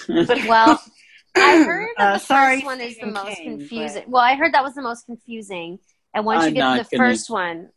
Well, 0.08 0.80
I 1.34 1.64
heard 1.66 1.88
that 1.96 2.10
Uh, 2.10 2.12
the 2.12 2.18
sorry, 2.18 2.56
first 2.58 2.66
one 2.66 2.80
is 2.80 2.98
the 2.98 3.06
most 3.06 3.36
King, 3.38 3.58
confusing. 3.58 4.04
Well, 4.06 4.22
I 4.22 4.34
heard 4.36 4.54
that 4.54 4.62
was 4.62 4.74
the 4.74 4.82
most 4.82 5.06
confusing, 5.06 5.78
and 6.14 6.24
once 6.24 6.42
you 6.42 6.48
I'm 6.48 6.54
get 6.54 6.84
to 6.84 6.90
the 6.90 6.96
gonna- 6.96 7.10
first 7.10 7.30
one, 7.30 7.70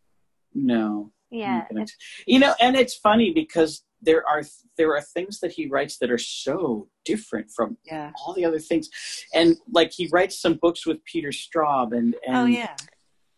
no. 0.54 1.12
yeah, 1.32 1.62
I'm 1.62 1.68
gonna- 1.76 1.82
it's- 1.84 1.98
you 2.28 2.40
know, 2.40 2.54
and 2.60 2.76
it's 2.76 2.96
funny 2.96 3.32
because 3.34 3.82
there 4.06 4.28
are 4.28 4.44
there 4.78 4.96
are 4.96 5.02
things 5.02 5.40
that 5.40 5.52
he 5.52 5.68
writes 5.68 5.98
that 6.00 6.12
are 6.12 6.18
so 6.18 6.88
different 7.06 7.50
from 7.56 7.78
Yeah. 7.86 8.12
all 8.20 8.34
the 8.34 8.46
other 8.46 8.60
things, 8.60 8.90
and 9.34 9.58
like 9.72 9.92
he 9.92 10.08
writes 10.12 10.40
some 10.40 10.56
books 10.56 10.86
with 10.86 11.04
Peter 11.06 11.30
Straub, 11.30 11.96
and 11.98 12.16
oh, 12.16 12.20
and 12.28 12.38
oh 12.38 12.46
yeah. 12.46 12.76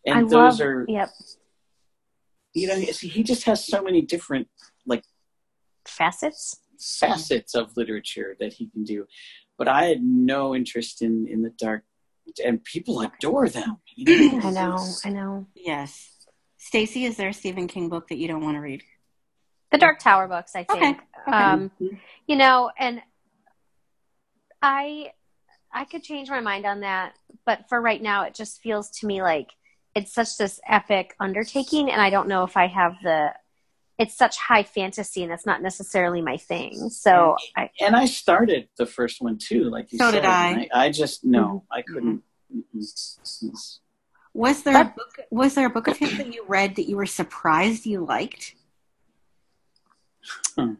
and 0.06 0.16
I 0.18 0.22
those 0.22 0.60
love. 0.60 0.62
are 0.62 0.86
Yep, 0.88 1.10
you 2.54 2.68
know 2.68 2.76
he 2.76 2.92
he 3.08 3.24
just 3.24 3.44
has 3.44 3.66
so 3.66 3.82
many 3.82 4.02
different 4.02 4.48
like 4.86 5.04
facets. 5.88 6.58
facets 7.00 7.56
of 7.56 7.76
literature 7.76 8.36
that 8.40 8.54
he 8.54 8.68
can 8.70 8.84
do, 8.84 9.06
but 9.58 9.68
I 9.68 9.86
had 9.86 10.04
no 10.04 10.56
interest 10.56 11.02
in 11.02 11.28
in 11.28 11.42
the 11.42 11.52
dark, 11.58 11.84
and 12.46 12.64
people 12.64 13.02
adore 13.02 13.50
them. 13.50 13.78
You 13.96 14.32
know? 14.42 14.48
I 14.48 14.52
know, 14.52 14.88
I 15.06 15.10
know. 15.10 15.48
Yes. 15.56 16.14
Stacy, 16.60 17.06
is 17.06 17.16
there 17.18 17.30
a 17.30 17.34
Stephen 17.34 17.68
King 17.68 17.88
book 17.88 18.08
that 18.10 18.18
you 18.18 18.28
don't 18.28 18.44
want 18.44 18.56
to 18.56 18.62
read? 18.62 18.84
The 19.72 19.78
Dark 19.78 20.00
Tower 20.00 20.28
books, 20.28 20.56
I 20.56 20.64
think. 20.64 21.00
okay. 21.28 21.32
Um, 21.32 21.72
mm-hmm. 21.82 21.96
you 22.26 22.36
know, 22.36 22.72
and 22.78 23.02
I 24.62 25.12
I 25.74 25.86
could 25.86 26.04
change 26.04 26.30
my 26.30 26.40
mind 26.40 26.66
on 26.66 26.82
that, 26.82 27.14
but 27.46 27.68
for 27.70 27.80
right 27.82 28.02
now, 28.02 28.24
it 28.24 28.34
just 28.34 28.62
feels 28.62 28.90
to 29.00 29.08
me 29.08 29.22
like 29.22 29.50
it's 29.94 30.14
such 30.14 30.38
this 30.38 30.60
epic 30.68 31.16
undertaking, 31.20 31.90
and 31.92 32.02
I 32.02 32.10
don't 32.10 32.28
know 32.28 32.44
if 32.44 32.56
I 32.56 32.68
have 32.68 32.96
the. 33.04 33.34
It's 34.00 34.16
such 34.16 34.38
high 34.38 34.62
fantasy, 34.62 35.24
and 35.24 35.32
that's 35.32 35.46
not 35.48 35.64
necessarily 35.64 36.22
my 36.22 36.38
thing. 36.38 36.90
So 36.90 37.36
I, 37.56 37.72
and 37.82 37.96
I 37.96 38.06
started 38.06 38.70
the 38.78 38.86
first 38.86 39.22
one 39.22 39.40
too, 39.40 39.72
like 39.72 39.92
you 39.92 39.98
So 39.98 40.12
said. 40.12 40.22
did 40.22 40.26
I. 40.26 40.68
I, 40.72 40.86
I 40.86 40.92
just 40.92 41.26
no, 41.26 41.66
mm-hmm. 41.72 41.74
I 41.74 41.82
couldn't. 41.82 42.22
mm-mm. 42.56 43.80
Was 44.36 44.62
there 44.62 44.80
a 44.80 44.86
book 44.86 45.18
was 45.32 45.56
there 45.56 45.66
a 45.66 45.70
book 45.72 45.88
of 45.88 45.98
his 45.98 46.16
that 46.18 46.32
you 46.32 46.46
read 46.48 46.76
that 46.76 46.88
you 46.88 46.96
were 46.96 47.08
surprised 47.08 47.88
you 47.88 48.06
liked? 48.06 48.54
Hmm. 50.58 50.74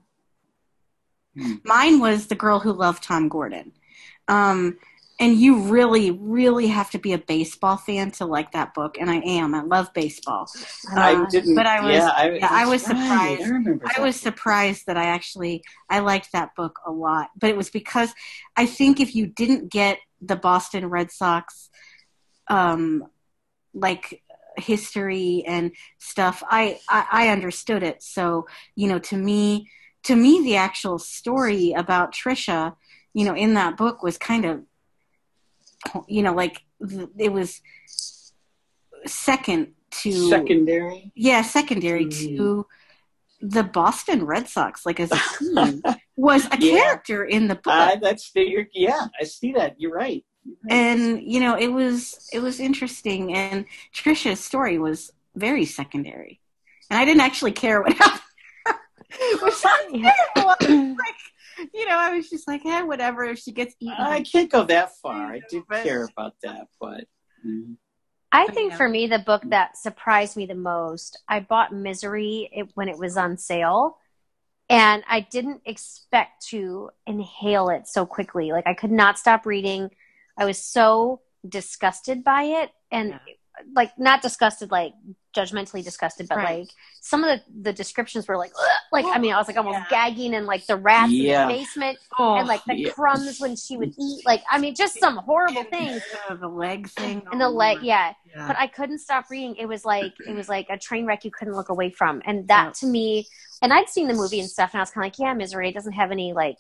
Hmm. 1.38 1.54
Mine 1.64 2.00
was 2.00 2.28
The 2.28 2.36
Girl 2.36 2.60
Who 2.60 2.74
Loved 2.74 3.04
Tom 3.04 3.30
Gordon. 3.30 3.72
Um, 4.28 4.78
and 5.20 5.36
you 5.36 5.62
really, 5.62 6.12
really 6.12 6.68
have 6.68 6.92
to 6.92 7.00
be 7.00 7.14
a 7.14 7.18
baseball 7.18 7.76
fan 7.78 8.12
to 8.12 8.26
like 8.26 8.52
that 8.52 8.76
book. 8.76 8.98
And 9.00 9.10
I 9.10 9.16
am. 9.18 9.56
I 9.56 9.62
love 9.64 9.92
baseball. 9.94 10.48
I 10.96 11.16
Uh, 11.16 11.26
didn't. 11.30 11.56
but 11.56 11.66
I 11.66 11.82
was- 11.82 11.96
yeah, 11.96 12.10
I, 12.16 12.30
yeah, 12.34 12.48
I 12.52 12.66
was 12.68 12.84
surprised. 12.84 13.42
I. 13.86 13.94
I 13.98 14.02
was 14.02 14.16
surprised 14.20 14.86
that 14.86 14.96
I 14.98 15.06
actually 15.06 15.64
I 15.90 16.00
liked 16.00 16.32
that 16.34 16.56
book 16.56 16.80
a 16.86 16.92
lot, 16.92 17.30
but 17.40 17.50
it 17.50 17.58
was 17.58 17.70
because 17.72 18.14
I 18.56 18.68
think 18.68 19.00
if 19.00 19.16
you 19.16 19.26
didn't 19.26 19.70
get 19.72 19.98
the 20.22 20.36
Boston 20.36 20.86
Red 20.88 21.10
Sox, 21.12 21.70
um, 22.48 23.06
like 23.74 24.22
history 24.58 25.44
and 25.48 25.72
stuff, 26.00 26.44
I, 26.50 26.80
I 26.90 27.06
I 27.12 27.28
understood 27.30 27.84
it. 27.84 28.02
So 28.04 28.48
you 28.76 28.88
know, 28.88 29.00
to 29.00 29.18
me, 29.18 29.70
to 30.04 30.16
me, 30.16 30.42
the 30.44 30.56
actual 30.58 31.00
story 31.00 31.74
about 31.74 32.14
Trisha, 32.14 32.76
you 33.14 33.26
know, 33.26 33.36
in 33.36 33.54
that 33.56 33.78
book 33.78 34.04
was 34.04 34.18
kind 34.18 34.46
of, 34.46 34.62
you 36.08 36.24
know, 36.24 36.34
like 36.34 36.62
it 37.18 37.32
was 37.32 37.62
second 39.06 39.74
to 39.90 40.12
secondary. 40.30 41.12
yeah, 41.16 41.42
secondary 41.42 42.06
Mm. 42.06 42.38
to 42.38 42.66
the 43.42 43.64
Boston 43.64 44.26
Red 44.26 44.48
Sox, 44.48 44.86
like 44.86 45.00
as 45.00 45.12
a 45.12 45.20
team, 45.40 45.82
was 46.16 46.46
a 46.48 46.58
Yeah. 46.60 46.80
character 46.80 47.24
in 47.24 47.48
the 47.48 47.56
book. 47.56 47.74
I, 47.74 47.96
that's 47.96 48.28
figured. 48.28 48.68
Yeah, 48.74 49.08
I 49.20 49.24
see 49.26 49.54
that. 49.54 49.80
You're 49.80 49.94
right. 49.94 50.26
You're 50.48 50.56
right. 50.64 50.72
and 50.74 51.22
you 51.24 51.40
know, 51.42 51.58
it 51.58 51.68
was 51.68 52.28
it 52.32 52.40
was 52.40 52.60
interesting 52.60 53.34
and 53.36 53.66
Trisha's 53.94 54.40
story 54.40 54.80
was 54.80 55.12
very 55.36 55.66
secondary. 55.66 56.40
And 56.90 56.98
I 56.98 57.04
didn't 57.06 57.22
actually 57.22 57.52
care 57.52 57.82
what 57.82 57.94
happened. 57.98 58.22
Which 59.42 59.54
sounds 59.54 59.92
terrible. 59.92 60.10
I 60.36 60.56
was 60.60 60.98
like, 60.98 61.70
you 61.74 61.86
know, 61.88 61.98
I 61.98 62.16
was 62.16 62.30
just 62.30 62.48
like, 62.48 62.66
eh, 62.66 62.82
whatever. 62.84 63.24
If 63.26 63.40
she 63.40 63.52
gets 63.52 63.76
eaten, 63.80 63.96
I 64.00 64.22
can't 64.22 64.50
go 64.50 64.64
that 64.64 64.96
far. 65.02 65.34
I 65.34 65.42
did 65.50 65.64
But- 65.68 65.84
care 65.84 66.06
about 66.06 66.34
that, 66.44 66.68
but 66.80 67.06
mm, 67.46 67.76
I 68.32 68.48
think 68.48 68.74
for 68.74 68.88
me, 68.90 69.08
the 69.08 69.20
book 69.20 69.44
that 69.48 69.78
surprised 69.78 70.36
me 70.38 70.46
the 70.46 70.56
most, 70.56 71.20
I 71.28 71.40
bought 71.40 71.74
Misery 71.74 72.50
it, 72.52 72.70
when 72.76 72.90
it 72.90 72.98
was 72.98 73.16
on 73.18 73.38
sale, 73.38 73.98
and 74.70 75.04
I 75.10 75.22
didn't 75.22 75.62
expect 75.66 76.46
to 76.50 76.90
inhale 77.06 77.70
it 77.70 77.88
so 77.88 78.06
quickly. 78.06 78.52
Like 78.52 78.68
I 78.68 78.74
could 78.74 78.92
not 78.92 79.18
stop 79.18 79.46
reading. 79.46 79.90
I 80.38 80.46
was 80.46 80.62
so 80.64 81.22
disgusted 81.48 82.24
by 82.24 82.44
it, 82.44 82.72
and 82.92 83.10
Yeah. 83.10 83.20
like 83.76 83.98
not 83.98 84.22
disgusted, 84.22 84.70
like 84.70 84.94
judgmentally 85.36 85.84
disgusted, 85.84 86.28
but 86.30 86.38
Right. 86.38 86.60
like 86.60 86.70
some 87.02 87.24
of 87.24 87.40
the 87.40 87.62
the 87.64 87.74
descriptions 87.74 88.28
were 88.28 88.38
like, 88.38 88.52
"Ugh," 88.56 88.78
like 88.92 89.06
I 89.06 89.18
mean, 89.18 89.34
I 89.34 89.38
was 89.38 89.48
like 89.48 89.58
almost 89.58 89.80
Yeah. 89.80 89.86
gagging, 89.90 90.36
and 90.36 90.46
like 90.46 90.66
the 90.68 90.76
rats 90.76 91.12
Yeah. 91.12 91.42
in 91.44 91.48
the 91.48 91.54
basement, 91.56 91.98
oh, 92.20 92.36
and 92.36 92.48
like 92.48 92.64
the 92.66 92.76
yeah. 92.76 92.92
crumbs 92.92 93.40
when 93.40 93.56
she 93.56 93.76
would 93.78 93.94
eat. 94.00 94.26
Like 94.26 94.44
I 94.50 94.60
mean, 94.60 94.76
just 94.76 95.00
some 95.00 95.18
horrible 95.18 95.64
things. 95.64 96.04
uh, 96.30 96.36
the 96.36 96.48
leg 96.48 96.88
thing, 96.90 97.24
And 97.32 97.42
the 97.42 97.50
leg, 97.50 97.82
yeah 97.82 98.14
yeah. 98.26 98.48
but 98.48 98.58
I 98.60 98.68
couldn't 98.68 99.00
stop 99.00 99.26
reading. 99.32 99.56
It 99.56 99.66
was 99.68 99.84
like 99.86 100.14
it 100.20 100.34
was 100.34 100.48
like 100.50 100.68
a 100.70 100.78
train 100.78 101.06
wreck 101.08 101.26
you 101.26 101.32
couldn't 101.32 101.56
look 101.56 101.70
away 101.70 101.90
from, 101.90 102.22
and 102.26 102.48
that 102.50 102.76
to 102.76 102.86
me, 102.86 103.28
and 103.64 103.74
I'd 103.74 103.90
seen 103.90 104.08
the 104.08 104.14
movie 104.14 104.40
and 104.40 104.50
stuff, 104.50 104.74
and 104.74 104.80
I 104.80 104.84
was 104.84 104.92
kind 104.92 105.04
of 105.04 105.08
like, 105.12 105.20
yeah, 105.20 105.34
Misery 105.34 105.70
it 105.70 105.74
doesn't 105.74 105.94
have 105.94 106.12
any 106.12 106.34
like, 106.34 106.58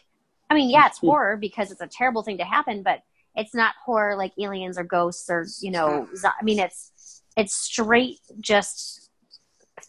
I 0.49 0.55
mean, 0.55 0.69
yeah, 0.71 0.87
it's 0.87 0.97
horror 0.97 1.37
because 1.37 1.71
it's 1.71 1.81
a 1.81 1.87
terrible 1.87 2.23
thing 2.23 2.39
to 2.39 2.43
happen, 2.45 2.81
but 2.81 3.01
it's 3.37 3.53
not 3.53 3.75
horror 3.85 4.17
like 4.17 4.33
aliens 4.39 4.77
or 4.77 4.83
ghosts 4.83 5.29
or 5.29 5.45
you 5.61 5.71
know, 5.71 6.07
zo- 6.15 6.29
I 6.39 6.43
mean, 6.43 6.59
it's 6.59 7.21
it's 7.37 7.55
straight 7.55 8.19
just 8.41 9.09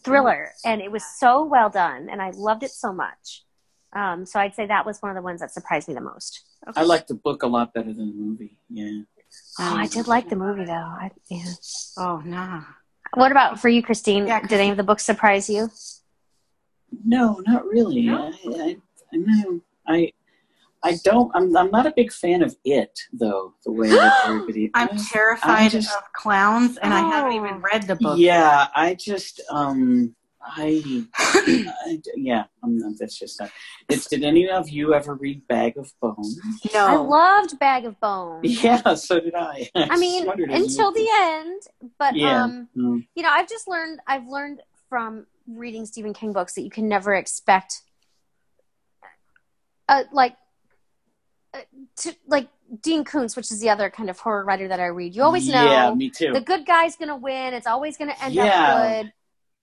thriller, 0.03 0.51
and 0.63 0.81
it 0.81 0.91
was 0.91 1.03
so 1.03 1.43
well 1.43 1.69
done, 1.69 2.09
and 2.09 2.21
I 2.21 2.29
loved 2.29 2.63
it 2.63 2.71
so 2.71 2.93
much. 2.93 3.43
Um, 3.91 4.25
so 4.25 4.39
I'd 4.39 4.53
say 4.53 4.67
that 4.67 4.85
was 4.85 5.01
one 5.01 5.09
of 5.09 5.15
the 5.15 5.23
ones 5.23 5.39
that 5.41 5.51
surprised 5.51 5.87
me 5.87 5.95
the 5.95 6.01
most. 6.01 6.43
I 6.75 6.83
like 6.83 7.07
the 7.07 7.15
book 7.15 7.41
a 7.41 7.47
lot 7.47 7.73
better 7.73 7.91
than 7.91 8.09
the 8.09 8.15
movie. 8.15 8.57
Yeah. 8.69 9.01
Oh, 9.59 9.75
I 9.75 9.87
did 9.87 10.07
like 10.07 10.29
the 10.29 10.35
movie 10.35 10.65
though. 10.65 10.73
I, 10.73 11.11
yeah. 11.29 11.51
oh 11.97 12.21
nah. 12.23 12.61
What 13.15 13.31
about 13.31 13.59
for 13.59 13.69
you, 13.69 13.81
Christine? 13.81 14.27
Yeah, 14.27 14.41
Did 14.41 14.59
any 14.59 14.69
of 14.69 14.77
the 14.77 14.83
books 14.83 15.03
surprise 15.03 15.49
you? 15.49 15.71
No, 17.03 17.41
not 17.47 17.65
really. 17.65 18.03
No? 18.03 18.31
I, 18.45 18.49
I, 18.49 18.77
I 19.13 19.17
know. 19.17 19.61
I, 19.87 20.11
I 20.81 20.97
don't. 21.03 21.29
I'm. 21.35 21.55
I'm 21.57 21.71
not 21.71 21.85
a 21.85 21.93
big 21.95 22.11
fan 22.11 22.41
of 22.41 22.55
it, 22.63 22.97
though. 23.11 23.53
The 23.65 23.71
way 23.71 23.89
that 23.89 24.13
everybody. 24.25 24.71
I'm 24.73 24.89
I- 24.91 24.97
terrified 25.11 25.49
I 25.65 25.69
just- 25.69 25.95
of 25.95 26.03
clowns, 26.13 26.77
and 26.77 26.93
I 26.93 26.99
haven't 26.99 27.33
Oh. 27.33 27.45
even 27.45 27.61
read 27.61 27.83
the 27.83 27.95
book. 27.95 28.17
Yeah, 28.17 28.67
I 28.75 28.95
just. 28.95 29.41
Um. 29.49 30.15
I. 30.41 31.03
I 31.17 31.99
yeah. 32.15 32.45
I'm 32.63 32.77
not, 32.77 32.93
that's 32.97 33.19
just 33.19 33.41
not. 33.41 33.51
It's, 33.89 34.07
did 34.07 34.23
any 34.23 34.49
of 34.49 34.69
you 34.69 34.93
ever 34.93 35.15
read 35.15 35.45
Bag 35.49 35.77
of 35.77 35.91
Bones? 36.01 36.39
no, 36.73 36.87
I 36.87 36.95
loved 36.95 37.59
Bag 37.59 37.83
of 37.83 37.99
Bones. 37.99 38.63
Yeah, 38.63 38.93
so 38.95 39.19
did 39.19 39.35
I. 39.37 39.69
I 39.75 39.97
mean, 39.97 40.19
just 40.23 40.27
wondered 40.27 40.49
if 40.51 40.57
you- 40.59 40.63
until 40.63 40.91
the 40.93 41.07
end, 41.13 41.61
but 41.99 42.15
Yeah. 42.15 42.43
um, 42.43 42.69
Mm. 42.77 43.05
you 43.15 43.21
know, 43.23 43.29
I've 43.29 43.49
just 43.49 43.67
learned. 43.67 43.99
I've 44.07 44.27
learned 44.27 44.61
from 44.87 45.25
reading 45.45 45.85
Stephen 45.85 46.13
King 46.13 46.31
books 46.31 46.53
that 46.53 46.61
you 46.61 46.69
can 46.69 46.87
never 46.87 47.13
expect, 47.13 47.81
uh, 49.89 50.03
like, 50.11 50.35
to 51.97 52.15
like 52.27 52.47
Dean 52.81 53.03
Koontz, 53.03 53.35
which 53.35 53.51
is 53.51 53.59
the 53.59 53.69
other 53.69 53.89
kind 53.89 54.09
of 54.09 54.19
horror 54.19 54.45
writer 54.45 54.67
that 54.67 54.79
I 54.79 54.87
read. 54.87 55.15
You 55.15 55.23
always 55.23 55.47
know 55.47 55.65
Yeah, 55.65 55.93
me 55.93 56.09
too. 56.09 56.31
the 56.33 56.41
good 56.41 56.65
guy's 56.65 56.95
gonna 56.95 57.15
win. 57.17 57.53
It's 57.53 57.67
always 57.67 57.97
gonna 57.97 58.15
end 58.21 58.35
Yeah. 58.35 58.65
up 58.65 59.03
good. 59.03 59.13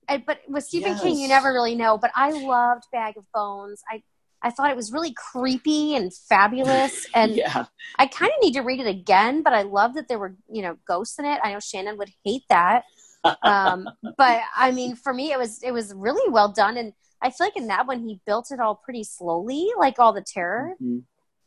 And, 0.09 0.24
but 0.26 0.41
with 0.49 0.64
Stephen 0.64 0.93
Yes. 0.93 1.03
King, 1.03 1.18
you 1.18 1.28
never 1.28 1.53
really 1.53 1.74
know. 1.74 1.99
But 1.99 2.12
I 2.14 2.30
loved 2.32 2.84
Bag 2.93 3.16
of 3.16 3.24
Bones. 3.32 3.82
I 3.91 4.03
I 4.43 4.51
thought 4.51 4.70
it 4.70 4.76
was 4.76 4.93
really 4.93 5.12
creepy 5.14 5.97
and 5.97 6.12
fabulous, 6.14 7.07
and 7.14 7.34
yeah. 7.37 7.64
I 7.99 8.07
kind 8.07 8.30
of 8.30 8.43
need 8.43 8.53
to 8.55 8.61
read 8.61 8.80
it 8.80 8.87
again. 8.87 9.43
But 9.43 9.55
I 9.55 9.62
love 9.62 9.95
that 9.95 10.09
there 10.09 10.18
were 10.18 10.37
you 10.51 10.62
know 10.62 10.76
ghosts 10.87 11.18
in 11.18 11.24
it. 11.24 11.41
I 11.43 11.53
know 11.53 11.61
Shannon 11.61 11.97
would 11.99 12.11
hate 12.24 12.45
that, 12.51 12.84
um, 13.43 13.89
but 14.18 14.41
I 14.57 14.70
mean, 14.72 14.95
for 14.95 15.12
me, 15.14 15.32
it 15.32 15.39
was 15.39 15.62
it 15.62 15.72
was 15.72 15.93
really 15.95 16.30
well 16.30 16.51
done, 16.53 16.76
and 16.76 16.93
I 17.22 17.30
feel 17.30 17.47
like 17.47 17.57
in 17.57 17.66
that 17.68 17.87
one 17.87 18.01
he 18.07 18.20
built 18.26 18.51
it 18.53 18.61
all 18.61 18.74
pretty 18.76 19.03
slowly, 19.05 19.68
like 19.78 19.99
all 19.99 20.12
the 20.12 20.22
terror, 20.22 20.74
Mhm. 20.80 21.03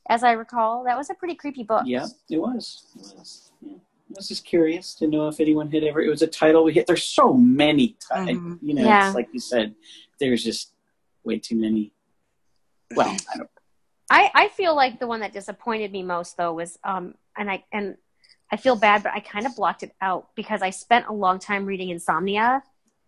As 0.10 0.24
I 0.24 0.32
recall. 0.34 0.84
That 0.84 0.98
was 0.98 1.10
a 1.10 1.14
pretty 1.14 1.36
creepy 1.36 1.64
book. 1.64 1.84
Yeah, 1.86 2.08
it 2.30 2.38
was. 2.38 2.86
It 2.96 3.18
was. 3.18 3.52
Yeah. 3.62 3.76
I 3.76 4.14
was 4.16 4.28
just 4.28 4.44
curious 4.44 4.96
to 4.96 5.08
know 5.08 5.28
if 5.28 5.40
anyone 5.40 5.70
had 5.72 5.84
ever. 5.84 6.02
It 6.02 6.10
was 6.10 6.24
a 6.24 6.28
title 6.28 6.64
we 6.64 6.74
hit. 6.74 6.88
There's 6.88 7.04
so 7.06 7.34
many. 7.34 7.96
Mhm. 8.12 8.58
You 8.62 8.74
know, 8.74 8.84
Yeah. 8.84 9.08
it's 9.08 9.16
like 9.16 9.30
you 9.32 9.40
said. 9.40 9.76
There's 10.20 10.44
just 10.44 10.74
way 11.24 11.38
too 11.40 11.56
many. 11.56 11.94
Well, 12.96 13.16
I 13.34 13.38
don't. 13.38 13.50
I, 14.12 14.32
I 14.34 14.48
feel 14.50 14.76
like 14.76 15.00
the 15.00 15.06
one 15.06 15.20
that 15.20 15.32
disappointed 15.34 15.92
me 15.92 16.02
most 16.02 16.36
though 16.36 16.52
was 16.54 16.80
um 16.84 17.14
and 17.38 17.52
I 17.52 17.64
and 17.72 17.96
I 18.52 18.58
feel 18.58 18.76
bad 18.76 19.04
but 19.04 19.14
I 19.14 19.20
kind 19.20 19.46
of 19.46 19.56
blocked 19.56 19.84
it 19.84 19.94
out 20.02 20.30
because 20.36 20.64
I 20.64 20.72
spent 20.72 21.06
a 21.08 21.14
long 21.14 21.38
time 21.38 21.68
reading 21.68 21.90
Insomnia 21.92 22.64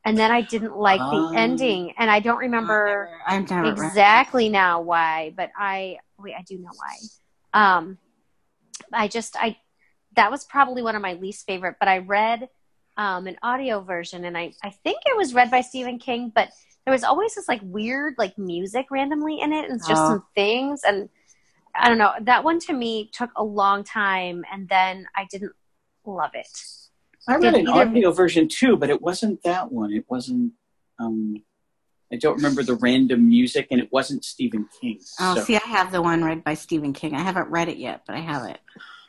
and 0.05 0.15
then 0.15 0.29
I 0.31 0.41
didn't 0.41 0.77
like 0.77 1.01
Ah. 1.01 1.31
the 1.31 1.37
ending 1.39 1.93
and 1.97 2.11
I 2.11 2.19
don't 2.19 2.37
remember 2.37 3.09
I've 3.25 3.49
never 3.49 3.63
read 3.63 3.79
it. 3.79 3.85
exactly 3.87 4.47
now 4.49 4.79
why 4.81 5.33
but 5.35 5.49
I 5.57 5.97
wait 6.21 6.35
I 6.37 6.43
do 6.43 6.57
know 6.57 6.69
why 6.75 6.95
um 7.53 7.97
I 8.93 9.07
just 9.07 9.35
I 9.37 9.57
that 10.15 10.31
was 10.31 10.43
probably 10.45 10.81
one 10.81 10.95
of 10.95 11.01
my 11.01 11.13
least 11.13 11.45
favorite 11.45 11.75
but 11.79 11.87
I 11.89 11.99
read 11.99 12.47
um 12.97 13.27
an 13.27 13.37
audio 13.43 13.81
version 13.81 14.25
and 14.25 14.37
I 14.37 14.53
I 14.63 14.69
think 14.69 14.99
it 15.05 15.15
was 15.17 15.33
read 15.33 15.51
by 15.51 15.61
Stephen 15.61 15.99
King 15.99 16.31
but 16.33 16.49
there 16.85 16.91
was 16.91 17.03
always 17.03 17.35
this 17.35 17.47
like 17.47 17.61
weird 17.63 18.15
like 18.17 18.37
music 18.37 18.87
randomly 18.91 19.39
in 19.39 19.53
it 19.53 19.65
and 19.69 19.75
it's 19.79 19.87
just 19.87 20.01
Oh. 20.01 20.07
some 20.09 20.23
things 20.35 20.81
and 20.83 21.09
I 21.75 21.87
don't 21.87 21.97
know 21.97 22.11
that 22.21 22.43
one 22.43 22.59
to 22.61 22.73
me 22.73 23.09
took 23.13 23.29
a 23.35 23.43
long 23.43 23.83
time 23.83 24.43
and 24.51 24.67
then 24.67 25.07
I 25.15 25.25
didn't 25.31 25.53
love 26.05 26.31
it 26.33 26.47
I 27.27 27.35
read 27.35 27.53
Did 27.53 27.67
an 27.67 27.69
either- 27.69 27.89
audio 27.89 28.11
version 28.11 28.47
too, 28.47 28.75
but 28.77 28.89
it 28.89 28.99
wasn't 28.99 29.43
that 29.43 29.71
one. 29.71 29.93
It 29.93 30.05
wasn't. 30.09 30.53
Um, 30.97 31.43
I 32.11 32.17
don't 32.17 32.35
remember 32.35 32.63
the 32.63 32.75
random 32.75 33.27
music, 33.29 33.67
and 33.71 33.79
it 33.79 33.89
wasn't 33.91 34.25
Stephen 34.25 34.67
King. 34.79 34.99
Oh, 35.19 35.35
so, 35.35 35.43
see, 35.43 35.55
I 35.55 35.65
have 35.65 35.91
the 35.91 36.01
one 36.01 36.23
read 36.23 36.43
by 36.43 36.53
Stephen 36.55 36.91
King. 36.93 37.15
I 37.15 37.21
haven't 37.21 37.49
read 37.49 37.69
it 37.69 37.77
yet, 37.77 38.01
but 38.05 38.15
I 38.15 38.19
have 38.19 38.49
it. 38.49 38.59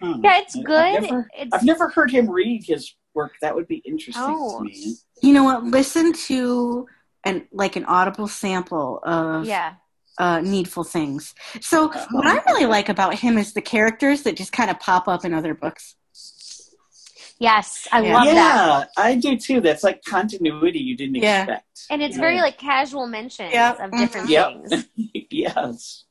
huh. 0.01 0.19
yeah 0.23 0.39
it's 0.41 0.55
good 0.55 0.71
I've 0.97 1.03
never, 1.03 1.29
it's 1.37 1.53
I've 1.53 1.65
never 1.65 1.89
heard 1.89 2.11
him 2.11 2.31
read 2.31 2.65
his 2.65 2.95
work. 3.15 3.33
That 3.41 3.55
would 3.55 3.67
be 3.69 3.83
interesting 3.85 4.23
Oh. 4.25 4.59
to 4.59 4.65
me. 4.65 4.95
You 5.23 5.33
know 5.35 5.45
what? 5.45 5.65
Listen 5.65 6.13
to 6.29 6.87
an 7.25 7.47
like 7.53 7.77
an 7.77 7.85
audible 7.85 8.27
sample 8.29 9.01
of 9.05 9.47
yeah 9.47 9.75
uh, 10.19 10.41
Needful 10.41 10.85
Things. 10.85 11.35
So 11.61 11.89
what 12.11 12.27
I 12.27 12.43
really 12.47 12.67
like 12.67 12.89
about 12.89 13.15
him 13.15 13.39
is 13.39 13.53
the 13.55 13.63
characters 13.63 14.23
that 14.25 14.37
just 14.37 14.53
kind 14.53 14.71
of 14.71 14.79
pop 14.79 15.09
up 15.09 15.25
in 15.25 15.33
other 15.35 15.55
books. 15.55 15.97
Yes 17.39 17.87
I 17.93 18.01
Yeah. 18.01 18.13
love 18.15 18.25
that 18.25 18.35
yeah, 18.35 18.85
I 18.97 19.15
do 19.17 19.37
too. 19.37 19.61
That's 19.61 19.83
like 19.85 20.05
continuity 20.05 20.79
you 20.79 20.97
didn't 20.97 21.17
Yeah. 21.17 21.43
expect. 21.43 21.87
And 21.91 22.03
it's 22.03 22.17
Yeah. 22.17 22.21
very 22.21 22.41
like 22.41 22.59
casual 22.59 23.07
mentions 23.07 23.53
Yep. 23.53 23.81
of 23.81 23.91
different 23.99 24.29
Yep. 24.29 24.47
things. 24.49 24.87
yes. 25.31 26.05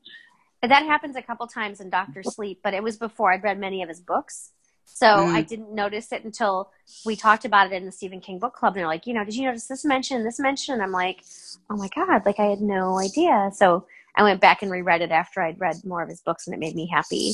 And 0.62 0.72
that 0.72 0.86
happens 0.86 1.16
a 1.16 1.22
couple 1.22 1.48
times 1.48 1.80
in 1.82 1.90
Doctor 1.90 2.22
Sleep, 2.24 2.60
but 2.64 2.74
it 2.74 2.84
was 2.84 2.98
before 2.98 3.32
I'd 3.32 3.44
read 3.44 3.60
many 3.60 3.82
of 3.82 3.90
his 3.90 4.00
books. 4.00 4.52
So 4.86 5.08
Mm. 5.08 5.34
I 5.34 5.42
didn't 5.42 5.74
notice 5.74 6.12
it 6.12 6.24
until 6.24 6.72
we 7.06 7.16
talked 7.16 7.46
about 7.46 7.72
it 7.72 7.74
in 7.76 7.86
the 7.86 7.92
Stephen 7.92 8.20
King 8.22 8.38
book 8.38 8.54
club. 8.54 8.74
And 8.74 8.82
they're 8.82 8.88
like, 8.88 9.08
you 9.08 9.14
know, 9.14 9.24
did 9.24 9.36
you 9.36 9.46
notice 9.46 9.68
this 9.68 9.84
mention, 9.86 10.24
this 10.24 10.40
mention? 10.40 10.74
And 10.76 10.84
I'm 10.84 10.92
like, 10.92 11.24
oh 11.70 11.78
my 11.78 11.88
God, 11.96 12.26
like 12.26 12.40
I 12.40 12.46
had 12.46 12.62
no 12.62 13.00
idea. 13.00 13.50
So 13.56 13.88
I 14.16 14.24
went 14.24 14.42
back 14.42 14.62
and 14.62 14.70
reread 14.72 15.02
it 15.02 15.12
after 15.12 15.42
I'd 15.42 15.60
read 15.60 15.78
more 15.86 16.04
of 16.04 16.10
his 16.10 16.22
books 16.22 16.46
and 16.46 16.54
it 16.54 16.60
made 16.60 16.76
me 16.76 16.88
happy. 16.88 17.34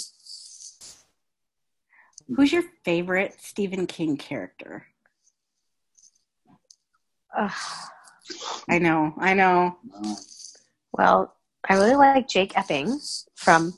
Who's 2.35 2.51
your 2.51 2.63
favorite 2.83 3.35
Stephen 3.39 3.87
King 3.87 4.17
character? 4.17 4.85
Ugh. 7.37 7.51
I 8.69 8.79
know, 8.79 9.13
I 9.17 9.33
know. 9.33 9.77
Well, 10.91 11.33
I 11.69 11.75
really 11.75 11.95
like 11.95 12.27
Jake 12.27 12.57
Epping 12.57 12.99
from 13.35 13.73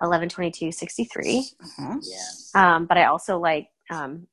112263. 0.00 1.50
Uh-huh. 1.62 1.98
yeah. 2.02 2.76
Um, 2.76 2.86
but 2.86 2.98
I 2.98 3.04
also 3.04 3.38
like 3.38 3.68
um, 3.90 4.26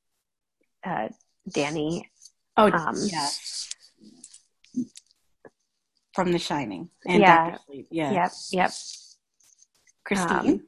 uh, 0.83 1.09
Danny 1.49 2.09
Oh, 2.55 2.69
Um, 2.71 2.95
yeah. 2.99 3.27
From 6.13 6.31
The 6.31 6.37
Shining 6.39 6.89
and 7.07 7.21
Yeah. 7.21 7.35
Doctor 7.51 7.59
Sleep. 7.65 7.87
Yeah. 7.89 8.11
Yep, 8.11 8.31
yep. 8.51 8.71
Christine. 10.05 10.37
Um, 10.51 10.67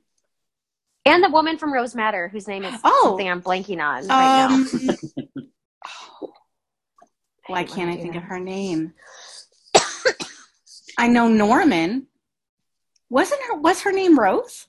and 1.06 1.24
the 1.24 1.30
woman 1.30 1.58
from 1.58 1.72
Rose 1.74 1.96
Madder, 1.96 2.28
whose 2.30 2.48
name 2.48 2.64
is 2.64 2.80
Oh. 2.84 3.02
something 3.10 3.30
I'm 3.30 3.42
blanking 3.42 3.82
on 3.82 4.08
right 4.08 4.46
um, 4.46 4.68
now. 4.86 4.96
why 7.48 7.64
can't 7.64 7.90
I 7.92 7.96
think 7.96 8.14
that. 8.14 8.24
of 8.24 8.30
her 8.30 8.40
name? 8.40 8.94
I 10.98 11.08
know 11.08 11.28
Norman. 11.28 12.08
Wasn't 13.10 13.42
her? 13.50 13.56
Was 13.58 13.82
her 13.82 13.92
name 13.92 14.18
Rose? 14.20 14.68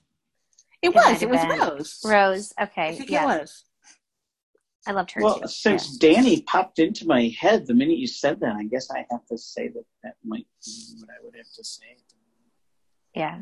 It, 0.81 0.89
It 0.89 0.95
was. 0.95 1.21
It 1.23 1.29
was 1.29 1.39
have 1.39 1.49
been. 1.49 1.59
Rose. 1.59 1.99
Rose. 2.05 2.53
I 2.57 2.63
Okay, 2.63 2.95
think 2.95 3.09
yeah, 3.09 3.23
it 3.23 3.39
was. 3.41 3.63
I 4.85 4.91
loved 4.91 5.11
her 5.11 5.21
Well, 5.21 5.39
too. 5.41 5.47
since 5.47 5.97
Danny 5.97 6.43
popped 6.43 6.79
into 6.79 7.05
my 7.07 7.33
head 7.37 7.65
the 7.67 7.73
minute 7.73 7.97
you 7.97 8.07
said 8.07 8.39
that, 8.41 8.55
I 8.55 8.63
guess 8.63 8.89
I 8.91 9.05
have 9.11 9.25
to 9.25 9.37
say 9.37 9.67
that 9.69 9.83
that 10.03 10.13
might 10.23 10.45
be 10.65 10.71
what 10.99 11.09
I 11.09 11.25
would 11.25 11.35
have 11.35 11.51
to 11.55 11.63
say. 11.63 11.97
Yeah. 13.13 13.39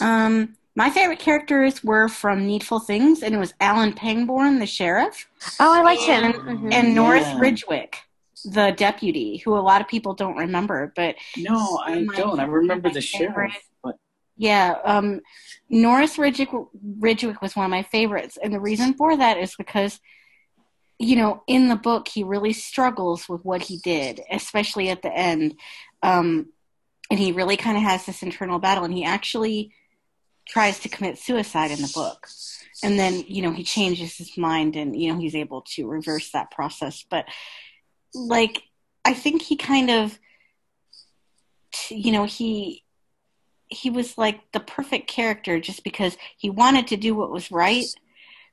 Um, 0.00 0.56
my 0.78 0.90
favorite 0.90 1.18
characters 1.18 1.82
were 1.82 2.06
from 2.06 2.46
Needful 2.46 2.78
Things, 2.78 3.24
and 3.24 3.34
it 3.34 3.38
was 3.38 3.52
Alan 3.60 3.92
Pangborn, 3.92 4.60
the 4.60 4.66
sheriff, 4.66 5.28
Oh, 5.58 5.72
I 5.74 5.82
liked 5.82 6.02
And- 6.02 6.34
him. 6.36 6.42
Mhm. 6.42 6.72
and 6.72 6.94
Norris 6.94 7.26
Yeah. 7.26 7.38
Ridgwick, 7.40 7.98
the 8.44 8.70
deputy, 8.70 9.38
who 9.38 9.56
a 9.56 9.58
lot 9.58 9.80
of 9.80 9.88
people 9.88 10.14
don't 10.14 10.36
remember, 10.36 10.92
but 10.94 11.16
No, 11.36 11.80
I 11.84 12.06
don't. 12.14 12.38
I 12.38 12.44
remember 12.44 12.90
the 12.90 13.00
favorite- 13.02 13.50
sheriff, 13.50 13.68
but 13.82 13.96
Yeah, 14.36 14.76
um, 14.84 15.20
Norris 15.68 16.16
Ridgwick, 16.16 16.50
Ridgwick 17.00 17.42
was 17.42 17.56
one 17.56 17.64
of 17.64 17.70
my 17.72 17.82
favorites, 17.82 18.38
and 18.40 18.54
the 18.54 18.60
reason 18.60 18.94
for 18.94 19.16
that 19.16 19.36
is 19.36 19.56
because, 19.56 19.98
you 21.00 21.16
know, 21.16 21.42
in 21.48 21.66
the 21.66 21.74
book 21.74 22.06
he 22.06 22.22
really 22.22 22.52
struggles 22.52 23.28
with 23.28 23.44
what 23.44 23.62
he 23.62 23.78
did, 23.78 24.20
especially 24.30 24.90
at 24.90 25.02
the 25.02 25.12
end, 25.12 25.56
um, 26.04 26.52
and 27.10 27.18
he 27.18 27.32
really 27.32 27.56
kind 27.56 27.76
of 27.76 27.82
has 27.82 28.06
this 28.06 28.22
internal 28.22 28.60
battle, 28.60 28.84
and 28.84 28.94
he 28.94 29.02
actually 29.04 29.72
tries 30.48 30.78
to 30.80 30.88
commit 30.88 31.18
suicide 31.18 31.70
in 31.70 31.82
the 31.82 31.92
book, 31.94 32.26
and 32.82 32.98
then 32.98 33.24
you 33.26 33.42
know 33.42 33.52
he 33.52 33.64
changes 33.64 34.16
his 34.16 34.36
mind, 34.36 34.76
and 34.76 35.00
you 35.00 35.12
know 35.12 35.18
he's 35.18 35.34
able 35.34 35.62
to 35.76 35.86
reverse 35.86 36.30
that 36.32 36.50
process, 36.50 37.04
but 37.08 37.26
like 38.14 38.62
I 39.04 39.14
think 39.14 39.42
he 39.42 39.56
kind 39.56 39.90
of, 39.90 40.18
you 41.88 42.12
know, 42.12 42.24
he 42.24 42.84
he 43.68 43.90
was 43.90 44.16
like 44.16 44.40
the 44.52 44.60
perfect 44.60 45.08
character 45.08 45.60
just 45.60 45.84
because 45.84 46.16
he 46.38 46.48
wanted 46.48 46.86
to 46.88 46.96
do 46.96 47.14
what 47.14 47.30
was 47.30 47.50
right 47.50 47.84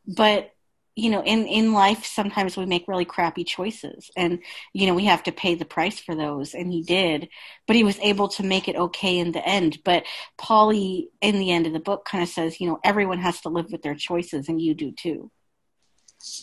but 0.08 0.52
you 0.96 1.10
know 1.10 1.22
in 1.24 1.46
in 1.46 1.74
life 1.74 2.06
sometimes 2.06 2.56
we 2.56 2.66
make 2.66 2.88
really 2.88 3.06
crappy 3.06 3.44
choices 3.44 4.10
and 4.16 4.40
you 4.74 4.88
know 4.88 4.94
we 4.94 5.06
have 5.06 5.22
to 5.24 5.32
pay 5.32 5.54
the 5.54 5.66
price 5.66 6.00
for 6.00 6.16
those 6.16 6.54
and 6.54 6.72
he 6.72 6.82
did 6.82 7.28
but 7.68 7.76
he 7.76 7.84
was 7.84 8.00
able 8.00 8.28
to 8.30 8.44
make 8.44 8.68
it 8.68 8.76
okay 8.76 9.18
in 9.18 9.32
the 9.32 9.46
end. 9.48 9.80
But 9.84 10.04
polly 10.38 11.10
in 11.22 11.40
the 11.40 11.52
end 11.52 11.68
of 11.68 11.74
the 11.74 11.80
book 11.80 12.06
kind 12.06 12.24
of 12.24 12.30
says 12.30 12.60
you 12.60 12.68
know 12.68 12.80
everyone 12.84 13.20
has 13.20 13.42
to 13.42 13.50
live 13.50 13.72
with 13.72 13.82
their 13.82 13.96
choices 13.96 14.48
and 14.48 14.62
you 14.62 14.74
do 14.74 14.92
too. 14.92 15.32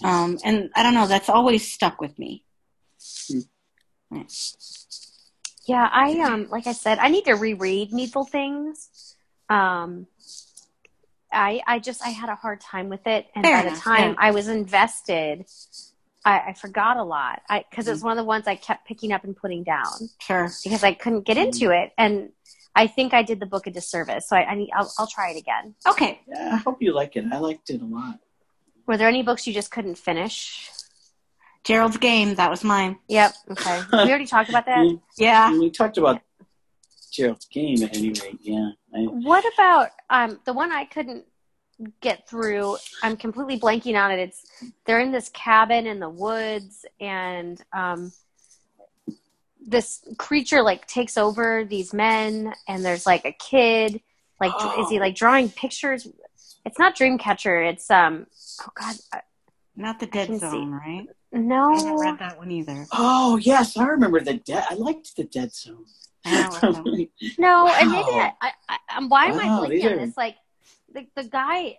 Um 0.04 0.38
and 0.44 0.70
i 0.76 0.82
don't 0.82 0.94
know 0.94 1.06
that's 1.06 1.28
always 1.28 1.72
stuck 1.72 2.00
with 2.00 2.18
me. 2.18 2.44
Yeah, 5.66 5.88
I 5.90 6.18
um 6.20 6.48
like 6.50 6.66
I 6.66 6.72
said, 6.72 6.98
I 6.98 7.08
need 7.08 7.24
to 7.24 7.34
reread 7.34 7.92
Needful 7.92 8.24
Things. 8.24 9.16
Um 9.48 10.06
I 11.32 11.60
I 11.66 11.78
just 11.78 12.04
I 12.04 12.10
had 12.10 12.28
a 12.28 12.34
hard 12.34 12.60
time 12.60 12.88
with 12.88 13.06
it 13.06 13.26
and 13.34 13.44
Fair 13.44 13.62
by 13.62 13.70
the 13.70 13.76
time 13.76 14.10
yeah. 14.10 14.16
I 14.18 14.30
was 14.30 14.48
invested 14.48 15.46
I, 16.24 16.38
I 16.48 16.52
forgot 16.54 16.96
a 16.96 17.02
lot. 17.02 17.42
I 17.48 17.64
because 17.68 17.88
it 17.88 17.90
was 17.90 18.02
mm. 18.02 18.04
one 18.04 18.12
of 18.12 18.22
the 18.22 18.26
ones 18.26 18.46
I 18.46 18.54
kept 18.54 18.86
picking 18.86 19.12
up 19.12 19.24
and 19.24 19.36
putting 19.36 19.64
down 19.64 20.10
sure 20.18 20.50
because 20.62 20.84
I 20.84 20.92
couldn't 20.92 21.22
get 21.22 21.36
into 21.36 21.66
mm. 21.66 21.84
it 21.84 21.92
and 21.98 22.30
I 22.74 22.86
think 22.86 23.12
I 23.12 23.22
did 23.22 23.40
the 23.40 23.46
book 23.46 23.66
a 23.66 23.70
disservice. 23.70 24.28
So 24.28 24.36
I, 24.36 24.50
I 24.50 24.54
need 24.54 24.70
I'll, 24.74 24.92
I'll 24.98 25.06
try 25.06 25.30
it 25.30 25.38
again. 25.38 25.74
okay 25.88 26.20
yeah, 26.28 26.50
I 26.54 26.56
hope 26.56 26.80
you 26.80 26.92
like 26.92 27.16
it. 27.16 27.24
I 27.32 27.38
liked 27.38 27.70
it 27.70 27.82
a 27.82 27.84
lot. 27.84 28.18
Were 28.86 28.96
there 28.96 29.08
any 29.08 29.22
books 29.22 29.46
you 29.46 29.52
just 29.52 29.70
couldn't 29.70 29.96
finish? 29.96 30.70
gerald's 31.64 31.96
game 31.96 32.34
that 32.34 32.50
was 32.50 32.64
mine 32.64 32.98
Yep. 33.08 33.34
Okay. 33.52 33.82
we 33.92 33.98
already 33.98 34.26
talked 34.26 34.48
about 34.48 34.66
that. 34.66 34.98
Yeah 35.16 35.52
we 35.52 35.70
talked 35.70 35.96
about 35.96 36.20
Gerald's 37.12 37.44
game 37.46 37.82
at 37.82 37.96
any 37.96 38.08
rate. 38.08 38.38
Yeah, 38.40 38.70
I, 38.94 38.98
What 39.00 39.44
about 39.54 39.90
um 40.10 40.40
the 40.44 40.52
one 40.52 40.72
I 40.72 40.84
couldn't 40.86 41.24
get 42.00 42.28
through? 42.28 42.76
I'm 43.02 43.16
completely 43.16 43.60
blanking 43.60 44.00
on 44.02 44.10
it. 44.10 44.18
It's 44.18 44.44
they're 44.86 45.00
in 45.00 45.12
this 45.12 45.28
cabin 45.30 45.86
in 45.86 46.00
the 46.00 46.08
woods 46.08 46.84
and 47.00 47.62
um 47.72 48.12
this 49.64 50.02
creature 50.18 50.62
like 50.62 50.86
takes 50.86 51.16
over 51.16 51.64
these 51.64 51.92
men 51.94 52.52
and 52.66 52.84
there's 52.84 53.06
like 53.06 53.24
a 53.24 53.32
kid 53.32 54.00
like 54.40 54.50
dr- 54.58 54.80
is 54.80 54.88
he 54.88 54.96
Oh. 54.98 55.00
like 55.00 55.14
drawing 55.14 55.50
pictures? 55.50 56.08
It's 56.64 56.78
not 56.78 56.96
Dreamcatcher. 56.96 57.70
It's 57.72 57.90
um 57.90 58.26
oh 58.62 58.68
god 58.74 58.96
Not 59.76 60.00
the 60.00 60.06
Dead 60.06 60.26
can 60.28 60.40
see. 60.40 60.46
Zone, 60.50 60.70
right? 60.72 61.06
No 61.32 61.72
I 61.72 61.76
haven't 61.76 61.96
read 62.00 62.18
that 62.18 62.38
one 62.38 62.50
either. 62.50 62.86
oh 62.92 63.36
yes, 63.36 63.76
I 63.76 63.86
remember 63.86 64.20
the 64.20 64.34
dead. 64.34 64.64
I 64.70 64.74
liked 64.74 65.16
the 65.16 65.24
Dead 65.24 65.54
Zone. 65.54 65.84
I 66.24 66.30
haven't 66.30 66.62
read 66.62 66.74
that 66.74 66.84
one. 66.84 67.06
No, 67.38 67.68
and 67.68 67.90
maybe 67.90 68.04
Wow. 68.10 68.32
I, 68.40 68.52
I, 68.68 68.78
I 68.88 69.04
why 69.06 69.26
am 69.26 69.36
Wow, 69.36 69.62
I 69.64 69.68
these 69.68 69.82
blanking 69.82 69.92
on 69.92 69.98
this? 69.98 70.16
Like 70.16 70.36
the 70.94 71.06
the 71.16 71.24
guy. 71.24 71.78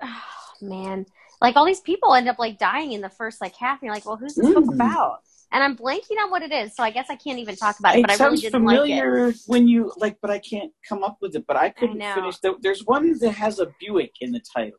man, 0.62 1.06
like 1.40 1.56
all 1.56 1.64
these 1.64 1.80
people 1.80 2.14
end 2.14 2.28
up 2.28 2.38
like 2.38 2.58
dying 2.58 2.92
in 2.92 3.00
the 3.00 3.08
first 3.08 3.40
like 3.40 3.54
half, 3.56 3.80
and 3.80 3.86
you're 3.86 3.94
like, 3.94 4.06
well, 4.06 4.16
who's 4.16 4.34
this 4.34 4.52
book 4.54 4.64
Mm. 4.64 4.74
about? 4.74 5.18
And 5.52 5.62
I'm 5.62 5.76
blanking 5.76 6.18
on 6.20 6.30
what 6.32 6.42
it 6.42 6.50
is, 6.50 6.74
so 6.74 6.82
I 6.82 6.90
guess 6.90 7.06
I 7.10 7.14
can't 7.16 7.38
even 7.38 7.54
talk 7.54 7.78
about 7.78 7.94
it. 7.94 8.00
It 8.00 8.02
But 8.02 8.10
I 8.10 8.14
really 8.14 8.36
sounds 8.38 8.40
didn't 8.42 8.64
like 8.64 8.90
it. 8.90 9.36
when 9.46 9.68
you 9.68 9.92
like, 9.98 10.16
but 10.20 10.30
I 10.30 10.40
can't 10.40 10.72
come 10.88 11.04
up 11.04 11.18
with 11.20 11.36
it. 11.36 11.44
But 11.46 11.56
I 11.56 11.70
couldn't 11.70 11.98
know. 11.98 12.14
finish. 12.14 12.38
The, 12.38 12.56
there's 12.60 12.84
one 12.84 13.16
that 13.20 13.30
has 13.32 13.60
a 13.60 13.68
Buick 13.78 14.12
in 14.20 14.32
the 14.32 14.40
title. 14.40 14.78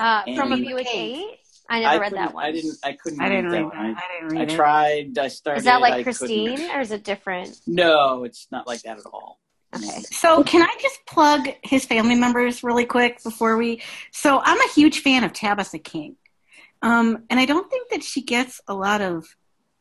Uh, 0.00 0.24
from 0.34 0.52
a 0.52 0.56
Buick 0.56 0.88
Eight. 0.92 1.38
Eight. 1.70 1.76
I 1.76 1.80
never 1.80 1.94
I 1.94 1.98
read 1.98 2.12
that 2.14 2.34
one. 2.34 2.44
I 2.44 2.52
didn't. 2.52 2.76
I 2.82 2.92
couldn't. 2.92 3.20
I 3.20 3.28
didn't 3.28 3.44
read 3.46 3.52
read 3.52 3.64
that 3.64 3.70
that. 3.70 3.78
one. 3.78 3.96
I 3.96 4.08
didn't 4.12 4.28
read 4.38 4.40
I 4.50 4.52
it. 4.52 4.56
tried. 4.56 5.18
I 5.18 5.28
started. 5.28 5.58
Is 5.58 5.64
that 5.64 5.80
like 5.80 5.94
I 5.94 6.02
Christine, 6.02 6.56
couldn't. 6.56 6.76
or 6.76 6.80
is 6.80 6.90
it 6.90 7.04
different? 7.04 7.60
No, 7.66 8.24
it's 8.24 8.48
not 8.50 8.66
like 8.66 8.82
that 8.82 8.98
at 8.98 9.06
all. 9.06 9.38
Okay. 9.74 10.00
So, 10.10 10.42
can 10.42 10.62
I 10.62 10.74
just 10.80 11.06
plug 11.06 11.48
his 11.62 11.84
family 11.84 12.16
members 12.16 12.64
really 12.64 12.84
quick 12.86 13.22
before 13.22 13.56
we? 13.56 13.82
So, 14.10 14.40
I'm 14.42 14.60
a 14.60 14.72
huge 14.74 15.00
fan 15.00 15.22
of 15.22 15.32
Tabitha 15.32 15.78
King, 15.78 16.16
um, 16.82 17.24
and 17.30 17.38
I 17.38 17.44
don't 17.46 17.70
think 17.70 17.90
that 17.90 18.02
she 18.02 18.22
gets 18.22 18.60
a 18.66 18.74
lot 18.74 19.00
of 19.00 19.26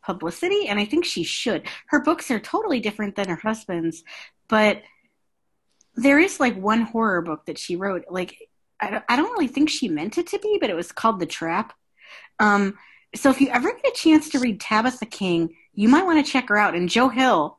publicity, 0.04 0.68
and 0.68 0.80
I 0.80 0.86
think 0.86 1.06
she 1.06 1.24
should. 1.24 1.68
Her 1.88 2.02
books 2.02 2.30
are 2.30 2.40
totally 2.40 2.80
different 2.80 3.16
than 3.16 3.30
her 3.30 3.36
husband's, 3.36 4.04
but 4.48 4.84
there 5.96 6.20
is 6.20 6.40
like 6.40 6.56
one 6.56 6.82
horror 6.84 7.22
book 7.24 7.48
that 7.48 7.58
she 7.58 7.76
wrote. 7.76 8.06
Like, 8.10 8.38
I 8.80 9.16
don't 9.16 9.32
really 9.32 9.48
think 9.48 9.70
she 9.70 9.88
meant 9.90 10.18
it 10.18 10.28
to 10.28 10.40
be, 10.40 10.58
but 10.62 10.70
it 10.70 10.76
was 10.76 10.92
called 10.92 11.20
The 11.20 11.26
Trap. 11.26 11.74
Um, 12.40 12.78
so, 13.16 13.30
if 13.30 13.42
you 13.42 13.48
ever 13.50 13.72
get 13.72 13.86
a 13.92 13.96
chance 13.96 14.30
to 14.30 14.40
read 14.40 14.60
Tabitha 14.62 15.06
King, 15.06 15.56
you 15.74 15.90
might 15.90 16.06
want 16.06 16.24
to 16.26 16.32
check 16.32 16.50
her 16.50 16.58
out. 16.58 16.76
And 16.76 16.88
Joe 16.90 17.10
Hill, 17.10 17.58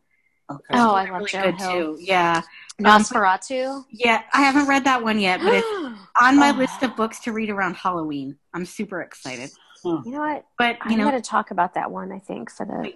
Okay. 0.51 0.63
Oh, 0.73 0.95
I 0.95 1.05
really 1.05 1.21
love 1.21 1.29
Joe 1.29 1.43
good 1.43 1.61
Hill. 1.61 1.97
too. 1.97 2.03
Yeah. 2.03 2.43
NOS4A2. 2.81 3.85
Yeah, 3.91 4.23
I 4.33 4.41
haven't 4.43 4.67
read 4.67 4.85
that 4.85 5.03
one 5.03 5.21
yet, 5.21 5.41
but 5.41 5.55
it's 5.55 5.67
on 6.21 6.37
my 6.39 6.51
Oh. 6.51 6.55
list 6.59 6.83
of 6.83 6.97
books 6.97 7.21
to 7.21 7.33
read 7.33 7.51
around 7.51 7.77
Halloween. 7.77 8.37
I'm 8.55 8.65
super 8.67 9.01
excited. 9.01 9.51
You 9.85 10.03
know 10.07 10.19
what? 10.21 10.45
But 10.59 10.77
you 10.87 10.93
I'm 10.93 10.99
know, 10.99 11.11
going 11.11 11.23
to 11.23 11.29
talk 11.29 11.51
about 11.53 11.75
that 11.75 11.91
one. 11.91 12.11
I 12.13 12.19
think 12.19 12.51
for 12.51 12.67
the 12.67 12.93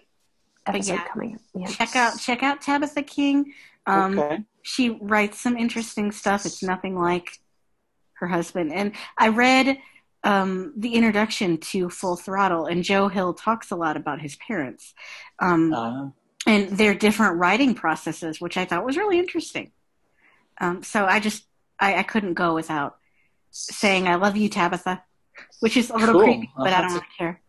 episode 0.66 0.94
yeah. 0.94 1.04
coming. 1.08 1.34
up. 1.36 1.40
Yeah. 1.54 1.66
check 1.68 1.96
out 1.96 2.18
check 2.18 2.42
out 2.42 2.60
Tabitha 2.60 3.02
King. 3.02 3.54
Um, 3.86 4.18
okay. 4.18 4.38
She 4.62 4.90
writes 5.00 5.40
some 5.40 5.56
interesting 5.56 6.10
stuff. 6.12 6.44
It's 6.46 6.62
nothing 6.62 6.98
like 6.98 7.38
her 8.14 8.26
husband. 8.26 8.72
And 8.72 8.92
I 9.16 9.28
read 9.28 9.78
um, 10.24 10.72
the 10.76 10.94
introduction 10.94 11.58
to 11.58 11.88
Full 11.90 12.16
Throttle, 12.16 12.66
and 12.66 12.82
Joe 12.82 13.08
Hill 13.08 13.34
talks 13.34 13.70
a 13.70 13.76
lot 13.76 13.96
about 13.96 14.20
his 14.20 14.36
parents 14.36 14.94
um, 15.38 15.72
Uh, 15.72 16.08
and 16.46 16.70
their 16.76 16.94
different 16.94 17.36
writing 17.36 17.74
processes, 17.74 18.40
which 18.40 18.56
I 18.56 18.64
thought 18.64 18.84
was 18.84 18.96
really 18.96 19.18
interesting. 19.18 19.70
Um, 20.60 20.82
so 20.82 21.04
I 21.04 21.20
just 21.20 21.44
I, 21.78 21.96
I 21.96 22.02
couldn't 22.02 22.34
go 22.34 22.54
without 22.54 22.96
saying 23.50 24.08
I 24.08 24.14
love 24.16 24.36
you, 24.36 24.48
Tabitha, 24.48 25.02
which 25.60 25.76
is 25.76 25.90
a 25.90 25.96
little 25.96 26.14
Cool. 26.16 26.24
creepy, 26.24 26.50
I'll 26.56 26.64
but 26.64 26.72
I 26.72 26.80
don't 26.82 26.98
to- 27.00 27.06
care. 27.18 27.40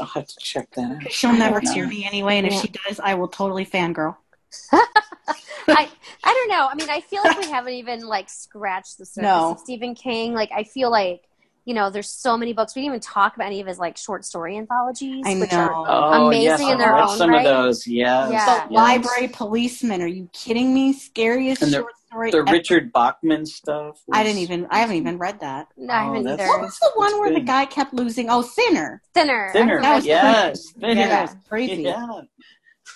I'll 0.00 0.06
have 0.06 0.26
to 0.26 0.34
check 0.40 0.68
that 0.72 0.90
out. 1.04 1.12
She'll 1.12 1.32
never 1.32 1.60
hear 1.60 1.86
me 1.86 2.04
anyway, 2.04 2.38
and 2.38 2.46
if 2.48 2.54
she 2.54 2.68
does, 2.68 2.98
I 2.98 3.14
will 3.14 3.28
totally 3.28 3.64
fangirl. 3.64 4.16
I 4.72 5.88
I 6.24 6.32
don't 6.32 6.48
know. 6.50 6.66
I 6.70 6.74
mean, 6.74 6.90
I 6.90 7.00
feel 7.00 7.22
like 7.24 7.38
we 7.38 7.46
haven't 7.48 7.74
even 7.74 8.00
like 8.00 8.28
scratched 8.28 8.98
the 8.98 9.06
surface 9.06 9.22
No. 9.28 9.52
of 9.52 9.60
Stephen 9.60 9.94
King. 9.94 10.34
Like, 10.34 10.50
I 10.52 10.64
feel 10.64 10.90
like 10.90 11.22
you 11.64 11.72
know, 11.74 11.88
there's 11.90 12.10
so 12.10 12.36
many 12.36 12.52
books. 12.52 12.74
We 12.74 12.82
didn't 12.82 12.92
even 12.96 13.00
talk 13.00 13.36
about 13.36 13.46
any 13.46 13.60
of 13.60 13.66
his 13.66 13.78
like 13.78 13.96
short 13.96 14.24
story 14.24 14.56
anthologies, 14.58 15.24
I 15.26 15.38
which 15.38 15.52
are 15.52 15.72
Oh, 15.74 16.26
Amazing 16.26 16.42
yes, 16.44 16.60
in 16.72 16.78
their 16.78 16.92
I've 16.94 17.00
read 17.00 17.08
own 17.10 17.16
some 17.18 17.30
right. 17.30 17.46
of 17.46 17.64
those. 17.64 17.86
Yes, 17.86 18.30
Yeah. 18.30 18.46
yes. 18.46 18.70
Library 18.70 19.28
Policeman. 19.28 20.02
Are 20.02 20.06
you 20.06 20.28
kidding 20.32 20.74
me? 20.74 20.92
Scariest 20.92 21.62
And 21.62 21.72
the- 21.72 21.78
short 21.78 21.92
story. 22.06 22.30
The 22.30 22.38
ever. 22.38 22.52
Richard 22.52 22.92
Bachman 22.92 23.44
stuff. 23.46 23.98
I 24.12 24.22
didn't 24.22 24.38
even. 24.38 24.66
I 24.70 24.78
haven't 24.80 24.96
even 24.96 25.18
read 25.18 25.40
that. 25.40 25.68
no, 25.76 25.92
I 25.92 26.02
Oh, 26.02 26.06
haven't 26.08 26.24
that's- 26.24 26.40
either. 26.40 26.48
What 26.48 26.60
was 26.62 26.78
the 26.78 26.90
one 26.96 27.10
That's 27.10 27.20
where 27.20 27.32
the 27.34 27.40
guy 27.40 27.64
kept 27.64 27.94
losing? 27.94 28.28
Oh, 28.30 28.42
Thinner. 28.42 29.02
Thinner. 29.14 29.48
I 29.48 29.52
Thinner. 29.52 29.74
remember 29.76 29.94
was 29.96 30.06
Yes. 30.06 30.70
Thinner. 30.72 31.00
Yeah, 31.00 31.08
that 31.08 31.22
was 31.22 31.36
crazy. 31.48 31.82
Yeah. 31.82 32.06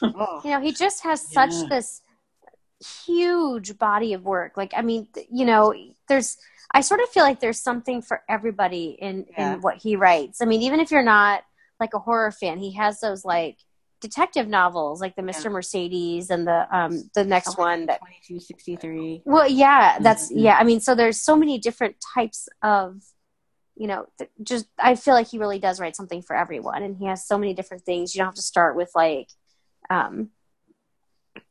Oh. 0.03 0.41
you 0.45 0.51
know 0.51 0.61
he 0.61 0.71
just 0.71 1.03
has 1.03 1.21
such 1.27 1.53
Yeah. 1.53 1.64
this 1.71 2.03
huge 3.07 3.77
body 3.79 4.12
of 4.12 4.23
work 4.25 4.57
like 4.57 4.73
i 4.77 4.83
mean 4.83 5.09
th- 5.12 5.27
you 5.33 5.45
know 5.45 5.75
there's 6.09 6.37
i 6.75 6.81
sort 6.81 7.01
of 7.01 7.09
feel 7.11 7.23
like 7.25 7.41
there's 7.41 7.61
something 7.61 8.03
for 8.03 8.23
everybody 8.29 8.97
in 9.01 9.27
Yeah. 9.31 9.55
in 9.55 9.61
what 9.61 9.77
he 9.77 9.97
writes 9.97 10.41
i 10.41 10.45
mean 10.45 10.62
even 10.62 10.81
if 10.81 10.91
you're 10.91 11.03
not 11.03 11.43
like 11.81 11.95
a 11.95 11.99
horror 11.99 12.31
fan 12.33 12.59
he 12.59 12.73
has 12.75 13.01
those 13.01 13.25
like 13.25 13.59
detective 14.01 14.47
novels 14.49 15.01
like 15.01 15.16
the 15.16 15.23
mr 15.23 15.51
mercedes 15.51 16.31
and 16.31 16.47
the 16.47 16.66
um 16.77 17.11
the 17.14 17.25
next 17.25 17.59
one 17.59 17.87
that 17.87 17.99
Twenty-two 17.99 18.39
sixty-three. 18.41 19.23
well 19.25 19.49
yeah 19.49 19.99
that's 20.01 20.31
Mhm. 20.31 20.43
yeah 20.45 20.57
i 20.59 20.64
mean 20.64 20.81
so 20.81 20.95
there's 20.95 21.21
so 21.21 21.35
many 21.37 21.59
different 21.59 21.97
types 22.14 22.49
of 22.62 23.03
you 23.77 23.87
know 23.87 24.07
th- 24.19 24.31
just 24.43 24.66
i 24.79 24.95
feel 24.95 25.14
like 25.14 25.29
he 25.29 25.39
really 25.39 25.59
does 25.59 25.81
write 25.81 25.97
something 25.97 26.23
for 26.23 26.37
everyone 26.37 26.83
and 26.83 26.97
he 26.97 27.07
has 27.07 27.27
so 27.27 27.39
many 27.39 27.55
different 27.55 27.85
things 27.85 28.14
you 28.14 28.19
don't 28.21 28.27
have 28.27 28.35
to 28.35 28.43
start 28.43 28.77
with 28.77 28.91
like 28.95 29.29
um 29.91 30.31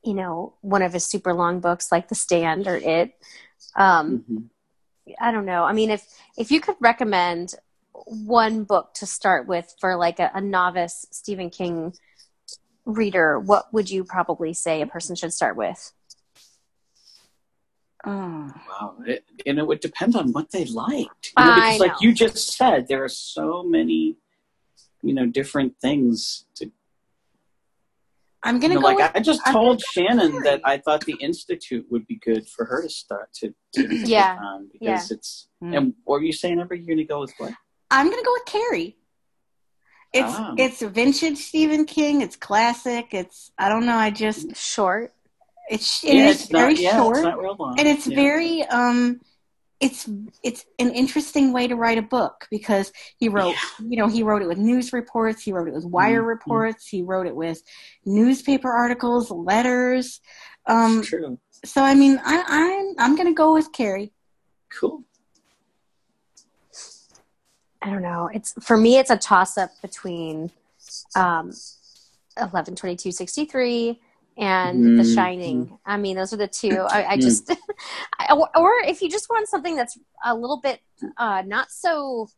you 0.03 0.13
know 0.13 0.53
one 0.61 0.81
of 0.81 0.93
his 0.93 1.05
super 1.05 1.33
long 1.33 1.59
books 1.59 1.91
like 1.91 2.07
the 2.07 2.15
stand 2.15 2.67
or 2.67 2.75
it 2.77 3.11
um 3.75 4.23
Mhm. 4.29 4.49
I 5.19 5.31
don't 5.31 5.45
know 5.45 5.63
i 5.63 5.73
mean 5.73 5.89
if 5.89 6.05
if 6.37 6.51
you 6.51 6.59
could 6.59 6.75
recommend 6.79 7.53
one 8.05 8.63
book 8.63 8.93
to 8.93 9.05
start 9.05 9.47
with 9.47 9.73
for 9.79 9.95
like 9.95 10.19
a, 10.19 10.31
a 10.33 10.41
novice 10.41 11.05
stephen 11.11 11.49
king 11.49 11.93
reader 12.85 13.39
what 13.39 13.71
would 13.73 13.89
you 13.89 14.03
probably 14.03 14.53
say 14.53 14.81
a 14.81 14.87
person 14.87 15.15
should 15.15 15.33
start 15.33 15.55
with 15.55 15.91
Oh. 18.05 18.51
Wow. 18.69 18.95
It, 19.05 19.25
and 19.45 19.59
it 19.59 19.67
would 19.67 19.81
depend 19.81 20.15
on 20.15 20.31
what 20.31 20.51
they 20.51 20.65
liked. 20.65 21.33
You 21.37 21.43
know, 21.43 21.51
I 21.51 21.73
because, 21.73 21.79
like 21.79 22.01
you 22.01 22.13
just 22.13 22.55
said, 22.55 22.87
there 22.87 23.03
are 23.03 23.09
so 23.09 23.63
many, 23.63 24.15
you 25.01 25.13
know, 25.13 25.25
different 25.25 25.75
things 25.81 26.45
to. 26.55 26.71
I'm 28.43 28.59
gonna 28.59 28.75
know, 28.75 28.81
go. 28.81 28.87
like 28.87 28.97
with, 28.97 29.11
I 29.15 29.19
just 29.19 29.41
I'm 29.45 29.53
told 29.53 29.81
Shannon 29.81 30.31
Carrie. 30.31 30.43
that 30.43 30.61
I 30.63 30.77
thought 30.77 31.01
the 31.05 31.15
institute 31.19 31.85
would 31.89 32.05
be 32.07 32.15
good 32.17 32.47
for 32.47 32.65
her 32.65 32.83
to 32.83 32.89
start 32.89 33.33
to. 33.35 33.53
to 33.75 33.95
Yeah. 34.05 34.37
On 34.41 34.69
because 34.71 35.09
Yeah. 35.11 35.15
it's. 35.17 35.47
Mm. 35.63 35.77
And 35.77 35.93
what 36.03 36.15
were 36.19 36.23
you 36.25 36.33
saying, 36.33 36.59
Amber? 36.59 36.75
You're 36.75 36.95
gonna 36.95 37.05
go 37.05 37.19
with 37.21 37.33
what? 37.37 37.53
I'm 37.89 38.09
gonna 38.09 38.23
go 38.23 38.33
with 38.33 38.45
Carrie. 38.45 38.95
It's 40.13 40.33
Ah. 40.37 40.53
it's 40.57 40.81
vintage 40.81 41.37
Stephen 41.37 41.85
King. 41.85 42.21
It's 42.21 42.35
classic. 42.35 43.13
It's 43.13 43.51
I 43.57 43.69
don't 43.69 43.85
know. 43.85 43.97
I 43.97 44.09
just 44.11 44.55
short 44.55 45.13
it's 45.69 46.01
it 46.03 46.15
is 46.15 46.41
it's 46.43 46.51
very 46.51 46.73
not, 46.75 46.81
yeah, 46.81 46.97
short. 46.97 47.17
It's 47.17 47.23
not 47.25 47.39
real 47.39 47.55
long. 47.59 47.77
and 47.79 47.87
it's 47.87 48.07
Yeah. 48.07 48.15
very 48.15 48.63
um 48.67 49.19
it's 49.79 50.09
it's 50.43 50.65
an 50.79 50.91
interesting 50.91 51.53
way 51.53 51.67
to 51.67 51.75
write 51.75 51.97
a 51.97 52.01
book 52.01 52.47
because 52.49 52.91
he 53.17 53.29
wrote 53.29 53.53
yeah. 53.53 53.85
you 53.87 53.97
know 53.97 54.07
he 54.07 54.23
wrote 54.23 54.41
it 54.41 54.47
with 54.47 54.57
news 54.57 54.91
reports 54.91 55.43
he 55.43 55.51
wrote 55.51 55.67
it 55.67 55.73
with 55.73 55.85
wire 55.85 56.19
mm-hmm. 56.19 56.29
reports 56.29 56.87
he 56.87 57.03
wrote 57.03 57.27
it 57.27 57.35
with 57.35 57.61
newspaper 58.05 58.71
articles 58.71 59.29
letters 59.29 60.19
um, 60.65 61.01
true. 61.03 61.37
so 61.63 61.81
i 61.81 61.93
mean 61.93 62.19
i 62.25 62.43
i'm 62.47 62.95
i'm 62.97 63.15
gonna 63.15 63.33
go 63.33 63.53
with 63.53 63.71
carrie 63.71 64.11
cool 64.69 65.03
i 67.81 67.89
don't 67.89 68.01
know 68.01 68.29
it's 68.33 68.53
for 68.61 68.77
me 68.77 68.97
it's 68.97 69.11
a 69.11 69.17
toss 69.17 69.57
up 69.57 69.69
between 69.81 70.51
um 71.15 71.51
11 72.39 72.75
63 72.75 73.99
and 74.37 74.83
mm. 74.83 74.97
The 74.97 75.03
mm-hmm. 75.03 75.15
Shining. 75.15 75.79
I 75.85 75.97
mean, 75.97 76.15
those 76.15 76.33
are 76.33 76.37
the 76.37 76.47
two. 76.47 76.79
I, 76.81 77.11
I 77.11 77.17
just, 77.17 77.49
or 78.55 78.71
if 78.85 79.01
you 79.01 79.09
just 79.09 79.29
want 79.29 79.47
something 79.47 79.75
that's 79.75 79.97
a 80.23 80.35
little 80.35 80.59
bit 80.61 80.81
uh, 81.17 81.43
not 81.45 81.71
so 81.71 82.29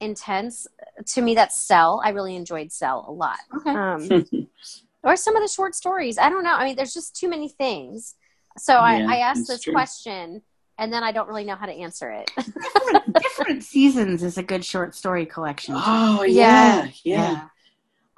intense, 0.00 0.66
to 1.06 1.22
me, 1.22 1.34
that's 1.34 1.58
Cell. 1.58 2.02
I 2.04 2.10
really 2.10 2.36
enjoyed 2.36 2.72
Cell 2.72 3.04
a 3.08 3.12
lot. 3.12 3.38
Okay. 3.56 3.70
Um, 3.70 4.48
or 5.02 5.16
some 5.16 5.36
of 5.36 5.42
the 5.42 5.48
short 5.48 5.74
stories. 5.74 6.18
I 6.18 6.28
don't 6.28 6.44
know. 6.44 6.54
I 6.54 6.64
mean, 6.64 6.76
there's 6.76 6.94
just 6.94 7.16
too 7.16 7.28
many 7.28 7.48
things. 7.48 8.14
So 8.58 8.74
yeah, 8.74 9.06
I, 9.08 9.16
I 9.16 9.16
asked 9.18 9.46
this 9.48 9.62
true. 9.62 9.72
question 9.72 10.42
and 10.78 10.92
then 10.92 11.02
I 11.02 11.12
don't 11.12 11.28
really 11.28 11.44
know 11.44 11.56
how 11.56 11.66
to 11.66 11.72
answer 11.72 12.10
it. 12.10 12.30
different, 12.36 13.14
different, 13.22 13.64
seasons 13.64 14.22
is 14.22 14.36
a 14.36 14.42
good 14.42 14.64
short 14.64 14.94
story 14.94 15.24
collection. 15.26 15.74
Oh 15.76 16.22
yeah, 16.22 16.88
yeah. 17.02 17.30
yeah. 17.30 17.48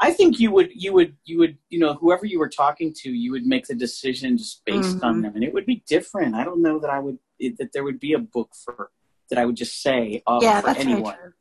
I 0.01 0.13
think 0.13 0.39
you 0.39 0.51
would, 0.53 0.71
you 0.75 0.93
would, 0.93 1.17
you 1.25 1.39
would, 1.39 1.59
you 1.71 1.79
know, 1.81 1.95
whoever 1.95 2.25
you 2.25 2.39
were 2.39 2.49
talking 2.49 2.93
to, 2.99 3.11
you 3.11 3.33
would 3.33 3.47
make 3.47 3.67
the 3.67 3.75
decision 3.75 4.39
just 4.39 4.65
based 4.65 5.03
on 5.03 5.17
Mhm. 5.19 5.23
them, 5.23 5.35
and 5.35 5.43
it 5.45 5.53
would 5.53 5.67
be 5.67 5.83
different. 5.89 6.35
I 6.37 6.45
don't 6.45 6.63
know 6.63 6.79
that 6.79 6.91
I 6.91 6.99
would 7.01 7.19
it, 7.41 7.57
that 7.59 7.73
there 7.73 7.85
would 7.85 7.99
be 8.01 8.13
a 8.15 8.19
book 8.19 8.51
for 8.65 8.91
that 9.31 9.39
I 9.39 9.45
would 9.47 9.57
just 9.57 9.81
say 9.83 10.23
oh, 10.27 10.41
yeah 10.43 10.61
for 10.61 10.67
that's 10.69 10.81
anyone 10.81 11.15
true. 11.17 11.33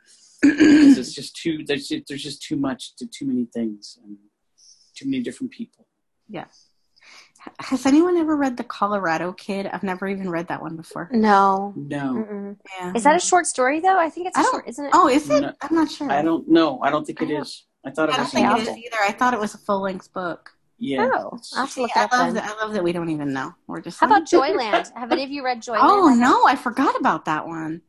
because 0.52 0.98
it's 0.98 1.14
just 1.14 1.36
too 1.36 1.64
there's 1.66 1.88
just, 1.88 2.08
there's 2.08 2.24
just 2.24 2.42
too 2.42 2.56
much 2.56 2.96
to 2.98 3.08
too 3.08 3.26
many 3.26 3.46
things 3.46 3.98
and 4.04 4.18
too 4.96 5.06
many 5.06 5.22
different 5.24 5.52
people. 5.52 5.88
Yeah. 6.30 6.46
Has 7.60 7.86
anyone 7.86 8.18
ever 8.18 8.36
read 8.36 8.58
the 8.58 8.64
colorado 8.64 9.32
kid 9.32 9.68
i've 9.68 9.84
never 9.84 10.06
even 10.08 10.30
read 10.30 10.48
that 10.50 10.62
one 10.62 10.76
before 10.76 11.10
no. 11.14 11.74
No, 11.78 12.56
yeah 12.78 12.92
Is 12.94 13.04
that 13.04 13.16
a 13.16 13.20
short 13.20 13.46
story 13.46 13.80
though? 13.80 13.98
I 13.98 14.10
think 14.10 14.28
it's 14.28 14.36
a 14.38 14.40
I 14.40 14.44
don't- 14.44 14.52
short, 14.52 14.68
isn't 14.68 14.86
it? 14.86 14.92
oh 14.94 15.08
is 15.08 15.30
it 15.30 15.42
No. 15.42 15.54
i'm 15.62 15.76
not 15.76 15.90
sure 15.90 16.12
I 16.12 16.22
don't 16.24 16.48
know. 16.50 16.80
I 16.82 16.90
don't 16.92 17.06
think 17.08 17.22
it 17.22 17.26
I 17.30 17.32
don't- 17.32 17.42
is. 17.44 17.64
I 17.88 17.92
thought 17.92 18.10
it 18.10 18.14
I 18.14 18.18
don't 18.18 18.26
was. 18.26 18.32
think 18.34 18.48
it 18.52 18.62
is 18.62 18.68
either. 18.70 18.98
I 19.02 19.12
thought 19.12 19.34
it 19.34 19.40
was 19.40 19.54
a 19.54 19.58
full 19.58 19.82
length 19.82 20.12
book. 20.14 20.52
Yeah. 20.80 21.10
Oh, 21.12 21.40
I'll 21.56 21.66
have 21.66 21.74
to 21.74 21.82
look 21.82 21.92
I 21.96 22.02
it 22.02 22.06
up 22.06 22.12
love 22.12 22.34
that. 22.36 22.44
I 22.44 22.64
love 22.64 22.74
that 22.74 22.84
we 22.84 22.92
don't 22.92 23.10
even 23.10 23.34
know. 23.34 23.54
We're 23.66 23.82
just 23.82 24.00
How 24.00 24.08
like- 24.08 24.18
about 24.18 24.30
Joyland? 24.32 24.94
Have 24.96 25.12
any 25.12 25.24
of 25.24 25.32
you 25.32 25.44
read 25.44 25.62
Joyland? 25.62 25.80
Oh 25.82 26.10
no, 26.14 26.46
I 26.46 26.56
forgot 26.56 27.00
about 27.00 27.26
that 27.26 27.48
one. 27.48 27.82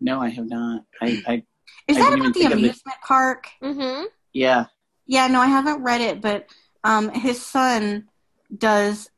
No, 0.00 0.20
I 0.20 0.28
have 0.28 0.48
not. 0.48 0.84
I, 1.00 1.22
I 1.26 1.42
Is 1.88 1.96
I 1.96 2.00
that 2.00 2.10
didn't 2.10 2.20
about 2.20 2.34
the 2.34 2.40
even 2.40 2.50
think 2.50 2.52
amusement 2.54 2.96
park? 3.06 3.48
Mm-hmm. 3.62 4.04
yeah. 4.32 4.66
Yeah, 5.06 5.26
no, 5.28 5.40
I 5.40 5.46
haven't 5.46 5.82
read 5.82 6.00
it, 6.00 6.20
but 6.20 6.48
um, 6.84 7.08
his 7.10 7.40
son 7.44 8.08
does 8.56 9.10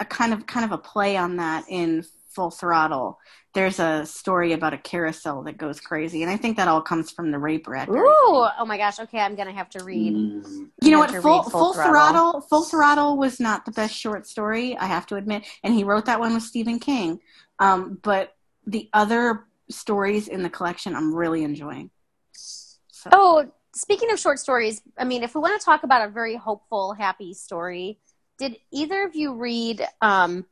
a 0.00 0.04
kind 0.04 0.32
of 0.32 0.46
kind 0.46 0.64
of 0.64 0.72
a 0.72 0.78
play 0.78 1.16
on 1.16 1.36
that 1.36 1.64
in 1.68 2.04
Full 2.30 2.50
Throttle. 2.50 3.18
There's 3.54 3.80
a 3.80 4.04
story 4.06 4.52
about 4.52 4.74
a 4.74 4.78
carousel 4.78 5.42
that 5.44 5.56
goes 5.56 5.80
crazy, 5.80 6.22
and 6.22 6.30
I 6.30 6.36
think 6.36 6.56
that 6.56 6.68
all 6.68 6.82
comes 6.82 7.10
from 7.10 7.30
the 7.30 7.38
Ray 7.38 7.56
Bradbury. 7.56 8.00
Ooh, 8.00 8.46
oh 8.58 8.64
my 8.66 8.76
gosh. 8.76 9.00
Okay, 9.00 9.18
I'm 9.18 9.34
gonna 9.34 9.52
have 9.52 9.70
to 9.70 9.84
read. 9.84 10.14
Mm. 10.14 10.68
You 10.82 10.90
know 10.90 10.98
what? 10.98 11.10
have 11.10 11.18
to 11.18 11.22
Full, 11.22 11.42
read 11.42 11.50
Full, 11.50 11.74
Throttle. 11.74 12.40
Full 12.42 12.64
Throttle 12.64 13.16
was 13.16 13.40
not 13.40 13.64
the 13.64 13.72
best 13.72 13.94
short 13.94 14.26
story, 14.26 14.76
I 14.76 14.86
have 14.86 15.06
to 15.06 15.16
admit, 15.16 15.46
and 15.64 15.74
he 15.74 15.84
wrote 15.84 16.06
that 16.06 16.20
one 16.20 16.34
with 16.34 16.42
Stephen 16.42 16.78
King. 16.78 17.20
Um, 17.58 17.98
but 18.02 18.36
the 18.66 18.88
other 18.92 19.46
stories 19.70 20.28
in 20.28 20.42
the 20.42 20.50
collection, 20.50 20.94
I'm 20.94 21.14
really 21.14 21.42
enjoying. 21.42 21.90
So, 22.32 23.10
Oh, 23.12 23.50
speaking 23.74 24.10
of 24.10 24.18
short 24.18 24.38
stories, 24.38 24.82
I 24.96 25.04
mean, 25.04 25.22
if 25.22 25.34
we 25.34 25.40
want 25.40 25.58
to 25.58 25.64
talk 25.64 25.82
about 25.82 26.06
a 26.06 26.10
very 26.10 26.36
hopeful, 26.36 26.92
happy 26.92 27.34
story, 27.34 27.98
did 28.38 28.56
either 28.72 29.04
of 29.04 29.14
you 29.14 29.34
read 29.34 29.86
um, 30.00 30.46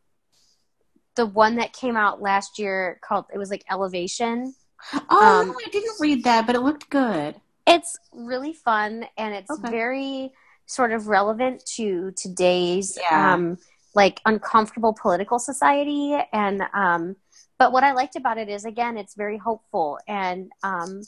the 1.17 1.27
one 1.27 1.57
that 1.57 1.73
came 1.73 1.97
out 1.97 2.21
last 2.23 2.59
year 2.59 3.01
called? 3.03 3.25
It 3.35 3.39
was 3.39 3.51
like 3.51 3.65
Elevation. 3.71 4.55
oh 4.93 5.41
um, 5.41 5.49
no, 5.49 5.55
I 5.55 5.69
didn't 5.71 5.97
read 6.01 6.25
that, 6.25 6.47
but 6.47 6.55
it 6.55 6.61
looked 6.61 6.89
good. 6.91 7.35
It's 7.67 7.99
really 8.13 8.53
fun 8.53 9.07
and 9.19 9.35
it's 9.35 9.51
Okay. 9.51 9.71
very 9.71 10.33
sort 10.67 10.93
of 10.93 11.09
relevant 11.09 11.65
to 11.77 12.13
today's 12.17 12.97
Yeah. 13.01 13.35
um, 13.35 13.59
like 13.95 14.21
uncomfortable 14.27 14.93
political 15.01 15.39
society. 15.39 16.17
And 16.33 16.63
um, 16.75 17.17
but 17.59 17.73
what 17.73 17.83
I 17.83 17.93
liked 17.93 18.17
about 18.17 18.39
it 18.39 18.49
is 18.49 18.65
again, 18.65 18.97
it's 18.97 19.15
very 19.15 19.39
hopeful 19.39 19.99
and 20.07 20.51
um, 20.63 21.01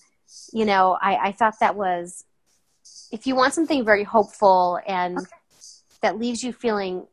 you 0.52 0.64
know, 0.64 0.98
I, 1.00 1.28
I 1.28 1.32
thought 1.32 1.54
that 1.60 1.76
was 1.76 2.24
if 3.12 3.26
you 3.26 3.34
want 3.34 3.54
something 3.54 3.84
very 3.84 4.04
hopeful 4.04 4.80
and 4.86 5.18
that 6.02 6.18
leaves 6.18 6.42
you 6.42 6.52
feeling 6.52 7.06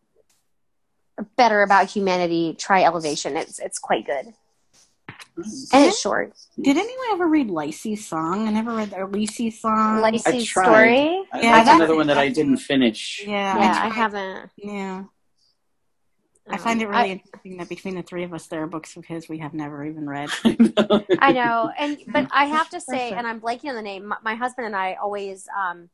better 1.37 1.61
about 1.61 1.89
humanity, 1.89 2.55
try 2.57 2.83
Elevation. 2.83 3.37
It's 3.37 3.59
it's 3.59 3.79
quite 3.79 4.05
good 4.05 4.33
and 5.37 5.85
it's 5.85 5.99
short. 5.99 6.33
Did 6.61 6.77
anyone 6.77 7.05
ever 7.11 7.27
read 7.27 7.49
Lisey's 7.49 8.05
song? 8.07 8.47
I 8.47 8.51
never 8.51 8.73
read 8.73 8.91
the 8.91 8.97
Lisey's 8.97 9.59
song. 9.59 10.01
Lisey's 10.01 10.47
tried. 10.47 10.65
story. 10.65 11.23
I- 11.33 11.41
Yeah, 11.41 11.51
that's 11.51 11.65
that's- 11.65 11.75
another 11.75 11.95
one 11.95 12.07
that 12.07 12.17
I 12.17 12.29
didn't 12.29 12.57
finish. 12.57 13.23
yeah, 13.25 13.57
Yeah, 13.57 13.81
I 13.83 13.85
I 13.87 13.89
haven't. 13.89 14.49
Yeah, 14.55 15.03
I 16.49 16.53
um, 16.53 16.59
find 16.59 16.81
it 16.81 16.87
really 16.87 17.01
I- 17.01 17.07
interesting 17.07 17.57
that 17.57 17.67
between 17.69 17.95
the 17.95 18.01
three 18.03 18.23
of 18.23 18.33
us, 18.33 18.47
there 18.47 18.63
are 18.63 18.67
books 18.67 18.95
of 18.95 19.05
his 19.05 19.27
we 19.27 19.39
have 19.39 19.53
never 19.53 19.83
even 19.85 20.07
read. 20.07 20.29
I 21.19 21.31
know, 21.33 21.69
and 21.77 21.97
but 22.07 22.27
I 22.31 22.45
have 22.45 22.69
to 22.69 22.79
say, 22.79 23.11
and 23.11 23.27
I'm 23.27 23.41
blanking 23.41 23.69
on 23.69 23.75
the 23.75 23.81
name. 23.81 24.05
My, 24.05 24.17
my 24.23 24.35
husband 24.35 24.67
and 24.67 24.75
I 24.75 24.93
always 24.93 25.47
um, 25.57 25.89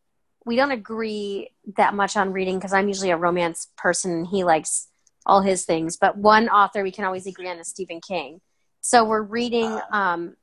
we 0.46 0.56
don't 0.56 0.72
agree 0.72 1.50
that 1.78 1.94
much 1.96 2.16
on 2.16 2.32
reading 2.32 2.58
because 2.58 2.74
I'm 2.74 2.88
usually 2.88 3.10
a 3.12 3.18
romance 3.18 3.68
person. 3.78 4.12
and 4.12 4.28
He 4.28 4.44
likes 4.44 4.88
all 5.26 5.42
his 5.42 5.66
things, 5.66 5.98
but 5.98 6.18
one 6.18 6.50
author 6.50 6.84
we 6.84 6.92
can 6.92 7.06
always 7.06 7.28
agree 7.28 7.48
on 7.50 7.58
is 7.60 7.68
Stephen 7.68 8.02
King. 8.02 8.42
So 8.82 9.04
we're 9.06 9.22
reading 9.22 9.80
um, 9.92 10.36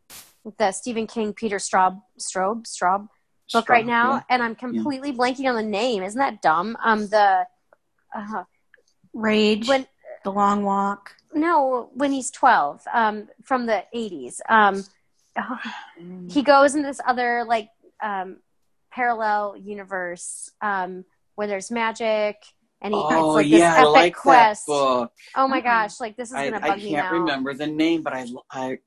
the 0.59 0.71
Stephen 0.73 1.07
King 1.07 1.33
Peter 1.33 1.57
Straub 1.57 2.01
Straub 2.19 2.65
Straub 2.67 3.09
book 3.53 3.69
right 3.69 3.85
now, 3.87 4.15
Yeah. 4.15 4.21
and 4.31 4.43
I'm 4.43 4.55
completely 4.55 5.13
blanking 5.13 5.49
on 5.49 5.57
the 5.57 5.63
name. 5.63 6.03
Isn't 6.03 6.19
that 6.19 6.41
dumb? 6.43 6.77
Um, 6.85 7.09
the 7.09 7.47
uh, 8.15 8.45
Rage, 9.13 9.67
when 9.67 9.87
The 10.25 10.31
Long 10.31 10.63
Walk. 10.63 11.17
no, 11.35 11.91
when 11.95 12.13
he's 12.13 12.31
12, 12.31 12.83
um, 12.93 13.29
from 13.43 13.67
the 13.67 13.85
80s. 13.95 14.41
Um, 14.49 14.85
he 16.29 16.43
goes 16.43 16.75
in 16.75 16.83
this 16.83 17.01
other 17.07 17.45
like 17.45 17.71
um, 18.03 18.37
parallel 18.93 19.57
universe 19.57 20.51
um, 20.61 21.05
where 21.35 21.47
there's 21.47 21.71
magic 21.71 22.37
and 22.81 22.95
he 22.95 23.01
oh 23.03 23.37
it's 23.39 23.45
like 23.45 23.47
yeah, 23.49 23.59
this 23.59 23.63
I 23.65 23.81
epic 23.81 23.93
like 23.93 24.17
quest. 24.17 24.67
that 24.67 24.73
book. 24.73 25.13
Oh 25.35 25.49
my 25.49 25.61
gosh, 25.61 26.01
like 26.01 26.17
this 26.17 26.29
is 26.31 26.35
I, 26.35 26.51
gonna 26.51 26.61
bug 26.61 26.79
me. 26.79 26.97
I 26.97 27.01
can't 27.01 27.13
me 27.13 27.19
now. 27.19 27.21
remember 27.21 27.55
the 27.55 27.67
name, 27.67 28.03
but 28.03 28.13
I, 28.15 28.27
I 28.51 28.79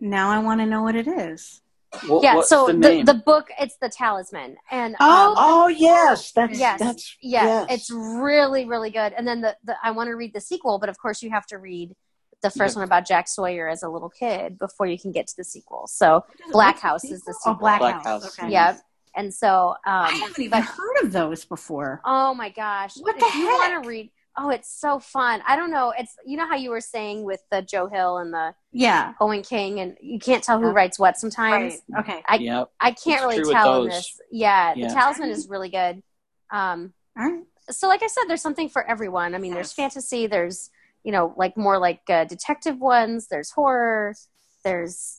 Now 0.00 0.30
I 0.30 0.38
want 0.40 0.60
to 0.60 0.66
know 0.66 0.82
what 0.82 0.94
it 0.96 1.08
is. 1.08 1.60
what, 2.06 2.22
Yeah, 2.22 2.40
so 2.42 2.66
the 2.66 2.74
the, 2.74 3.02
the 3.04 3.14
book 3.14 3.48
it's 3.58 3.76
the 3.80 3.88
talisman 3.88 4.56
and 4.70 4.94
Oh, 5.00 5.28
um, 5.28 5.34
oh 5.38 5.68
yes, 5.68 6.32
that's 6.32 6.58
Yes, 6.58 6.78
that's 6.80 7.16
yeah, 7.22 7.44
yes. 7.44 7.66
it's 7.70 7.90
really 7.90 8.66
really 8.66 8.90
good. 8.90 9.12
And 9.14 9.26
then 9.26 9.40
the, 9.40 9.56
the 9.64 9.76
I 9.82 9.92
want 9.92 10.08
to 10.08 10.14
read 10.14 10.34
the 10.34 10.40
sequel, 10.40 10.78
but 10.78 10.88
of 10.88 10.98
course 10.98 11.22
you 11.22 11.30
have 11.30 11.46
to 11.46 11.58
read 11.58 11.94
the 12.42 12.50
first 12.50 12.76
Yeah. 12.76 12.80
one 12.82 12.84
about 12.88 13.04
Jack 13.06 13.26
Sawyer 13.26 13.66
as 13.68 13.82
a 13.82 13.88
little 13.88 14.10
kid 14.10 14.58
before 14.60 14.86
you 14.86 14.96
can 14.98 15.10
get 15.10 15.26
to 15.28 15.34
the 15.36 15.42
sequel. 15.44 15.88
So 15.88 16.24
Black 16.52 16.78
House 16.78 17.02
is 17.04 17.22
the 17.24 17.32
Oh, 17.32 17.38
sequel. 17.40 17.54
Black, 17.54 17.80
Black 17.80 17.94
House. 18.04 18.22
House, 18.24 18.38
Okay. 18.38 18.52
yeah, 18.52 18.76
and 19.18 19.34
so 19.34 19.70
um, 19.70 19.76
I 19.84 20.10
haven't 20.12 20.38
even 20.38 20.60
but- 20.60 20.64
heard 20.64 20.96
of 21.04 21.12
those 21.12 21.44
before. 21.44 22.00
Oh 22.04 22.32
my 22.34 22.48
gosh. 22.48 22.96
What 22.96 23.16
if 23.16 23.20
the 23.32 23.38
you 23.38 23.46
want 23.46 23.82
to 23.82 23.88
read 23.88 24.10
Oh, 24.40 24.50
it's 24.50 24.70
so 24.72 25.00
fun. 25.00 25.42
I 25.48 25.56
don't 25.56 25.72
know. 25.72 25.92
It's 25.98 26.14
you 26.24 26.36
know 26.36 26.46
how 26.46 26.54
you 26.54 26.70
were 26.70 26.80
saying 26.80 27.24
with 27.24 27.40
the 27.50 27.60
Joe 27.60 27.88
Hill 27.88 28.18
and 28.18 28.32
the 28.32 28.54
Yeah. 28.70 29.14
Owen 29.20 29.42
King 29.42 29.80
and 29.80 29.96
you 30.00 30.20
can't 30.20 30.44
tell 30.44 30.60
who 30.60 30.66
Yeah. 30.68 30.74
writes 30.74 30.96
what 30.96 31.16
sometimes. 31.18 31.80
Right. 31.90 32.00
Okay. 32.04 32.22
I 32.24 32.36
yep. 32.36 32.70
I 32.78 32.92
can't 32.92 33.24
It's 33.32 33.38
really 33.40 33.52
tell 33.52 33.82
in 33.82 33.88
this. 33.88 34.20
Yeah, 34.30 34.74
Yeah. 34.76 34.86
the 34.88 34.94
talisman 34.94 35.30
is 35.30 35.48
really 35.48 35.70
good. 35.70 36.04
Um 36.52 36.94
All 37.18 37.24
right. 37.28 37.42
so 37.70 37.88
like 37.88 38.04
I 38.04 38.06
said 38.06 38.24
there's 38.28 38.40
something 38.40 38.68
for 38.68 38.88
everyone. 38.88 39.34
I 39.34 39.38
mean, 39.38 39.54
there's 39.54 39.72
fantasy, 39.72 40.28
there's 40.28 40.70
you 41.02 41.10
know, 41.10 41.34
like 41.36 41.56
more 41.56 41.78
like 41.78 42.02
uh, 42.08 42.24
detective 42.24 42.78
ones, 42.78 43.26
there's 43.28 43.50
horror, 43.50 44.14
there's 44.62 45.18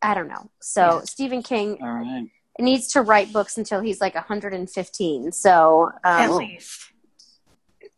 I 0.00 0.14
don't 0.14 0.28
know. 0.28 0.50
So 0.62 0.80
Yeah. 0.86 1.00
Stephen 1.04 1.42
King 1.42 1.78
All 1.82 1.88
right. 1.92 2.28
Needs 2.62 2.88
to 2.92 3.02
write 3.02 3.32
books 3.32 3.58
until 3.58 3.80
he's 3.80 4.00
like 4.00 4.14
115. 4.14 5.32
So 5.32 5.90
At 6.04 6.30
um, 6.30 6.36
least. 6.36 6.92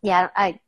yeah, 0.03 0.29
I 0.37 0.61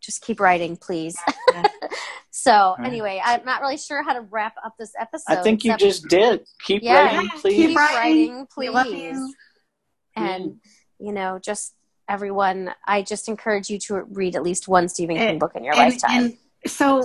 just 0.00 0.22
keep 0.22 0.40
writing, 0.40 0.76
please. 0.76 1.16
Yeah. 1.52 1.62
so 2.30 2.74
right. 2.78 2.86
anyway, 2.86 3.20
I'm 3.24 3.44
not 3.44 3.60
really 3.60 3.76
sure 3.76 4.02
how 4.02 4.14
to 4.14 4.20
wrap 4.22 4.54
up 4.64 4.74
this 4.78 4.92
episode. 4.98 5.38
I 5.38 5.42
think 5.42 5.64
you 5.64 5.72
except 5.72 5.80
just 5.82 6.08
did. 6.08 6.44
Keep 6.64 6.82
Yeah. 6.82 7.16
writing, 7.16 7.28
please. 7.40 7.54
keep 7.56 7.68
keep 7.70 7.78
writing. 7.78 7.96
writing, 8.30 8.46
We 8.56 8.68
love 8.70 8.86
please. 8.86 9.16
you. 9.16 9.34
And 10.16 10.60
you 10.98 11.12
know, 11.12 11.38
just 11.42 11.74
everyone, 12.08 12.74
I 12.86 13.02
just 13.02 13.28
encourage 13.28 13.70
you 13.70 13.78
to 13.80 14.02
read 14.02 14.36
at 14.36 14.42
least 14.42 14.68
one 14.68 14.88
Stephen 14.88 15.16
King 15.16 15.28
And- 15.28 15.40
book 15.40 15.52
in 15.54 15.64
your 15.64 15.74
And, 15.74 15.92
lifetime. 15.92 16.10
and 16.24 16.36
so, 16.66 17.02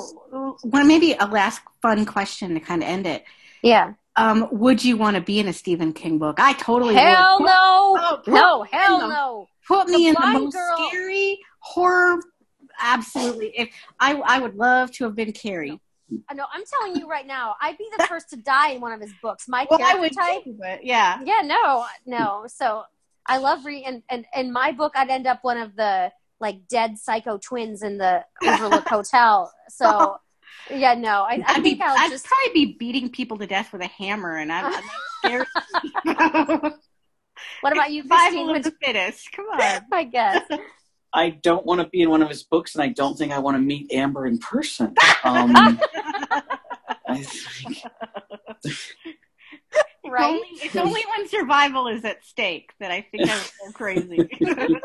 one 0.63 0.88
maybe 0.88 1.13
a 1.13 1.26
last 1.28 1.61
fun 1.82 2.05
question 2.05 2.53
to 2.55 2.59
kind 2.59 2.84
of 2.84 2.89
end 2.89 3.05
it. 3.07 3.24
yeah. 3.61 3.93
Um, 4.18 4.47
would 4.51 4.84
you 4.84 4.95
want 4.97 5.16
to 5.16 5.22
be 5.22 5.39
in 5.39 5.47
a 5.47 5.53
Stephen 5.53 5.91
King 5.93 6.18
book? 6.20 6.39
I 6.39 6.53
totally 6.53 6.95
Hell 6.95 7.38
would. 7.39 7.45
no. 7.47 7.51
Oh, 7.53 8.22
no, 8.28 8.63
hell 8.63 8.99
the- 9.01 9.07
no. 9.07 9.47
Put 9.68 9.88
me 9.89 10.03
The 10.03 10.07
in 10.09 10.13
the 10.13 10.39
most 10.39 10.53
Girl- 10.53 10.88
scary 10.89 11.39
horror. 11.59 12.20
Absolutely. 12.80 13.51
If 13.57 13.70
I, 13.99 14.13
I 14.16 14.39
would 14.39 14.55
love 14.55 14.91
to 14.93 15.05
have 15.05 15.16
been 15.16 15.32
Carrie. 15.32 15.80
I 16.30 16.34
know. 16.36 16.45
I'm 16.53 16.63
telling 16.66 16.97
you 16.97 17.09
right 17.09 17.26
now, 17.26 17.55
I'd 17.61 17.78
be 17.78 17.88
the 17.97 18.05
first 18.05 18.30
to 18.30 18.36
die 18.38 18.72
in 18.72 18.82
one 18.82 18.91
of 18.91 19.01
his 19.01 19.11
books. 19.24 19.47
My 19.47 19.66
Well, 19.70 19.80
I 19.82 19.93
character 19.93 20.01
would 20.01 20.13
type. 20.13 20.43
too, 20.43 20.57
yeah. 20.84 21.20
Yeah, 21.26 21.41
no, 21.43 21.86
no. 22.05 22.45
So 22.47 22.84
I 23.26 23.38
love 23.38 23.66
reading, 23.66 23.86
and, 23.88 24.03
and 24.09 24.26
in 24.36 24.53
my 24.53 24.72
book, 24.72 24.93
I'd 24.95 25.09
end 25.09 25.26
up 25.26 25.39
one 25.41 25.57
of 25.57 25.76
the 25.76 26.11
like 26.39 26.68
dead 26.68 26.99
psycho 26.99 27.38
twins 27.39 27.82
in 27.82 27.97
the 27.97 28.24
Overlook 28.45 28.88
Hotel. 28.88 29.51
So 29.70 30.18
yeah, 30.70 30.93
no, 30.95 31.24
I, 31.24 31.36
I 31.36 31.43
I'd, 31.47 31.63
think 31.63 31.80
be, 31.80 31.82
I'll 31.84 31.95
I'd 31.97 32.09
just. 32.11 32.26
probably 32.26 32.53
be 32.53 32.74
beating 32.78 33.09
people 33.09 33.38
to 33.38 33.47
death 33.47 33.72
with 33.74 33.82
a 33.82 33.88
hammer, 33.88 34.38
and 34.38 34.51
I'm, 34.51 34.74
I'm 34.74 34.84
scared. 35.24 36.74
What 37.61 37.74
about 37.74 37.91
you, 37.91 38.01
Survival 38.03 38.49
Christine? 38.49 38.55
of 38.55 38.63
the 38.63 38.72
fittest. 38.86 39.32
Come 39.32 39.45
on. 39.45 39.82
I 39.91 40.03
guess. 40.03 40.43
I 41.13 41.30
don't 41.32 41.66
want 41.66 41.82
to 41.82 41.88
be 41.88 42.01
in 42.01 42.09
one 42.09 42.22
of 42.22 42.30
his 42.30 42.43
books, 42.43 42.76
and 42.76 42.84
I 42.84 42.89
don't 42.89 43.18
think 43.18 43.32
I 43.32 43.39
want 43.39 43.55
to 43.55 43.61
meet 43.61 43.91
Amber 43.91 44.26
in 44.28 44.38
person. 44.38 44.93
Um, 45.24 45.80
I 47.07 47.24
think, 47.24 47.78
Right? 50.10 50.24
Only, 50.24 50.47
it's 50.62 50.76
only 50.76 51.01
when 51.18 51.28
survival 51.28 51.88
is 51.88 52.06
at 52.06 52.24
stake 52.24 52.74
that 52.80 52.91
I 52.91 53.01
think 53.01 53.28
I 53.28 53.36
would 53.36 53.51
go 53.66 53.72
crazy. 53.74 54.30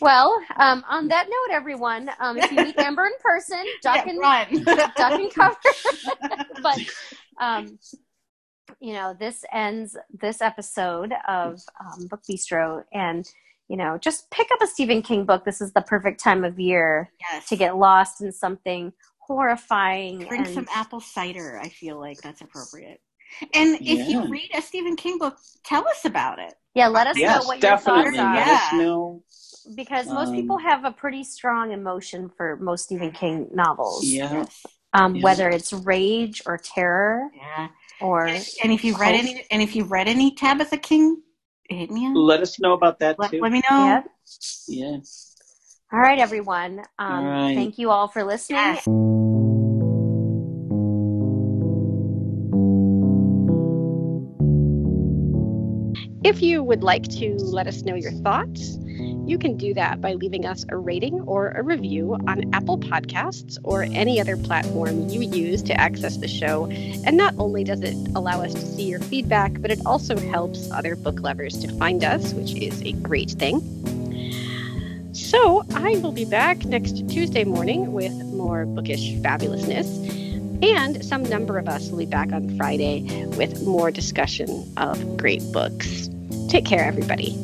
well, 0.00 0.40
um, 0.56 0.84
on 0.88 1.08
that 1.08 1.26
note, 1.28 1.54
everyone, 1.54 2.10
um, 2.20 2.36
if 2.36 2.50
you 2.52 2.64
meet 2.64 2.78
Amber 2.78 3.06
in 3.06 3.12
person, 3.20 3.64
duck 3.82 4.06
Yeah, 4.06 4.46
and 4.50 4.64
duck 4.64 5.12
and 5.12 5.32
cover. 5.32 5.56
but 6.62 6.78
um, 7.40 7.78
you 8.80 8.92
know, 8.92 9.16
this 9.18 9.44
ends 9.52 9.96
this 10.12 10.40
episode 10.40 11.12
of 11.26 11.60
um, 11.80 12.06
Book 12.06 12.20
Bistro, 12.30 12.84
and 12.92 13.28
you 13.68 13.76
know, 13.76 13.98
just 13.98 14.30
pick 14.30 14.48
up 14.52 14.62
a 14.62 14.66
Stephen 14.66 15.02
King 15.02 15.24
book. 15.24 15.44
This 15.44 15.60
is 15.60 15.72
the 15.72 15.82
perfect 15.82 16.22
time 16.22 16.44
of 16.44 16.58
year 16.58 17.10
yes. 17.20 17.48
to 17.48 17.56
get 17.56 17.76
lost 17.76 18.20
in 18.20 18.32
something 18.32 18.92
horrifying. 19.28 20.18
Drink 20.20 20.46
and, 20.46 20.54
some 20.54 20.66
apple 20.74 21.00
cider. 21.00 21.60
I 21.62 21.68
feel 21.68 22.00
like 22.00 22.20
that's 22.20 22.40
appropriate. 22.40 23.00
And 23.54 23.78
if 23.82 24.08
you 24.08 24.26
read 24.26 24.50
a 24.54 24.62
Stephen 24.62 24.96
King 24.96 25.18
book, 25.18 25.36
tell 25.62 25.86
us 25.86 26.04
about 26.04 26.38
it. 26.38 26.54
yeah, 26.74 26.88
let 26.88 27.06
us 27.06 27.16
know 27.16 27.20
yes, 27.22 27.46
what 27.46 27.62
your 27.62 27.70
definitely. 27.72 28.04
thoughts 28.04 28.18
are. 28.18 28.34
Let 28.34 28.46
Yeah. 28.46 28.54
us 28.54 28.72
know. 28.72 29.22
Because 29.74 30.06
most 30.06 30.28
Um, 30.28 30.34
people 30.34 30.58
have 30.58 30.84
a 30.84 30.90
pretty 30.92 31.24
strong 31.24 31.72
emotion 31.72 32.30
for 32.30 32.56
most 32.56 32.84
Stephen 32.84 33.12
King 33.12 33.48
novels. 33.52 34.04
Yeah. 34.06 34.46
Um, 34.94 35.16
yeah. 35.16 35.22
whether 35.22 35.50
it's 35.50 35.72
rage 35.74 36.40
or 36.46 36.56
terror. 36.56 37.28
Yeah. 37.36 37.68
Or 38.00 38.26
and 38.28 38.72
if 38.72 38.82
you've 38.84 38.98
read 38.98 39.14
any 39.14 39.44
and 39.50 39.60
if 39.60 39.76
you've 39.76 39.90
read 39.90 40.08
any 40.08 40.34
Tabitha 40.34 40.78
King, 40.78 41.20
hit 41.68 41.90
me 41.90 42.06
up. 42.06 42.12
Let 42.14 42.40
us 42.40 42.58
know 42.58 42.72
about 42.72 43.00
that 43.00 43.18
let, 43.18 43.30
too. 43.30 43.40
Let 43.42 43.52
me 43.52 43.60
know. 43.68 43.84
Yep. 43.86 44.04
Yeah. 44.68 44.96
All 45.90 45.98
right, 45.98 46.18
everyone. 46.18 46.80
Um, 46.98 47.12
all 47.12 47.24
right. 47.24 47.54
Thank 47.54 47.78
you 47.78 47.90
all 47.90 48.08
for 48.08 48.22
listening. 48.22 48.58
Yes. 48.58 48.86
If 56.24 56.42
you 56.42 56.62
would 56.62 56.82
like 56.82 57.04
to 57.04 57.36
let 57.36 57.66
us 57.66 57.82
know 57.82 57.94
your 57.94 58.12
thoughts, 58.12 58.76
you 59.26 59.38
can 59.38 59.56
do 59.56 59.72
that 59.74 60.02
by 60.02 60.12
leaving 60.12 60.44
us 60.44 60.66
a 60.68 60.76
rating 60.76 61.22
or 61.22 61.52
a 61.52 61.62
review 61.62 62.18
on 62.26 62.52
Apple 62.52 62.76
Podcasts 62.78 63.56
or 63.64 63.84
any 63.84 64.20
other 64.20 64.36
platform 64.36 65.08
you 65.08 65.22
use 65.22 65.62
to 65.62 65.80
access 65.80 66.18
the 66.18 66.28
show. 66.28 66.66
And 66.66 67.16
not 67.16 67.34
only 67.38 67.64
does 67.64 67.80
it 67.80 67.96
allow 68.14 68.42
us 68.42 68.52
to 68.52 68.60
see 68.60 68.84
your 68.84 69.00
feedback, 69.00 69.62
but 69.62 69.70
it 69.70 69.80
also 69.86 70.18
helps 70.18 70.70
other 70.70 70.96
book 70.96 71.20
lovers 71.20 71.58
to 71.60 71.68
find 71.78 72.04
us, 72.04 72.34
which 72.34 72.54
is 72.56 72.82
a 72.82 72.92
great 72.92 73.30
thing. 73.30 73.62
So 75.28 75.62
I 75.74 75.98
will 75.98 76.12
be 76.12 76.24
back 76.24 76.64
next 76.64 77.06
Tuesday 77.10 77.44
morning 77.44 77.92
with 77.92 78.14
more 78.32 78.64
bookish 78.64 79.12
fabulousness. 79.16 80.64
And 80.64 81.04
some 81.04 81.22
number 81.22 81.58
of 81.58 81.68
us 81.68 81.90
will 81.90 81.98
be 81.98 82.06
back 82.06 82.32
on 82.32 82.56
Friday 82.56 83.26
with 83.36 83.62
more 83.62 83.90
discussion 83.90 84.66
of 84.78 85.18
great 85.18 85.42
books. 85.52 86.08
Take 86.48 86.64
care, 86.64 86.82
everybody. 86.82 87.36